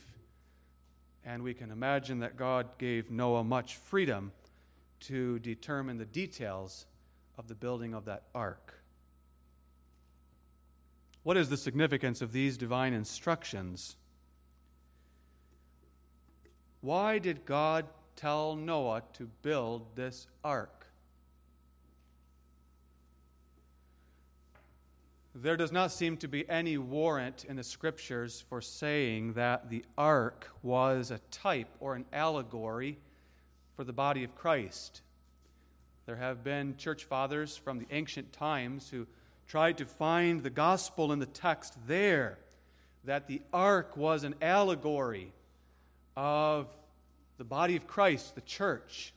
And 1.24 1.42
we 1.42 1.54
can 1.54 1.70
imagine 1.70 2.20
that 2.20 2.36
God 2.36 2.78
gave 2.78 3.10
Noah 3.10 3.44
much 3.44 3.76
freedom 3.76 4.32
to 5.00 5.38
determine 5.40 5.98
the 5.98 6.04
details 6.04 6.86
of 7.36 7.48
the 7.48 7.54
building 7.54 7.94
of 7.94 8.04
that 8.04 8.24
ark. 8.34 8.82
What 11.22 11.36
is 11.36 11.48
the 11.48 11.56
significance 11.56 12.22
of 12.22 12.32
these 12.32 12.56
divine 12.56 12.92
instructions? 12.92 13.96
Why 16.80 17.18
did 17.18 17.44
God 17.44 17.86
tell 18.14 18.54
Noah 18.54 19.02
to 19.14 19.28
build 19.42 19.96
this 19.96 20.28
ark? 20.44 20.75
There 25.38 25.58
does 25.58 25.70
not 25.70 25.92
seem 25.92 26.16
to 26.18 26.28
be 26.28 26.48
any 26.48 26.78
warrant 26.78 27.44
in 27.44 27.56
the 27.56 27.62
scriptures 27.62 28.42
for 28.48 28.62
saying 28.62 29.34
that 29.34 29.68
the 29.68 29.84
ark 29.98 30.48
was 30.62 31.10
a 31.10 31.18
type 31.30 31.68
or 31.78 31.94
an 31.94 32.06
allegory 32.10 32.96
for 33.74 33.84
the 33.84 33.92
body 33.92 34.24
of 34.24 34.34
Christ. 34.34 35.02
There 36.06 36.16
have 36.16 36.42
been 36.42 36.78
church 36.78 37.04
fathers 37.04 37.54
from 37.54 37.78
the 37.78 37.86
ancient 37.90 38.32
times 38.32 38.88
who 38.88 39.06
tried 39.46 39.76
to 39.76 39.84
find 39.84 40.42
the 40.42 40.48
gospel 40.48 41.12
in 41.12 41.18
the 41.18 41.26
text 41.26 41.76
there 41.86 42.38
that 43.04 43.26
the 43.26 43.42
ark 43.52 43.94
was 43.94 44.24
an 44.24 44.36
allegory 44.40 45.34
of 46.16 46.66
the 47.36 47.44
body 47.44 47.76
of 47.76 47.86
Christ, 47.86 48.36
the 48.36 48.40
church. 48.40 49.12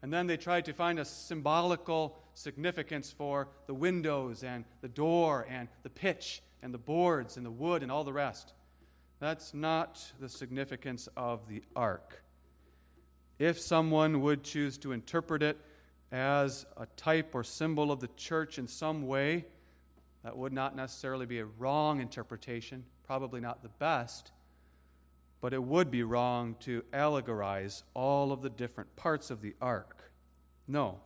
And 0.00 0.12
then 0.12 0.28
they 0.28 0.36
tried 0.36 0.66
to 0.66 0.72
find 0.72 1.00
a 1.00 1.04
symbolical 1.04 2.16
significance 2.40 3.12
for 3.12 3.48
the 3.66 3.74
windows 3.74 4.42
and 4.42 4.64
the 4.80 4.88
door 4.88 5.46
and 5.48 5.68
the 5.82 5.90
pitch 5.90 6.42
and 6.62 6.72
the 6.72 6.78
boards 6.78 7.36
and 7.36 7.44
the 7.44 7.50
wood 7.50 7.82
and 7.82 7.92
all 7.92 8.04
the 8.04 8.12
rest. 8.12 8.54
That's 9.18 9.52
not 9.52 10.12
the 10.18 10.28
significance 10.28 11.08
of 11.16 11.46
the 11.48 11.62
ark. 11.76 12.22
If 13.38 13.60
someone 13.60 14.22
would 14.22 14.42
choose 14.42 14.78
to 14.78 14.92
interpret 14.92 15.42
it 15.42 15.58
as 16.10 16.66
a 16.76 16.86
type 16.96 17.34
or 17.34 17.44
symbol 17.44 17.92
of 17.92 18.00
the 18.00 18.08
church 18.16 18.58
in 18.58 18.66
some 18.66 19.06
way, 19.06 19.44
that 20.24 20.36
would 20.36 20.52
not 20.52 20.76
necessarily 20.76 21.26
be 21.26 21.38
a 21.38 21.44
wrong 21.44 22.00
interpretation, 22.00 22.84
probably 23.06 23.40
not 23.40 23.62
the 23.62 23.68
best, 23.68 24.32
but 25.40 25.54
it 25.54 25.62
would 25.62 25.90
be 25.90 26.02
wrong 26.02 26.56
to 26.60 26.82
allegorize 26.92 27.82
all 27.94 28.32
of 28.32 28.42
the 28.42 28.50
different 28.50 28.94
parts 28.96 29.30
of 29.30 29.40
the 29.40 29.54
ark. 29.60 30.12
No. 30.68 31.00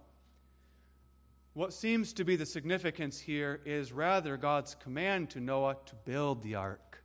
What 1.55 1.73
seems 1.73 2.13
to 2.15 2.25
be 2.25 2.35
the 2.35 2.47
significance 2.47 3.21
here 3.21 3.61
is 3.65 3.93
rather 3.93 4.37
God's 4.37 4.75
command 4.75 5.31
to 5.31 5.41
Noah 5.41 5.77
to 5.87 5.95
build 6.05 6.43
the 6.43 6.57
ark, 6.57 7.05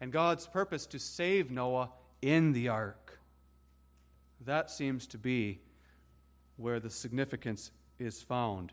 and 0.00 0.10
God's 0.10 0.48
purpose 0.48 0.86
to 0.86 0.98
save 0.98 1.52
Noah 1.52 1.90
in 2.20 2.52
the 2.52 2.68
ark. 2.68 3.20
That 4.44 4.72
seems 4.72 5.06
to 5.06 5.18
be 5.18 5.60
where 6.56 6.80
the 6.80 6.90
significance 6.90 7.70
is 8.00 8.20
found. 8.20 8.72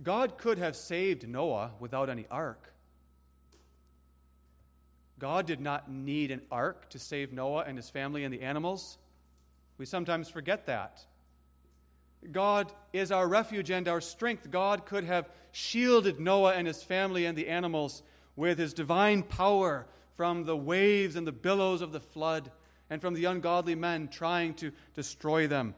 God 0.00 0.38
could 0.38 0.58
have 0.58 0.76
saved 0.76 1.26
Noah 1.26 1.72
without 1.80 2.08
any 2.08 2.26
ark. 2.30 2.72
God 5.18 5.46
did 5.46 5.60
not 5.60 5.90
need 5.90 6.30
an 6.30 6.42
ark 6.52 6.88
to 6.90 7.00
save 7.00 7.32
Noah 7.32 7.64
and 7.66 7.76
his 7.76 7.90
family 7.90 8.22
and 8.22 8.32
the 8.32 8.42
animals. 8.42 8.98
We 9.76 9.86
sometimes 9.86 10.28
forget 10.28 10.66
that. 10.66 11.04
God 12.32 12.72
is 12.92 13.12
our 13.12 13.28
refuge 13.28 13.70
and 13.70 13.88
our 13.88 14.00
strength. 14.00 14.50
God 14.50 14.86
could 14.86 15.04
have 15.04 15.28
shielded 15.52 16.20
Noah 16.20 16.54
and 16.54 16.66
his 16.66 16.82
family 16.82 17.26
and 17.26 17.36
the 17.36 17.48
animals 17.48 18.02
with 18.36 18.58
his 18.58 18.74
divine 18.74 19.22
power 19.22 19.86
from 20.16 20.44
the 20.44 20.56
waves 20.56 21.16
and 21.16 21.26
the 21.26 21.32
billows 21.32 21.82
of 21.82 21.92
the 21.92 22.00
flood 22.00 22.50
and 22.90 23.00
from 23.00 23.14
the 23.14 23.24
ungodly 23.24 23.74
men 23.74 24.08
trying 24.08 24.54
to 24.54 24.72
destroy 24.94 25.46
them 25.46 25.74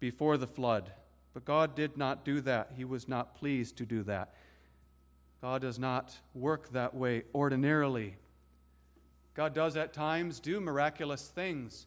before 0.00 0.36
the 0.36 0.46
flood. 0.46 0.90
But 1.32 1.44
God 1.44 1.74
did 1.74 1.96
not 1.96 2.24
do 2.24 2.40
that. 2.42 2.72
He 2.76 2.84
was 2.84 3.08
not 3.08 3.34
pleased 3.34 3.76
to 3.78 3.86
do 3.86 4.02
that. 4.04 4.34
God 5.40 5.62
does 5.62 5.78
not 5.78 6.16
work 6.34 6.70
that 6.72 6.94
way 6.94 7.24
ordinarily. 7.34 8.16
God 9.34 9.54
does 9.54 9.76
at 9.76 9.92
times 9.92 10.40
do 10.40 10.60
miraculous 10.60 11.26
things. 11.28 11.86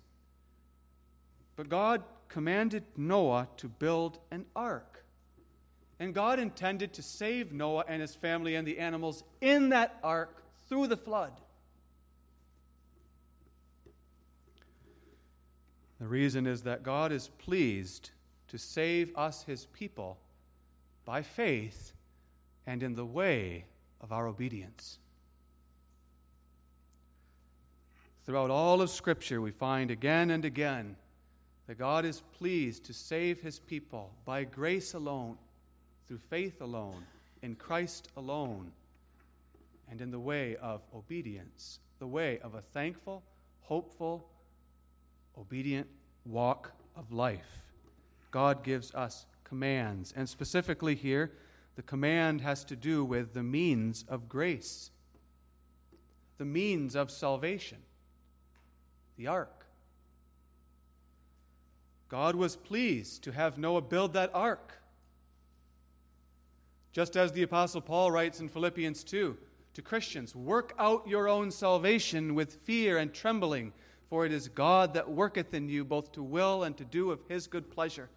But 1.56 1.70
God 1.70 2.04
commanded 2.30 2.84
Noah 2.96 3.48
to 3.58 3.68
build 3.68 4.20
an 4.32 4.46
ark. 4.56 5.04
And 6.00 6.14
God 6.14 6.40
intended 6.40 6.94
to 6.94 7.02
save 7.02 7.52
Noah 7.52 7.86
and 7.88 8.02
his 8.02 8.16
family 8.16 8.56
and 8.56 8.68
the 8.68 8.80
animals 8.80 9.24
in 9.42 9.70
that 9.70 9.98
ark 10.04 10.44
through 10.70 10.88
the 10.88 10.98
flood. 10.98 11.34
The 16.00 16.08
reason 16.08 16.46
is 16.46 16.62
that 16.64 16.84
God 16.84 17.12
is 17.12 17.30
pleased 17.40 18.12
to 18.50 18.58
save 18.58 19.16
us, 19.18 19.44
his 19.44 19.66
people, 19.68 20.20
by 21.06 21.24
faith 21.24 21.94
and 22.68 22.84
in 22.84 22.96
the 22.96 23.06
way 23.06 23.66
of 24.00 24.12
our 24.12 24.28
obedience. 24.28 25.00
Throughout 28.26 28.52
all 28.52 28.82
of 28.82 28.90
Scripture, 28.90 29.42
we 29.42 29.52
find 29.52 29.90
again 29.90 30.30
and 30.30 30.46
again 30.46 30.98
that 31.68 31.78
God 31.78 32.06
is 32.06 32.22
pleased 32.38 32.86
to 32.86 32.94
save 32.94 33.42
his 33.42 33.60
people 33.60 34.12
by 34.26 34.44
grace 34.44 34.94
alone, 34.94 35.38
through 36.08 36.20
faith 36.30 36.62
alone, 36.62 37.04
in 37.42 37.56
Christ 37.56 38.08
alone, 38.16 38.72
and 39.90 40.02
in 40.02 40.12
the 40.12 40.20
way 40.20 40.56
of 40.58 40.82
obedience, 40.96 41.80
the 42.00 42.08
way 42.08 42.40
of 42.40 42.56
a 42.56 42.62
thankful, 42.62 43.24
hopeful, 43.62 44.28
obedient 45.38 45.88
walk 46.26 46.72
of 46.96 47.12
life. 47.12 47.66
God 48.32 48.64
gives 48.64 48.94
us 48.96 49.26
commands, 49.44 50.14
and 50.16 50.28
specifically 50.28 50.96
here, 50.96 51.32
the 51.76 51.82
command 51.84 52.42
has 52.42 52.64
to 52.66 52.76
do 52.76 53.04
with 53.06 53.34
the 53.34 53.44
means 53.44 54.04
of 54.08 54.28
grace, 54.28 54.90
the 56.38 56.46
means 56.46 56.96
of 56.96 57.12
salvation 57.12 57.80
the 59.18 59.28
ark. 59.28 59.57
God 62.10 62.36
was 62.36 62.56
pleased 62.56 63.24
to 63.24 63.32
have 63.32 63.58
Noah 63.58 63.82
build 63.82 64.14
that 64.14 64.32
ark. 64.34 64.74
Just 66.92 67.16
as 67.16 67.32
the 67.32 67.44
Apostle 67.44 67.82
Paul 67.82 68.12
writes 68.12 68.40
in 68.40 68.50
Philippians 68.50 69.04
2 69.04 69.38
to 69.74 69.82
Christians 69.82 70.36
work 70.36 70.74
out 70.80 71.08
your 71.08 71.28
own 71.28 71.52
salvation 71.52 72.34
with 72.34 72.56
fear 72.64 72.98
and 72.98 73.14
trembling, 73.14 73.74
for 74.10 74.26
it 74.26 74.32
is 74.32 74.48
God 74.48 74.94
that 74.94 75.12
worketh 75.12 75.54
in 75.54 75.70
you 75.70 75.86
both 75.86 76.12
to 76.14 76.24
will 76.24 76.64
and 76.64 76.76
to 76.78 76.86
do 76.86 77.12
of 77.12 77.20
his 77.28 77.46
good 77.46 77.70
pleasure. 77.70 78.10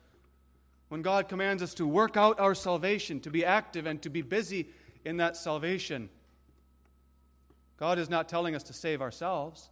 When 0.89 1.03
God 1.03 1.29
commands 1.29 1.63
us 1.63 1.75
to 1.75 1.87
work 1.87 2.17
out 2.17 2.41
our 2.41 2.55
salvation, 2.55 3.21
to 3.21 3.31
be 3.31 3.45
active 3.45 3.87
and 3.87 4.01
to 4.03 4.11
be 4.11 4.23
busy 4.23 4.69
in 5.05 5.19
that 5.19 5.37
salvation, 5.37 6.09
God 7.77 7.99
is 7.99 8.11
not 8.11 8.29
telling 8.29 8.55
us 8.55 8.63
to 8.65 8.73
save 8.73 9.01
ourselves. 9.01 9.69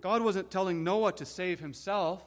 God 0.00 0.22
wasn't 0.22 0.50
telling 0.50 0.84
Noah 0.84 1.12
to 1.12 1.24
save 1.24 1.60
himself. 1.60 2.24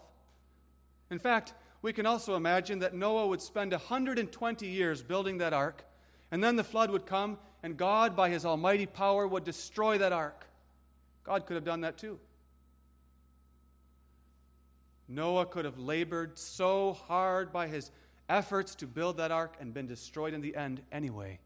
In 1.12 1.20
fact, 1.20 1.54
we 1.82 1.94
can 1.94 2.06
also 2.06 2.36
imagine 2.36 2.80
that 2.80 2.96
Noah 2.96 3.28
would 3.28 3.42
spend 3.42 3.74
120 3.74 4.66
years 4.66 5.04
building 5.04 5.38
that 5.40 5.54
ark, 5.54 5.84
and 6.32 6.44
then 6.44 6.56
the 6.56 6.64
flood 6.64 6.90
would 6.90 7.06
come, 7.06 7.38
and 7.62 7.76
God, 7.78 8.16
by 8.16 8.30
his 8.30 8.46
almighty 8.46 8.86
power, 8.86 9.28
would 9.28 9.44
destroy 9.44 9.98
that 9.98 10.14
ark. 10.14 10.46
God 11.24 11.46
could 11.46 11.56
have 11.56 11.66
done 11.66 11.82
that 11.82 11.98
too. 11.98 12.18
Noah 15.08 15.46
could 15.46 15.66
have 15.66 15.78
labored 15.78 16.40
so 16.40 16.94
hard 16.94 17.52
by 17.52 17.68
his 17.68 17.92
efforts 18.30 18.74
to 18.76 18.88
build 18.88 19.18
that 19.18 19.32
ark 19.32 19.58
and 19.60 19.74
been 19.74 19.88
destroyed 19.88 20.34
in 20.34 20.40
the 20.40 20.56
end 20.56 20.82
anyway. 20.92 21.40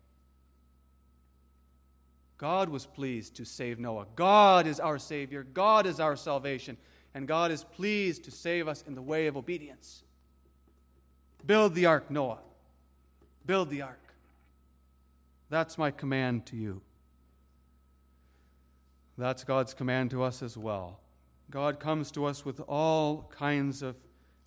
God 2.38 2.70
was 2.70 2.86
pleased 2.86 3.36
to 3.38 3.46
save 3.46 3.80
Noah. 3.80 4.06
God 4.16 4.68
is 4.68 4.80
our 4.80 5.00
Savior. 5.00 5.44
God 5.44 5.88
is 5.88 6.00
our 6.00 6.16
salvation. 6.16 6.78
And 7.16 7.28
God 7.28 7.50
is 7.50 7.64
pleased 7.64 8.26
to 8.26 8.32
save 8.32 8.68
us 8.68 8.84
in 8.86 8.94
the 8.94 9.02
way 9.02 9.28
of 9.28 9.38
obedience. 9.38 10.04
Build 11.46 11.74
the 11.74 11.86
ark, 11.86 12.12
Noah. 12.12 12.40
Build 13.46 13.70
the 13.70 13.84
ark. 13.84 14.02
That's 15.50 15.78
my 15.78 15.92
command 15.92 16.46
to 16.48 16.58
you. 16.58 16.82
That's 19.18 19.46
God's 19.46 19.74
command 19.74 20.12
to 20.12 20.24
us 20.24 20.44
as 20.44 20.58
well. 20.58 21.00
God 21.50 21.80
comes 21.80 22.12
to 22.12 22.26
us 22.26 22.44
with 22.44 22.60
all 22.68 23.32
kinds 23.38 23.82
of 23.82 23.96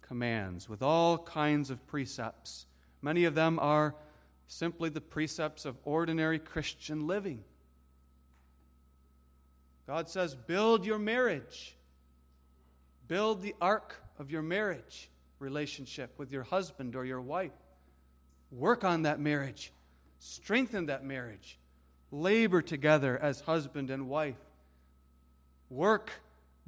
commands, 0.02 0.68
with 0.68 0.82
all 0.82 1.16
kinds 1.16 1.70
of 1.70 1.86
precepts. 1.86 2.66
Many 3.00 3.24
of 3.24 3.34
them 3.34 3.58
are 3.60 3.94
simply 4.46 4.90
the 4.90 5.00
precepts 5.00 5.64
of 5.64 5.76
ordinary 5.84 6.38
Christian 6.38 7.06
living. 7.06 7.44
God 9.86 10.10
says, 10.10 10.34
build 10.34 10.84
your 10.84 10.98
marriage. 10.98 11.74
Build 13.08 13.42
the 13.42 13.54
ark 13.60 13.96
of 14.18 14.30
your 14.30 14.42
marriage 14.42 15.10
relationship 15.38 16.18
with 16.18 16.30
your 16.30 16.42
husband 16.42 16.94
or 16.94 17.04
your 17.04 17.20
wife. 17.20 17.52
Work 18.50 18.84
on 18.84 19.02
that 19.02 19.20
marriage, 19.20 19.72
strengthen 20.18 20.86
that 20.86 21.04
marriage, 21.04 21.58
labor 22.10 22.62
together 22.62 23.18
as 23.20 23.40
husband 23.40 23.90
and 23.90 24.08
wife. 24.08 24.36
Work, 25.70 26.10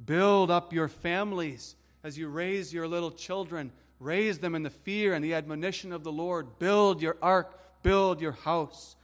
build 0.03 0.51
up 0.51 0.73
your 0.73 0.87
families 0.87 1.75
as 2.03 2.17
you 2.17 2.27
raise 2.27 2.73
your 2.73 2.87
little 2.87 3.11
children. 3.11 3.71
Raise 3.99 4.39
them 4.39 4.55
in 4.55 4.63
the 4.63 4.69
fear 4.69 5.13
and 5.13 5.23
the 5.23 5.35
admonition 5.35 5.91
of 5.91 6.03
the 6.03 6.11
Lord. 6.11 6.57
Build 6.57 7.01
your 7.01 7.17
ark, 7.21 7.59
build 7.83 8.19
your 8.19 8.31
house, 8.31 8.95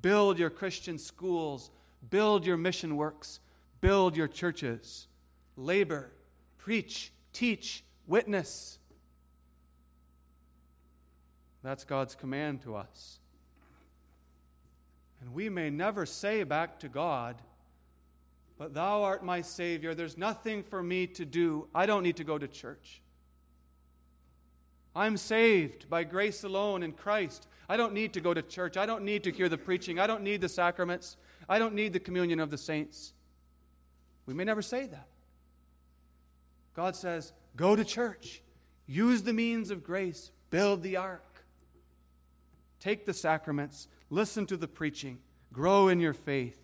build 0.00 0.38
your 0.38 0.50
Christian 0.50 0.98
schools, 0.98 1.70
build 2.10 2.46
your 2.46 2.56
mission 2.56 2.96
works, 2.96 3.40
build 3.80 4.16
your 4.16 4.28
churches. 4.28 5.08
Labor, 5.56 6.10
preach, 6.64 7.12
teach, 7.34 7.84
witness. 8.06 8.78
That's 11.62 11.84
God's 11.84 12.14
command 12.14 12.62
to 12.62 12.74
us. 12.74 13.18
And 15.20 15.34
we 15.34 15.50
may 15.50 15.68
never 15.68 16.06
say 16.06 16.42
back 16.42 16.78
to 16.80 16.88
God, 16.88 17.36
But 18.56 18.72
thou 18.72 19.02
art 19.02 19.22
my 19.22 19.42
Savior. 19.42 19.94
There's 19.94 20.16
nothing 20.16 20.62
for 20.62 20.82
me 20.82 21.06
to 21.08 21.26
do. 21.26 21.66
I 21.74 21.84
don't 21.84 22.02
need 22.02 22.16
to 22.16 22.24
go 22.24 22.38
to 22.38 22.48
church. 22.48 23.02
I'm 24.96 25.18
saved 25.18 25.90
by 25.90 26.04
grace 26.04 26.44
alone 26.44 26.82
in 26.82 26.92
Christ. 26.92 27.46
I 27.68 27.76
don't 27.76 27.92
need 27.92 28.14
to 28.14 28.20
go 28.20 28.32
to 28.32 28.40
church. 28.40 28.76
I 28.78 28.86
don't 28.86 29.04
need 29.04 29.24
to 29.24 29.32
hear 29.32 29.50
the 29.50 29.58
preaching. 29.58 29.98
I 29.98 30.06
don't 30.06 30.22
need 30.22 30.40
the 30.40 30.48
sacraments. 30.48 31.16
I 31.46 31.58
don't 31.58 31.74
need 31.74 31.92
the 31.92 32.00
communion 32.00 32.40
of 32.40 32.50
the 32.50 32.58
saints. 32.58 33.12
We 34.24 34.32
may 34.32 34.44
never 34.44 34.62
say 34.62 34.86
that. 34.86 35.08
God 36.74 36.96
says, 36.96 37.32
Go 37.56 37.76
to 37.76 37.84
church, 37.84 38.42
use 38.86 39.22
the 39.22 39.32
means 39.32 39.70
of 39.70 39.84
grace, 39.84 40.30
build 40.50 40.82
the 40.82 40.96
ark. 40.96 41.44
Take 42.80 43.06
the 43.06 43.14
sacraments, 43.14 43.88
listen 44.10 44.46
to 44.46 44.56
the 44.56 44.68
preaching, 44.68 45.18
grow 45.52 45.88
in 45.88 46.00
your 46.00 46.12
faith. 46.12 46.60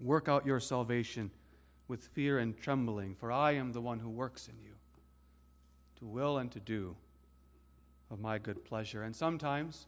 Work 0.00 0.28
out 0.28 0.46
your 0.46 0.60
salvation 0.60 1.30
with 1.88 2.04
fear 2.08 2.38
and 2.38 2.58
trembling, 2.58 3.14
for 3.14 3.32
I 3.32 3.52
am 3.52 3.72
the 3.72 3.80
one 3.80 3.98
who 3.98 4.08
works 4.08 4.48
in 4.48 4.54
you, 4.64 4.74
to 5.98 6.06
will 6.06 6.38
and 6.38 6.50
to 6.52 6.60
do 6.60 6.96
of 8.10 8.20
my 8.20 8.38
good 8.38 8.64
pleasure. 8.64 9.02
And 9.02 9.14
sometimes 9.14 9.86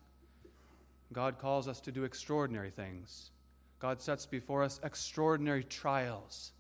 God 1.13 1.39
calls 1.39 1.69
us 1.69 1.81
to 1.83 1.93
do 1.93 2.05
extraordinary 2.05 2.71
things. 2.71 3.31
God 3.79 4.01
sets 4.01 4.27
before 4.27 4.63
us 4.63 4.81
extraordinary 4.83 5.65
trials, 5.65 6.53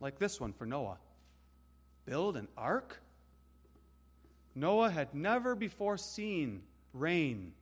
like 0.00 0.18
this 0.18 0.40
one 0.40 0.52
for 0.52 0.66
Noah 0.66 0.98
build 2.04 2.36
an 2.36 2.48
ark? 2.56 3.00
Noah 4.54 4.90
had 4.90 5.14
never 5.14 5.54
before 5.54 5.96
seen 5.96 6.62
rain, 6.92 7.52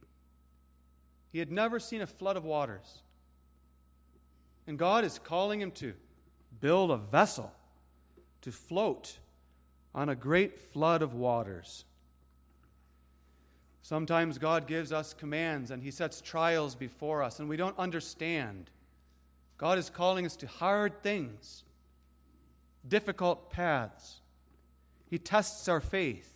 he 1.33 1.39
had 1.39 1.51
never 1.51 1.81
seen 1.81 2.01
a 2.01 2.07
flood 2.07 2.37
of 2.37 2.45
waters. 2.45 3.01
And 4.67 4.79
God 4.79 5.05
is 5.05 5.19
calling 5.19 5.61
him 5.61 5.73
to 5.73 5.93
build 6.61 6.91
a 6.91 6.97
vessel 6.97 7.53
to 8.41 8.53
float 8.53 9.19
on 9.95 10.09
a 10.09 10.15
great 10.15 10.59
flood 10.59 11.03
of 11.03 11.15
waters. 11.15 11.85
Sometimes 13.83 14.39
God 14.39 14.67
gives 14.67 14.93
us 14.93 15.13
commands 15.13 15.71
and 15.71 15.83
He 15.83 15.91
sets 15.91 16.21
trials 16.21 16.75
before 16.75 17.23
us, 17.23 17.39
and 17.39 17.49
we 17.49 17.57
don't 17.57 17.79
understand. 17.79 18.71
God 19.59 19.79
is 19.79 19.91
calling 19.91 20.25
us 20.25 20.37
to 20.37 20.47
hard 20.47 21.03
things, 21.03 21.65
difficult 22.87 23.51
paths. 23.51 24.21
He 25.09 25.19
tests 25.19 25.69
our 25.69 25.81
faith. 25.81 26.31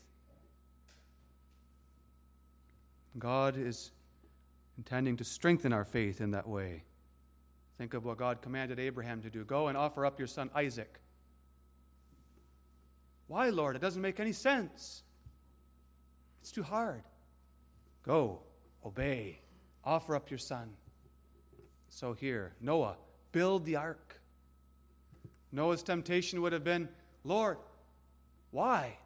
God 3.19 3.57
is 3.57 3.91
intending 4.77 5.17
to 5.17 5.25
strengthen 5.25 5.73
our 5.73 5.85
faith 5.85 6.21
in 6.21 6.33
that 6.33 6.49
way. 6.49 6.85
Think 7.79 7.95
of 7.95 8.05
what 8.05 8.19
God 8.19 8.43
commanded 8.43 8.79
Abraham 8.79 9.23
to 9.23 9.31
do 9.31 9.45
go 9.45 9.69
and 9.69 9.77
offer 9.77 10.05
up 10.05 10.19
your 10.19 10.29
son 10.29 10.51
Isaac. 10.55 11.01
Why, 13.29 13.51
Lord? 13.51 13.77
It 13.77 13.83
doesn't 13.83 14.01
make 14.01 14.21
any 14.21 14.33
sense. 14.33 15.03
It's 16.41 16.51
too 16.51 16.63
hard. 16.63 17.03
Go, 18.05 18.41
obey, 18.85 19.41
offer 19.85 20.17
up 20.17 20.31
your 20.31 20.39
son. 20.39 20.71
So 21.91 22.15
here, 22.15 22.55
Noah, 22.61 22.97
build 23.33 23.65
the 23.65 23.77
ark. 23.77 24.18
Noah's 25.53 25.83
temptation 25.83 26.43
would 26.43 26.53
have 26.53 26.65
been 26.65 26.89
Lord, 27.25 27.59
why? 28.51 28.97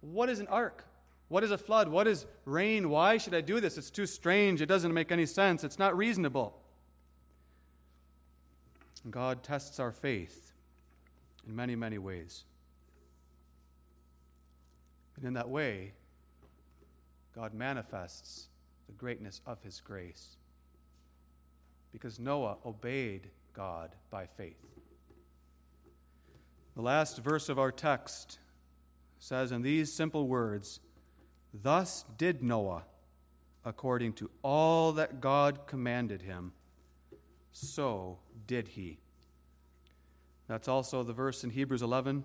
What 0.00 0.28
is 0.28 0.40
an 0.40 0.46
ark? 0.48 0.84
What 1.28 1.44
is 1.44 1.50
a 1.50 1.58
flood? 1.58 1.88
What 1.88 2.06
is 2.06 2.26
rain? 2.44 2.90
Why 2.90 3.16
should 3.16 3.34
I 3.34 3.40
do 3.40 3.60
this? 3.60 3.78
It's 3.78 3.90
too 3.90 4.06
strange. 4.06 4.60
It 4.60 4.66
doesn't 4.66 4.92
make 4.92 5.12
any 5.12 5.26
sense. 5.26 5.62
It's 5.62 5.78
not 5.78 5.96
reasonable. 5.96 6.56
God 9.08 9.42
tests 9.42 9.78
our 9.80 9.92
faith 9.92 10.52
in 11.48 11.54
many, 11.56 11.76
many 11.76 11.98
ways. 11.98 12.44
And 15.16 15.24
in 15.24 15.34
that 15.34 15.48
way, 15.48 15.92
God 17.34 17.54
manifests 17.54 18.48
the 18.86 18.92
greatness 18.92 19.40
of 19.46 19.62
his 19.62 19.80
grace. 19.80 20.36
Because 21.92 22.18
Noah 22.18 22.56
obeyed 22.66 23.28
God 23.54 23.90
by 24.10 24.26
faith. 24.26 24.56
The 26.80 26.86
last 26.86 27.18
verse 27.18 27.50
of 27.50 27.58
our 27.58 27.70
text 27.70 28.38
says 29.18 29.52
in 29.52 29.60
these 29.60 29.92
simple 29.92 30.26
words 30.26 30.80
Thus 31.52 32.06
did 32.16 32.42
Noah, 32.42 32.84
according 33.66 34.14
to 34.14 34.30
all 34.42 34.92
that 34.92 35.20
God 35.20 35.66
commanded 35.66 36.22
him, 36.22 36.52
so 37.52 38.20
did 38.46 38.68
he. 38.68 38.98
That's 40.48 40.68
also 40.68 41.02
the 41.02 41.12
verse 41.12 41.44
in 41.44 41.50
Hebrews 41.50 41.82
11. 41.82 42.24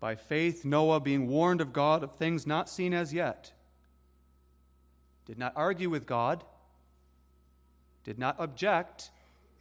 By 0.00 0.16
faith, 0.16 0.64
Noah, 0.64 0.98
being 0.98 1.28
warned 1.28 1.60
of 1.60 1.72
God 1.72 2.02
of 2.02 2.16
things 2.16 2.48
not 2.48 2.68
seen 2.68 2.92
as 2.92 3.12
yet, 3.12 3.52
did 5.24 5.38
not 5.38 5.52
argue 5.54 5.88
with 5.88 6.04
God, 6.04 6.42
did 8.02 8.18
not 8.18 8.34
object, 8.40 9.12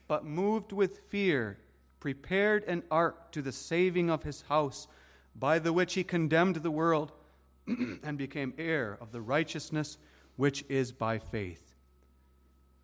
but 0.08 0.26
moved 0.26 0.72
with 0.72 1.02
fear, 1.10 1.60
prepared 2.04 2.66
an 2.66 2.84
ark 2.92 3.32
to 3.32 3.42
the 3.42 3.54
saving 3.54 4.10
of 4.10 4.24
his 4.24 4.42
house, 4.50 4.90
by 5.38 5.58
the 5.58 5.72
which 5.72 5.94
he 5.94 6.04
condemned 6.04 6.58
the 6.58 6.70
world 6.70 7.14
and 7.66 8.18
became 8.18 8.54
heir 8.58 8.98
of 9.00 9.14
the 9.14 9.22
righteousness 9.22 9.98
which 10.36 10.66
is 10.68 10.92
by 10.92 11.18
faith. 11.18 11.74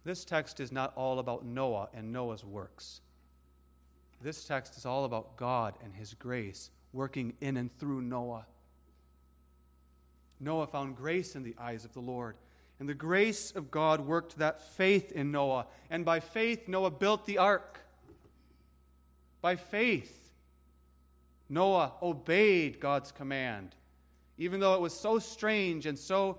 This 0.05 0.23
text 0.23 0.61
is 0.61 0.71
not 0.71 0.93
all 0.95 1.19
about 1.19 1.43
Noah 1.45 1.89
and 1.93 2.13
Noah's 2.13 2.45
works. 2.45 3.01
This 4.21 4.45
text 4.45 4.77
is 4.77 4.85
all 4.85 5.03
about 5.03 5.35
God 5.35 5.73
and 5.83 5.93
his 5.93 6.13
grace 6.13 6.71
working 6.93 7.33
in 7.41 7.57
and 7.57 7.77
through 7.77 8.01
Noah. 8.01 8.45
Noah 10.39 10.67
found 10.67 10.95
grace 10.95 11.35
in 11.35 11.43
the 11.43 11.55
eyes 11.59 11.83
of 11.83 11.91
the 11.91 11.99
Lord. 11.99 12.37
And 12.79 12.87
the 12.87 12.93
grace 12.93 13.51
of 13.51 13.69
God 13.69 13.99
worked 13.99 14.37
that 14.37 14.61
faith 14.61 15.11
in 15.11 15.29
Noah. 15.29 15.67
And 15.89 16.05
by 16.05 16.21
faith, 16.21 16.69
Noah 16.69 16.91
built 16.91 17.25
the 17.25 17.37
ark. 17.37 17.81
By 19.41 19.55
faith, 19.55 20.31
Noah 21.49 21.93
obeyed 22.01 22.79
God's 22.79 23.11
command 23.11 23.75
even 24.39 24.61
though 24.61 24.73
it 24.73 24.81
was 24.81 24.93
so 24.93 25.19
strange 25.19 25.85
and 25.85 25.99
so 25.99 26.37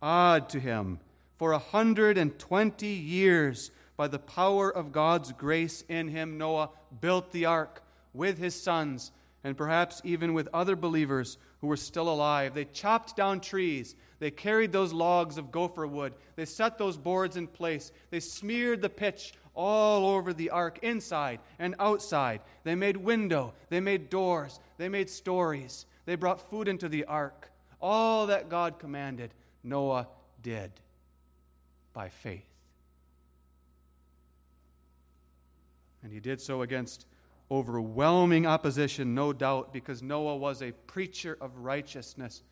odd 0.00 0.48
to 0.50 0.60
him. 0.60 1.00
For 1.36 1.52
a 1.52 1.58
120 1.58 2.86
years, 2.86 3.72
by 3.96 4.06
the 4.06 4.20
power 4.20 4.74
of 4.74 4.92
God's 4.92 5.32
grace 5.32 5.84
in 5.88 6.08
him, 6.08 6.38
Noah 6.38 6.70
built 7.00 7.32
the 7.32 7.44
ark 7.44 7.82
with 8.14 8.38
his 8.38 8.54
sons 8.54 9.10
and 9.42 9.56
perhaps 9.56 10.00
even 10.04 10.32
with 10.32 10.48
other 10.54 10.76
believers 10.76 11.36
who 11.60 11.66
were 11.66 11.76
still 11.76 12.08
alive. 12.08 12.54
They 12.54 12.64
chopped 12.66 13.16
down 13.16 13.40
trees. 13.40 13.96
They 14.20 14.30
carried 14.30 14.70
those 14.70 14.92
logs 14.92 15.36
of 15.36 15.50
gopher 15.50 15.86
wood. 15.86 16.14
They 16.36 16.44
set 16.44 16.78
those 16.78 16.96
boards 16.96 17.36
in 17.36 17.48
place. 17.48 17.90
They 18.10 18.20
smeared 18.20 18.80
the 18.80 18.88
pitch 18.88 19.34
all 19.54 20.06
over 20.06 20.32
the 20.32 20.50
ark, 20.50 20.78
inside 20.82 21.40
and 21.58 21.74
outside. 21.78 22.40
They 22.64 22.74
made 22.74 22.96
window. 22.96 23.54
They 23.68 23.80
made 23.80 24.10
doors. 24.10 24.60
They 24.78 24.88
made 24.88 25.10
stories. 25.10 25.86
They 26.06 26.14
brought 26.14 26.50
food 26.50 26.68
into 26.68 26.88
the 26.88 27.04
ark. 27.04 27.50
All 27.80 28.26
that 28.28 28.48
God 28.48 28.78
commanded, 28.78 29.34
Noah 29.62 30.08
did 30.42 30.72
by 31.92 32.08
faith. 32.08 32.46
And 36.02 36.12
he 36.12 36.20
did 36.20 36.40
so 36.40 36.62
against 36.62 37.06
overwhelming 37.50 38.46
opposition, 38.46 39.14
no 39.14 39.32
doubt, 39.32 39.72
because 39.72 40.02
Noah 40.02 40.36
was 40.36 40.62
a 40.62 40.72
preacher 40.72 41.36
of 41.40 41.56
righteousness, 41.58 42.42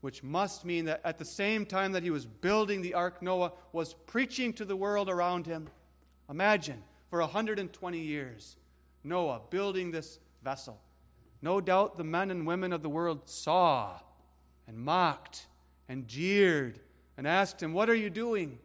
which 0.00 0.22
must 0.22 0.64
mean 0.64 0.86
that 0.86 1.00
at 1.04 1.18
the 1.18 1.24
same 1.24 1.64
time 1.64 1.92
that 1.92 2.02
he 2.02 2.10
was 2.10 2.26
building 2.26 2.82
the 2.82 2.94
ark, 2.94 3.22
Noah 3.22 3.52
was 3.72 3.94
preaching 4.06 4.52
to 4.54 4.64
the 4.64 4.76
world 4.76 5.08
around 5.08 5.46
him. 5.46 5.68
Imagine, 6.32 6.82
for 7.10 7.20
120 7.20 7.98
years, 7.98 8.56
Noah 9.04 9.42
building 9.50 9.90
this 9.90 10.18
vessel. 10.42 10.80
No 11.42 11.60
doubt 11.60 11.98
the 11.98 12.04
men 12.04 12.30
and 12.30 12.46
women 12.46 12.72
of 12.72 12.82
the 12.82 12.88
world 12.88 13.28
saw 13.28 14.00
and 14.66 14.78
mocked 14.78 15.46
and 15.90 16.08
jeered 16.08 16.80
and 17.18 17.26
asked 17.26 17.62
him, 17.62 17.74
What 17.74 17.90
are 17.90 17.94
you 17.94 18.08
doing? 18.08 18.58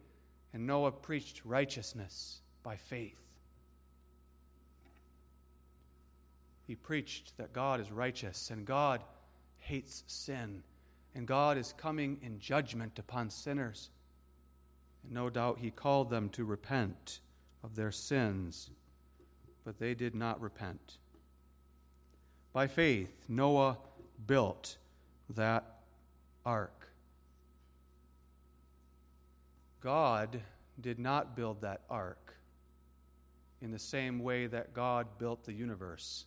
And 0.54 0.66
Noah 0.66 0.92
preached 0.92 1.42
righteousness 1.44 2.40
by 2.62 2.76
faith. 2.76 3.20
He 6.66 6.74
preached 6.74 7.36
that 7.36 7.52
God 7.52 7.80
is 7.80 7.92
righteous 7.92 8.48
and 8.48 8.64
God 8.64 9.04
hates 9.58 10.04
sin 10.06 10.62
and 11.14 11.26
God 11.26 11.58
is 11.58 11.74
coming 11.76 12.18
in 12.22 12.38
judgment 12.38 12.98
upon 12.98 13.28
sinners. 13.28 13.90
And 15.02 15.12
no 15.12 15.28
doubt 15.28 15.58
he 15.58 15.70
called 15.70 16.08
them 16.08 16.30
to 16.30 16.46
repent 16.46 17.20
of 17.62 17.74
their 17.74 17.92
sins, 17.92 18.70
but 19.64 19.78
they 19.78 19.94
did 19.94 20.14
not 20.14 20.40
repent. 20.40 20.98
By 22.52 22.66
faith, 22.66 23.10
Noah 23.28 23.78
built 24.26 24.76
that 25.30 25.64
ark. 26.44 26.88
God 29.80 30.40
did 30.80 30.98
not 30.98 31.36
build 31.36 31.60
that 31.60 31.82
ark 31.90 32.34
in 33.60 33.70
the 33.70 33.78
same 33.78 34.20
way 34.20 34.46
that 34.46 34.74
God 34.74 35.06
built 35.18 35.44
the 35.44 35.52
universe. 35.52 36.24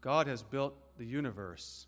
God 0.00 0.26
has 0.26 0.42
built 0.42 0.74
the 0.98 1.04
universe. 1.04 1.86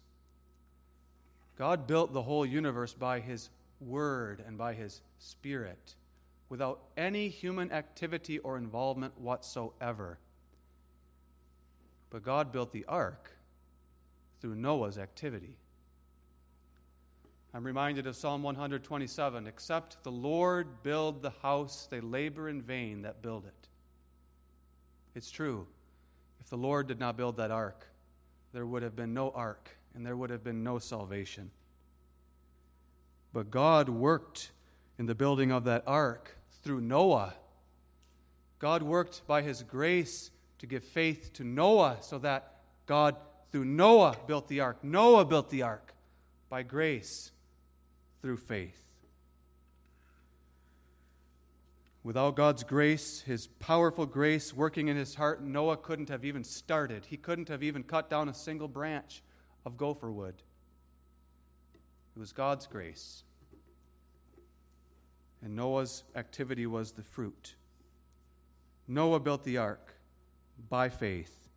God 1.56 1.86
built 1.86 2.12
the 2.12 2.22
whole 2.22 2.44
universe 2.44 2.92
by 2.92 3.20
His 3.20 3.48
Word 3.80 4.42
and 4.46 4.58
by 4.58 4.74
His 4.74 5.00
Spirit 5.18 5.94
without 6.52 6.82
any 6.98 7.30
human 7.30 7.72
activity 7.72 8.38
or 8.40 8.58
involvement 8.58 9.18
whatsoever. 9.18 10.18
But 12.10 12.22
God 12.22 12.52
built 12.52 12.72
the 12.72 12.84
ark 12.86 13.30
through 14.38 14.56
Noah's 14.56 14.98
activity. 14.98 15.56
I'm 17.54 17.64
reminded 17.64 18.06
of 18.06 18.16
Psalm 18.16 18.42
127 18.42 19.46
Except 19.46 20.04
the 20.04 20.12
Lord 20.12 20.82
build 20.82 21.22
the 21.22 21.32
house, 21.40 21.88
they 21.90 22.02
labor 22.02 22.50
in 22.50 22.60
vain 22.60 23.00
that 23.00 23.22
build 23.22 23.46
it. 23.46 23.68
It's 25.14 25.30
true. 25.30 25.66
If 26.42 26.50
the 26.50 26.58
Lord 26.58 26.86
did 26.86 27.00
not 27.00 27.16
build 27.16 27.38
that 27.38 27.50
ark, 27.50 27.86
there 28.52 28.66
would 28.66 28.82
have 28.82 28.94
been 28.94 29.14
no 29.14 29.30
ark 29.30 29.70
and 29.94 30.04
there 30.04 30.18
would 30.18 30.28
have 30.28 30.44
been 30.44 30.62
no 30.62 30.78
salvation. 30.78 31.50
But 33.32 33.50
God 33.50 33.88
worked 33.88 34.52
in 34.98 35.06
the 35.06 35.14
building 35.14 35.50
of 35.50 35.64
that 35.64 35.84
ark 35.86 36.36
through 36.62 36.80
Noah. 36.80 37.34
God 38.58 38.82
worked 38.82 39.26
by 39.26 39.42
his 39.42 39.62
grace 39.62 40.30
to 40.58 40.66
give 40.66 40.84
faith 40.84 41.32
to 41.34 41.44
Noah 41.44 41.98
so 42.00 42.18
that 42.18 42.52
God, 42.86 43.16
through 43.50 43.64
Noah, 43.64 44.16
built 44.26 44.48
the 44.48 44.60
ark. 44.60 44.82
Noah 44.82 45.24
built 45.24 45.50
the 45.50 45.62
ark 45.62 45.92
by 46.48 46.62
grace 46.62 47.32
through 48.20 48.36
faith. 48.36 48.78
Without 52.04 52.34
God's 52.34 52.64
grace, 52.64 53.20
His 53.20 53.46
powerful 53.46 54.06
grace 54.06 54.52
working 54.52 54.88
in 54.88 54.96
his 54.96 55.14
heart, 55.14 55.42
Noah 55.42 55.76
couldn't 55.76 56.08
have 56.08 56.24
even 56.24 56.42
started. 56.42 57.04
He 57.04 57.16
couldn't 57.16 57.48
have 57.48 57.62
even 57.62 57.84
cut 57.84 58.10
down 58.10 58.28
a 58.28 58.34
single 58.34 58.66
branch 58.66 59.22
of 59.64 59.76
gopher 59.76 60.10
wood. 60.10 60.34
It 62.16 62.18
was 62.18 62.32
God's 62.32 62.66
grace. 62.66 63.22
And 65.42 65.56
Noah's 65.56 66.04
activity 66.14 66.66
was 66.66 66.92
the 66.92 67.02
fruit. 67.02 67.54
Noah 68.86 69.20
built 69.20 69.44
the 69.44 69.58
ark 69.58 69.94
by 70.68 70.88
faith 70.88 71.48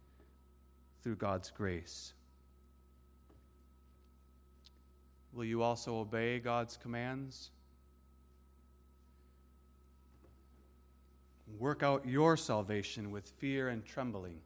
through 1.03 1.17
God's 1.17 1.51
grace. 1.51 2.13
Will 5.33 5.45
you 5.45 5.61
also 5.61 5.97
obey 5.97 6.39
God's 6.39 6.77
commands? 6.77 7.51
Work 11.59 11.83
out 11.83 12.07
your 12.07 12.37
salvation 12.37 13.11
with 13.11 13.29
fear 13.37 13.69
and 13.69 13.85
trembling. 13.85 14.39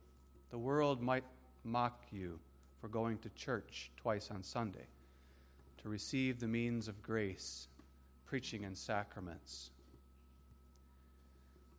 The 0.49 0.57
world 0.57 1.01
might 1.01 1.23
mock 1.63 2.01
you 2.11 2.39
for 2.81 2.87
going 2.87 3.19
to 3.19 3.29
church 3.29 3.91
twice 3.97 4.31
on 4.31 4.43
Sunday, 4.43 4.87
to 5.81 5.89
receive 5.89 6.39
the 6.39 6.47
means 6.47 6.87
of 6.87 7.01
grace, 7.01 7.67
preaching 8.29 8.63
and 8.63 8.77
sacraments. 8.77 9.71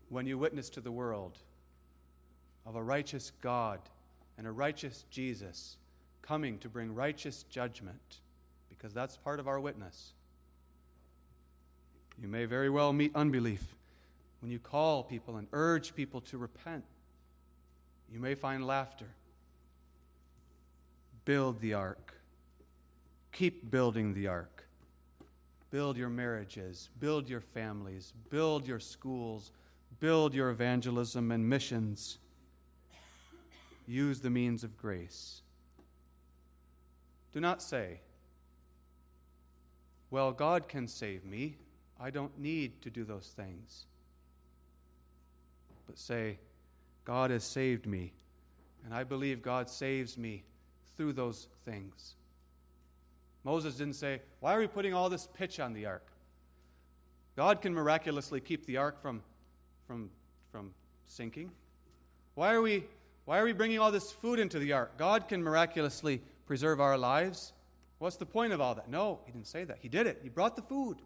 When 0.09 0.27
you 0.27 0.37
witness 0.37 0.69
to 0.71 0.81
the 0.81 0.91
world 0.91 1.39
of 2.67 2.75
a 2.75 2.83
righteous 2.83 3.31
God 3.41 3.79
and 4.37 4.49
a 4.49 4.51
righteous 4.51 5.05
Jesus 5.11 5.77
coming 6.23 6.59
to 6.59 6.69
bring 6.69 6.93
righteous 6.93 7.45
judgment, 7.45 8.19
because 8.69 8.93
that's 8.93 9.17
part 9.17 9.39
of 9.39 9.47
our 9.47 9.61
witness. 9.61 10.13
You 12.21 12.27
may 12.27 12.47
very 12.47 12.69
well 12.69 12.93
meet 12.93 13.15
unbelief 13.15 13.65
when 14.41 14.51
you 14.51 14.59
call 14.59 15.05
people 15.05 15.37
and 15.37 15.47
urge 15.53 15.95
people 15.95 16.21
to 16.23 16.37
repent. 16.39 16.85
You 18.13 18.19
may 18.19 18.35
find 18.35 18.67
laughter. 18.67 19.07
Build 21.25 21.61
the 21.61 21.75
ark. 21.75 22.15
Keep 23.31 23.71
building 23.71 24.15
the 24.15 24.27
ark. 24.27 24.67
Build 25.71 25.97
your 25.97 26.09
marriages, 26.09 26.91
build 26.99 27.29
your 27.29 27.41
families, 27.41 28.13
build 28.29 28.67
your 28.67 28.81
schools, 28.81 29.53
build 30.01 30.35
your 30.35 30.51
evangelism 30.51 31.31
and 31.31 31.49
missions. 31.49 32.19
Use 33.87 34.21
the 34.21 34.31
means 34.31 34.65
of 34.65 34.77
grace. 34.77 35.43
Do 37.33 37.41
not 37.41 37.63
say, 37.63 38.01
well, 40.11 40.33
God 40.33 40.69
can 40.69 40.89
save 40.89 41.25
me. 41.25 41.57
I 42.01 42.11
don't 42.11 42.37
need 42.39 42.83
to 42.83 42.91
do 42.91 43.05
those 43.05 43.33
things. 43.37 43.85
But 45.87 45.99
say, 45.99 46.39
God 47.05 47.31
has 47.31 47.45
saved 47.45 47.87
me, 47.87 48.13
and 48.85 48.93
I 48.93 49.05
believe 49.05 49.43
God 49.43 49.71
saves 49.71 50.19
me 50.19 50.45
through 50.97 51.13
those 51.13 51.49
things. 51.65 52.15
Moses 53.45 53.77
didn't 53.77 53.95
say, 53.95 54.21
Why 54.41 54.55
are 54.55 54.59
we 54.59 54.67
putting 54.67 54.95
all 54.95 55.09
this 55.09 55.27
pitch 55.27 55.61
on 55.61 55.73
the 55.73 55.87
ark? 55.87 56.07
God 57.37 57.63
can 57.63 57.73
miraculously 57.73 58.41
keep 58.41 58.67
the 58.67 58.77
ark 58.77 59.01
from, 59.01 59.23
from, 59.87 60.11
from 60.51 60.73
sinking. 61.07 61.51
Why 62.35 62.53
are, 62.53 62.61
we, 62.61 62.85
why 63.25 63.39
are 63.39 63.45
we 63.45 63.53
bringing 63.53 63.79
all 63.79 63.91
this 63.91 64.13
food 64.13 64.39
into 64.39 64.59
the 64.59 64.73
ark? 64.73 64.99
God 64.99 65.29
can 65.29 65.43
miraculously 65.43 66.23
preserve 66.47 66.81
our 66.81 66.99
lives. 66.99 67.53
What's 67.99 68.17
the 68.17 68.27
point 68.27 68.53
of 68.53 68.61
all 68.61 68.75
that? 68.75 68.89
No, 68.89 69.21
he 69.27 69.33
didn't 69.33 69.47
say 69.47 69.65
that. 69.65 69.79
He 69.81 69.89
did 69.89 70.07
it. 70.07 70.21
He 70.23 70.29
brought 70.29 70.57
the 70.57 70.63
food, 70.63 70.99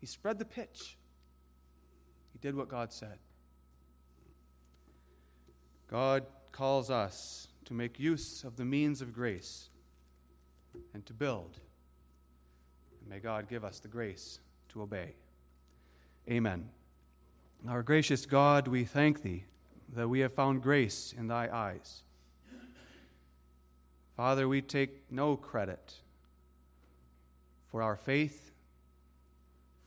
he 0.00 0.06
spread 0.06 0.38
the 0.38 0.44
pitch. 0.44 0.96
He 2.32 2.38
did 2.40 2.56
what 2.56 2.68
God 2.68 2.92
said. 2.92 3.18
God 5.88 6.26
calls 6.50 6.90
us 6.90 7.48
to 7.66 7.74
make 7.74 8.00
use 8.00 8.42
of 8.44 8.56
the 8.56 8.64
means 8.64 9.00
of 9.00 9.12
grace 9.12 9.70
and 10.92 11.04
to 11.06 11.12
build. 11.12 11.58
And 13.00 13.10
may 13.10 13.18
God 13.18 13.48
give 13.48 13.64
us 13.64 13.80
the 13.80 13.88
grace 13.88 14.40
to 14.70 14.82
obey. 14.82 15.14
Amen. 16.30 16.68
Our 17.68 17.82
gracious 17.82 18.26
God, 18.26 18.68
we 18.68 18.84
thank 18.84 19.22
Thee 19.22 19.44
that 19.94 20.08
we 20.08 20.20
have 20.20 20.34
found 20.34 20.62
grace 20.62 21.14
in 21.16 21.28
Thy 21.28 21.48
eyes. 21.48 22.02
Father, 24.16 24.46
we 24.46 24.62
take 24.62 25.10
no 25.10 25.36
credit 25.36 25.94
for 27.70 27.82
our 27.82 27.96
faith, 27.96 28.52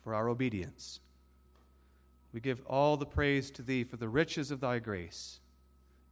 for 0.04 0.14
our 0.14 0.28
obedience. 0.28 1.00
We 2.34 2.42
give 2.42 2.62
all 2.66 2.98
the 2.98 3.06
praise 3.06 3.50
to 3.52 3.62
Thee 3.62 3.84
for 3.84 3.98
the 3.98 4.10
riches 4.10 4.52
of 4.52 4.60
Thy 4.60 4.80
grace 4.80 5.40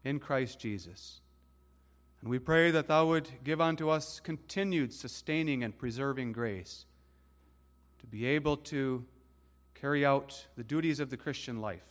in 0.03 0.19
Christ 0.19 0.59
Jesus. 0.59 1.19
And 2.26 2.32
we 2.32 2.39
pray 2.39 2.71
that 2.71 2.88
Thou 2.88 3.05
would 3.05 3.30
give 3.43 3.61
unto 3.61 3.88
us 3.88 4.19
continued 4.19 4.91
sustaining 4.91 5.63
and 5.63 5.78
preserving 5.78 6.32
grace 6.32 6.88
to 7.99 8.07
be 8.07 8.26
able 8.26 8.57
to 8.57 9.05
carry 9.76 10.03
out 10.03 10.47
the 10.57 10.63
duties 10.63 10.99
of 10.99 11.11
the 11.11 11.17
Christian 11.17 11.61
life. 11.61 11.86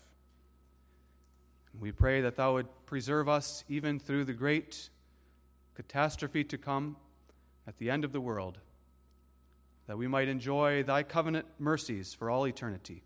And 1.72 1.80
we 1.80 1.93
pray 1.93 2.20
that 2.20 2.35
Thou 2.35 2.55
would 2.55 2.66
preserve 2.85 3.28
us 3.28 3.62
even 3.68 4.01
through 4.01 4.24
the 4.24 4.32
great 4.32 4.91
catastrophe 5.76 6.43
to 6.43 6.59
come 6.59 6.97
at 7.68 7.78
the 7.78 7.89
end 7.89 8.05
of 8.05 8.11
the 8.11 8.20
world, 8.20 8.59
that 9.87 9.97
we 9.97 10.09
might 10.09 10.26
enjoy 10.26 10.82
thy 10.82 11.05
covenant 11.05 11.47
mercies 11.61 12.12
for 12.12 12.28
all 12.28 12.45
eternity. 12.45 13.05